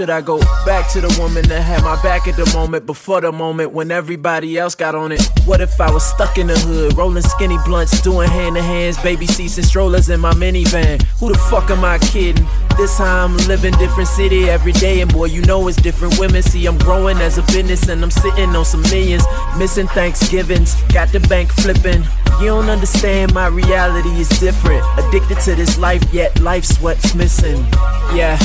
Should 0.00 0.08
I 0.08 0.22
go 0.22 0.38
back 0.64 0.90
to 0.92 1.02
the 1.02 1.14
woman 1.20 1.46
that 1.50 1.60
had 1.60 1.84
my 1.84 2.02
back 2.02 2.26
at 2.26 2.34
the 2.34 2.50
moment 2.56 2.86
before 2.86 3.20
the 3.20 3.30
moment 3.32 3.72
when 3.72 3.90
everybody 3.90 4.56
else 4.56 4.74
got 4.74 4.94
on 4.94 5.12
it? 5.12 5.20
What 5.44 5.60
if 5.60 5.78
I 5.78 5.90
was 5.90 6.02
stuck 6.02 6.38
in 6.38 6.46
the 6.46 6.58
hood, 6.58 6.96
rolling 6.96 7.22
skinny 7.22 7.58
blunts, 7.66 8.00
doing 8.00 8.26
hand 8.26 8.56
to 8.56 8.62
hands, 8.62 8.96
baby 9.02 9.26
seats 9.26 9.58
and 9.58 9.66
strollers 9.66 10.08
in 10.08 10.18
my 10.18 10.32
minivan? 10.32 11.02
Who 11.18 11.30
the 11.30 11.38
fuck 11.50 11.68
am 11.68 11.84
I 11.84 11.98
kidding? 11.98 12.48
This 12.78 12.96
how 12.96 13.26
I'm 13.26 13.36
living, 13.46 13.74
different 13.74 14.08
city 14.08 14.48
every 14.48 14.72
day, 14.72 15.02
and 15.02 15.12
boy, 15.12 15.26
you 15.26 15.42
know 15.42 15.68
it's 15.68 15.76
different 15.76 16.18
women. 16.18 16.40
See, 16.40 16.64
I'm 16.64 16.78
growing 16.78 17.18
as 17.18 17.36
a 17.36 17.42
business, 17.42 17.86
and 17.90 18.02
I'm 18.02 18.10
sitting 18.10 18.56
on 18.56 18.64
some 18.64 18.80
millions, 18.84 19.24
missing 19.58 19.86
Thanksgivings, 19.88 20.80
got 20.94 21.12
the 21.12 21.20
bank 21.28 21.52
flipping. 21.52 22.04
You 22.40 22.46
don't 22.46 22.70
understand, 22.70 23.34
my 23.34 23.48
reality 23.48 24.18
is 24.18 24.30
different. 24.40 24.82
Addicted 24.98 25.40
to 25.40 25.54
this 25.56 25.76
life, 25.76 26.02
yet 26.10 26.40
life's 26.40 26.80
what's 26.80 27.14
missing. 27.14 27.66
Yeah. 28.14 28.38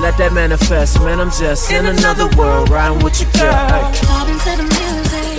Let 0.00 0.18
that 0.18 0.32
manifest, 0.32 1.00
man. 1.00 1.20
I'm 1.20 1.30
just 1.30 1.70
in 1.70 1.86
another 1.86 2.28
world, 2.36 2.68
riding 2.68 3.02
with 3.02 3.20
your 3.20 3.30
girl. 3.32 3.54
Ay. 3.54 3.92
Vibing 3.94 4.40
to 4.44 4.52
the 4.56 4.64
music. 4.64 5.38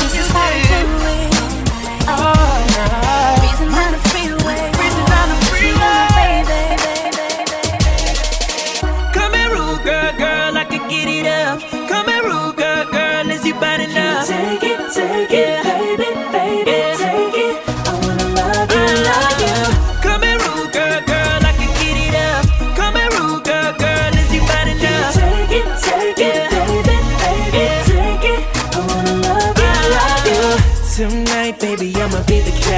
This 0.00 0.14
is 0.16 0.28
how 0.30 0.48
we 0.54 2.31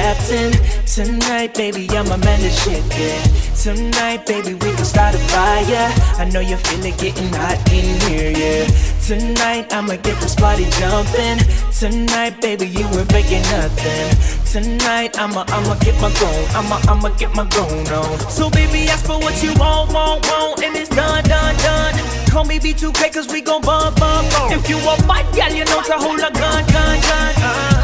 captain. 0.05 0.51
Tonight, 0.85 1.55
baby, 1.55 1.89
I'ma 1.89 2.17
man 2.17 2.39
the 2.41 2.51
shit, 2.61 2.83
yeah. 2.93 3.21
Tonight, 3.63 4.25
baby, 4.27 4.53
we 4.53 4.69
can 4.77 4.85
start 4.85 5.15
a 5.15 5.21
fire. 5.33 5.89
I 6.21 6.29
know 6.31 6.41
you 6.41 6.57
feel 6.57 6.85
it 6.85 6.97
getting 6.99 7.31
hot 7.33 7.57
in 7.73 7.87
here, 8.05 8.31
yeah. 8.41 8.65
Tonight, 9.01 9.73
I'ma 9.73 9.95
get 10.05 10.17
this 10.21 10.35
party 10.35 10.65
jumping. 10.77 11.39
Tonight, 11.79 12.39
baby, 12.39 12.67
you 12.67 12.85
ain't 12.85 13.11
faking 13.11 13.45
nothing. 13.55 14.07
Tonight, 14.53 15.17
I'ma, 15.17 15.43
I'ma 15.47 15.75
get 15.85 15.95
my 15.99 16.11
grown, 16.19 16.43
I'ma, 16.59 16.77
I'ma 16.91 17.09
get 17.21 17.33
my 17.33 17.45
grown 17.49 17.87
on. 17.87 18.19
So, 18.29 18.49
baby, 18.49 18.87
ask 18.93 19.05
for 19.05 19.17
what 19.17 19.41
you 19.41 19.53
want, 19.55 19.91
want, 19.91 20.21
want, 20.29 20.63
and 20.63 20.75
it's 20.75 20.89
done, 20.89 21.23
done, 21.23 21.55
done. 21.65 21.95
Call 22.29 22.45
me 22.45 22.59
B2K, 22.59 23.11
cause 23.11 23.27
we 23.33 23.41
gon' 23.41 23.61
bump, 23.61 23.99
bump, 23.99 24.29
bump. 24.31 24.53
If 24.53 24.69
you 24.69 24.77
want 24.85 25.05
my 25.07 25.23
gal, 25.33 25.51
you 25.51 25.65
know 25.65 25.81
to 25.81 25.97
hold 25.97 26.19
a 26.19 26.29
gun, 26.29 26.61
gun, 26.75 26.95
gun. 27.01 27.33
Uh-huh. 27.41 27.74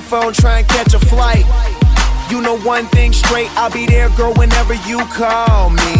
Cell 0.00 0.22
phone, 0.22 0.32
try 0.32 0.58
and 0.58 0.68
catch 0.68 0.94
a 0.94 0.98
flight. 0.98 1.44
You 2.30 2.40
know 2.42 2.58
one 2.58 2.86
thing 2.86 3.12
straight, 3.12 3.48
I'll 3.56 3.70
be 3.70 3.86
there, 3.86 4.10
girl, 4.10 4.34
whenever 4.34 4.74
you 4.86 4.98
call 5.06 5.70
me. 5.70 5.94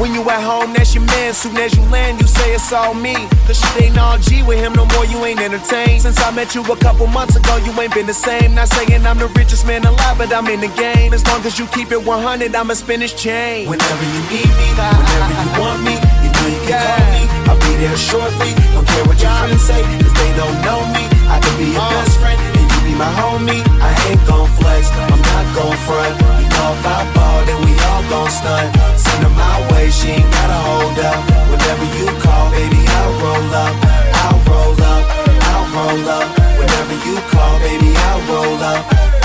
When 0.00 0.12
you 0.12 0.28
at 0.28 0.42
home, 0.42 0.72
that's 0.74 0.92
your 0.92 1.04
man. 1.04 1.34
Soon 1.34 1.56
as 1.56 1.76
you 1.76 1.82
land, 1.84 2.20
you 2.20 2.26
say 2.26 2.54
it's 2.54 2.72
all 2.72 2.94
me. 2.94 3.14
Cause 3.46 3.60
shit 3.60 3.82
ain't 3.82 3.98
all 3.98 4.18
G 4.18 4.42
with 4.42 4.58
him 4.58 4.72
no 4.72 4.86
more, 4.86 5.04
you 5.06 5.24
ain't 5.24 5.38
entertained. 5.38 6.02
Since 6.02 6.18
I 6.20 6.32
met 6.32 6.52
you 6.52 6.62
a 6.64 6.76
couple 6.76 7.06
months 7.06 7.36
ago, 7.36 7.56
you 7.58 7.70
ain't 7.80 7.94
been 7.94 8.06
the 8.06 8.14
same. 8.14 8.56
Not 8.56 8.68
saying 8.68 9.06
I'm 9.06 9.18
the 9.18 9.28
richest 9.38 9.66
man 9.66 9.84
alive, 9.84 10.18
but 10.18 10.32
I'm 10.32 10.48
in 10.48 10.60
the 10.60 10.72
game. 10.74 11.12
As 11.12 11.24
long 11.28 11.46
as 11.46 11.60
you 11.60 11.66
keep 11.68 11.92
it 11.92 12.02
100, 12.02 12.54
I'ma 12.56 12.74
spin 12.74 13.02
his 13.02 13.14
chain. 13.14 13.68
Whenever 13.70 14.04
you 14.04 14.20
need 14.34 14.50
me, 14.50 14.68
whenever 14.74 15.34
you 15.38 15.50
want 15.62 15.80
me, 15.86 15.94
you 16.26 16.30
know 16.34 16.46
you 16.50 16.60
can 16.66 16.82
call 16.82 17.06
me. 17.14 17.22
I'll 17.46 17.60
be 17.62 17.72
there 17.78 17.96
shortly. 17.96 18.50
Don't 18.74 18.88
care 18.88 19.04
what 19.06 19.22
your 19.22 19.30
friends 19.30 19.62
say, 19.62 19.82
cause 20.02 20.14
they 20.18 20.30
don't 20.34 20.58
know 20.66 20.82
me. 20.90 21.14
I 21.30 21.38
can 21.38 21.54
be 21.56 21.70
your 21.70 21.80
uh. 21.80 21.90
best 21.90 22.18
friend, 22.18 22.53
be 22.84 22.94
my 22.94 23.08
homie. 23.20 23.64
I 23.80 23.90
ain't 24.08 24.22
gon' 24.28 24.48
flex, 24.60 24.92
I'm 24.92 25.20
not 25.32 25.44
gon' 25.56 25.76
front. 25.88 26.14
You 26.40 26.48
know 26.52 26.76
if 26.76 26.84
ball, 27.16 27.40
then 27.48 27.58
we 27.64 27.72
all 27.88 28.04
gon' 28.12 28.30
stunt. 28.30 28.68
Send 29.00 29.24
her 29.24 29.32
my 29.32 29.56
way, 29.72 29.90
she 29.90 30.20
ain't 30.20 30.30
gotta 30.36 30.58
hold 30.68 30.98
up. 31.00 31.20
Whenever 31.50 31.86
you 31.96 32.06
call, 32.20 32.46
baby, 32.52 32.80
I'll 32.84 33.14
roll 33.24 33.50
up. 33.64 33.74
I'll 34.22 34.40
roll 34.52 34.76
up, 34.92 35.04
I'll 35.50 35.66
roll 35.72 36.08
up. 36.18 36.28
Whenever 36.60 36.94
you 37.08 37.16
call, 37.32 37.54
baby, 37.64 37.90
I'll 38.08 38.22
roll 38.28 38.60
up. 38.72 38.82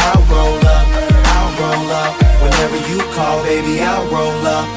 I'll 0.08 0.24
roll 0.32 0.64
up, 0.76 0.86
I'll 1.36 1.52
roll 1.62 1.90
up. 2.04 2.12
Whenever 2.44 2.80
you 2.90 3.00
call, 3.16 3.44
baby, 3.44 3.82
I'll 3.84 4.08
roll 4.08 4.42
up. 4.48 4.68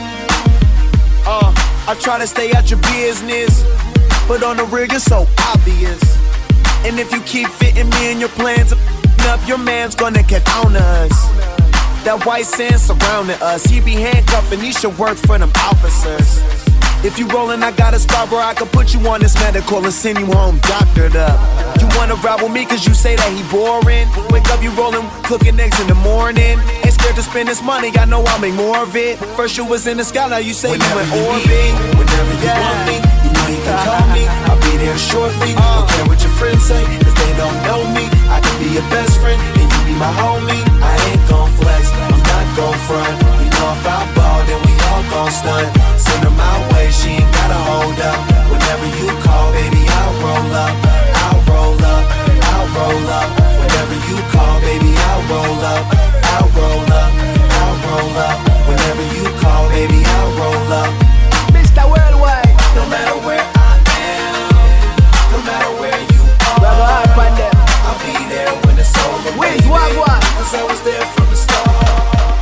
Uh, 1.24 1.50
I 1.86 1.94
try 2.00 2.18
to 2.18 2.26
stay 2.26 2.52
out 2.52 2.70
your 2.70 2.80
business, 2.80 3.62
but 4.26 4.42
on 4.42 4.56
the 4.56 4.64
real, 4.64 4.88
you're 4.88 4.98
so 4.98 5.26
obvious. 5.54 6.21
And 6.84 6.98
if 6.98 7.12
you 7.12 7.20
keep 7.22 7.48
fitting 7.48 7.88
me 7.90 8.12
in 8.12 8.18
your 8.20 8.28
plans, 8.30 8.72
up, 8.72 9.40
your 9.46 9.58
man's 9.58 9.94
gonna 9.94 10.22
get 10.22 10.42
on 10.64 10.74
us. 10.76 11.12
That 12.04 12.26
white 12.26 12.46
sand 12.46 12.80
surrounding 12.80 13.40
us, 13.40 13.64
he 13.64 13.80
be 13.80 13.92
handcuffing, 13.92 14.60
he 14.60 14.72
should 14.72 14.98
work 14.98 15.16
for 15.16 15.38
them 15.38 15.52
officers. 15.56 16.42
If 17.04 17.18
you 17.18 17.26
rollin', 17.28 17.62
I 17.62 17.70
got 17.72 17.94
a 17.94 17.98
spot 17.98 18.30
where 18.30 18.42
I 18.42 18.54
can 18.54 18.68
put 18.68 18.94
you 18.94 19.00
on 19.08 19.20
this 19.20 19.34
medical 19.34 19.78
and 19.78 19.92
send 19.92 20.18
you 20.18 20.26
home 20.26 20.58
doctored 20.62 21.16
up. 21.16 21.38
You 21.80 21.88
wanna 21.96 22.14
ride 22.16 22.42
with 22.42 22.52
me 22.52 22.64
cause 22.66 22.86
you 22.86 22.94
say 22.94 23.14
that 23.16 23.30
he 23.32 23.42
boring? 23.50 24.06
Wake 24.30 24.48
up, 24.50 24.62
you 24.62 24.70
rollin', 24.70 25.06
cooking 25.22 25.58
eggs 25.58 25.78
in 25.80 25.86
the 25.86 25.94
morning. 25.94 26.58
Ain't 26.84 26.92
scared 26.94 27.14
to 27.16 27.22
spend 27.22 27.48
this 27.48 27.62
money, 27.62 27.90
I 27.96 28.04
know 28.04 28.22
I'll 28.26 28.40
make 28.40 28.54
more 28.54 28.78
of 28.82 28.94
it. 28.96 29.18
First 29.38 29.56
you 29.56 29.64
was 29.64 29.86
in 29.86 29.96
the 29.98 30.04
sky, 30.04 30.28
now 30.28 30.38
you 30.38 30.52
say 30.52 30.70
Whenever 30.70 31.02
you 31.02 31.14
in 31.14 31.26
orbit. 31.26 31.46
me, 31.46 31.62
whenever 31.98 32.34
you 32.42 32.50
want 32.50 32.86
me, 32.86 33.31
you 33.52 33.60
can 33.60 33.76
call 33.84 34.06
me. 34.16 34.24
I'll 34.48 34.60
be 34.64 34.80
there 34.80 34.96
shortly. 34.96 35.52
Uh. 35.52 35.60
Don't 35.60 35.88
care 35.92 36.06
what 36.08 36.20
your 36.24 36.34
friends 36.40 36.64
say, 36.64 36.80
cause 37.04 37.16
they 37.20 37.32
don't 37.36 37.58
know 37.68 37.84
me. 37.92 38.08
I 38.32 38.40
can 38.40 38.56
be 38.56 38.68
your 38.72 38.86
best 38.88 39.20
friend, 39.20 39.36
and 39.60 39.68
you 39.68 39.80
be 39.84 39.94
my 40.00 40.08
homie. 40.16 40.62
I 40.80 40.92
ain't 41.12 41.24
gon' 41.28 41.52
flex, 41.60 41.92
I'm 41.92 42.16
not 42.16 42.46
gon' 42.56 42.78
front. 42.88 43.14
You 43.44 43.48
know 43.52 43.68
if 43.76 43.84
I 43.84 44.00
ball, 44.16 44.40
then 44.48 44.60
we 44.64 44.72
all 44.88 45.04
gon' 45.12 45.32
stunt. 45.32 45.68
Send 46.00 46.24
her 46.24 46.32
my 46.32 46.56
way, 46.72 46.88
she 46.90 47.20
ain't 47.20 47.32
gotta 47.36 47.60
hold 47.68 47.98
up. 48.00 48.20
Whenever 48.48 48.86
you 48.98 49.08
call, 49.20 49.52
baby, 49.52 49.82
I'll 49.84 50.14
roll 50.24 50.52
up. 50.64 50.74
I'll 51.24 51.40
roll 51.52 51.76
up, 51.76 52.04
I'll 52.56 52.68
roll 52.72 53.06
up. 53.20 53.28
Whenever 53.60 53.96
you 54.08 54.16
call, 54.32 54.56
baby, 54.64 54.90
I'll 54.96 55.24
roll 55.28 55.60
up. 55.76 55.84
I'll 56.32 56.48
roll 56.56 56.88
up, 56.88 57.12
I'll 57.60 57.76
roll 57.84 58.16
up. 58.16 58.38
Whenever 58.64 59.04
you 59.12 59.24
call, 59.44 59.68
baby, 59.68 60.00
I'll 60.00 60.32
roll 60.40 60.72
up. 60.80 60.92
Mr. 61.52 61.84
Worldwide. 61.84 62.48
No 62.74 62.88
matter 62.88 63.18
where 63.26 63.41
over. 69.42 69.68
Wagwan. 69.68 70.20
Cause 70.38 70.54
I 70.54 70.62
was 70.64 70.80
there 70.82 71.06
from 71.14 71.26
the 71.30 71.36
start. 71.36 71.72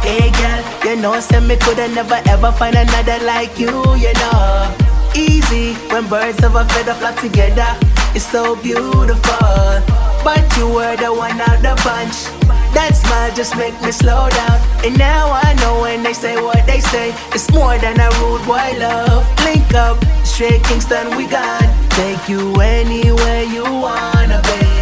Hey 0.05 0.31
girl, 0.40 0.60
you 0.85 1.01
know, 1.01 1.20
say 1.20 1.40
me 1.40 1.56
coulda 1.56 1.89
never 1.89 2.20
ever 2.27 2.52
find 2.52 2.77
another 2.77 3.18
like 3.24 3.59
you, 3.59 3.72
you 3.97 4.12
know. 4.14 4.77
Easy 5.14 5.74
when 5.93 6.06
birds 6.09 6.43
of 6.43 6.55
a 6.55 6.64
feather 6.64 6.94
flock 6.94 7.16
together, 7.20 7.68
it's 8.14 8.24
so 8.24 8.56
beautiful. 8.56 9.82
But 10.24 10.44
you 10.56 10.68
were 10.68 10.97
the 10.97 11.12
one 11.12 11.40
out 11.40 11.60
the 11.62 11.74
bunch. 11.85 12.28
That 12.72 12.94
smile 12.94 13.35
just 13.35 13.56
make 13.56 13.74
me 13.82 13.90
slow 13.90 14.28
down. 14.31 14.59
And 14.85 14.97
now 14.97 15.31
I 15.32 15.55
know 15.60 15.81
when 15.82 16.02
they 16.02 16.12
say 16.12 16.36
what 16.40 16.64
they 16.66 16.81
say, 16.81 17.12
it's 17.35 17.51
more 17.52 17.77
than 17.78 17.98
a 17.98 18.09
rude 18.20 18.44
boy 18.47 18.78
love. 18.78 19.27
Link 19.44 19.74
up, 19.74 19.98
straight 20.24 20.62
Kingston, 20.64 21.16
we 21.16 21.27
gone. 21.27 21.68
Take 21.90 22.28
you 22.28 22.55
anywhere 22.60 23.43
you 23.43 23.64
wanna 23.64 24.40
be. 24.44 24.80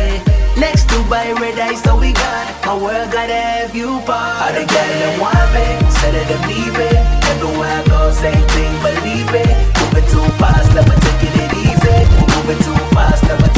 Next 0.58 0.88
Dubai, 0.88 1.38
red 1.38 1.56
eyes, 1.56 1.80
so 1.82 1.96
we 1.96 2.12
got 2.12 2.66
My 2.66 2.74
world 2.74 3.12
gotta 3.12 3.32
have 3.32 3.76
you 3.76 4.00
part. 4.02 4.42
All 4.42 4.52
the 4.58 4.66
girl 4.66 4.90
that 5.02 5.14
want 5.22 5.48
me, 5.54 5.66
said 5.88 6.14
that 6.18 6.26
they 6.26 6.40
need 6.50 6.72
me. 6.74 6.90
Everywhere 7.30 7.78
I 7.78 7.86
go, 7.86 8.10
same 8.10 8.44
thing, 8.54 8.74
believe 8.82 9.30
it 9.34 9.54
Moving 9.78 10.10
too 10.10 10.26
fast, 10.34 10.74
never 10.74 10.98
taking 11.06 11.34
it 11.44 11.52
easy. 11.62 11.98
Moving 12.34 12.58
too 12.66 12.74
fast, 12.90 13.22
never 13.22 13.57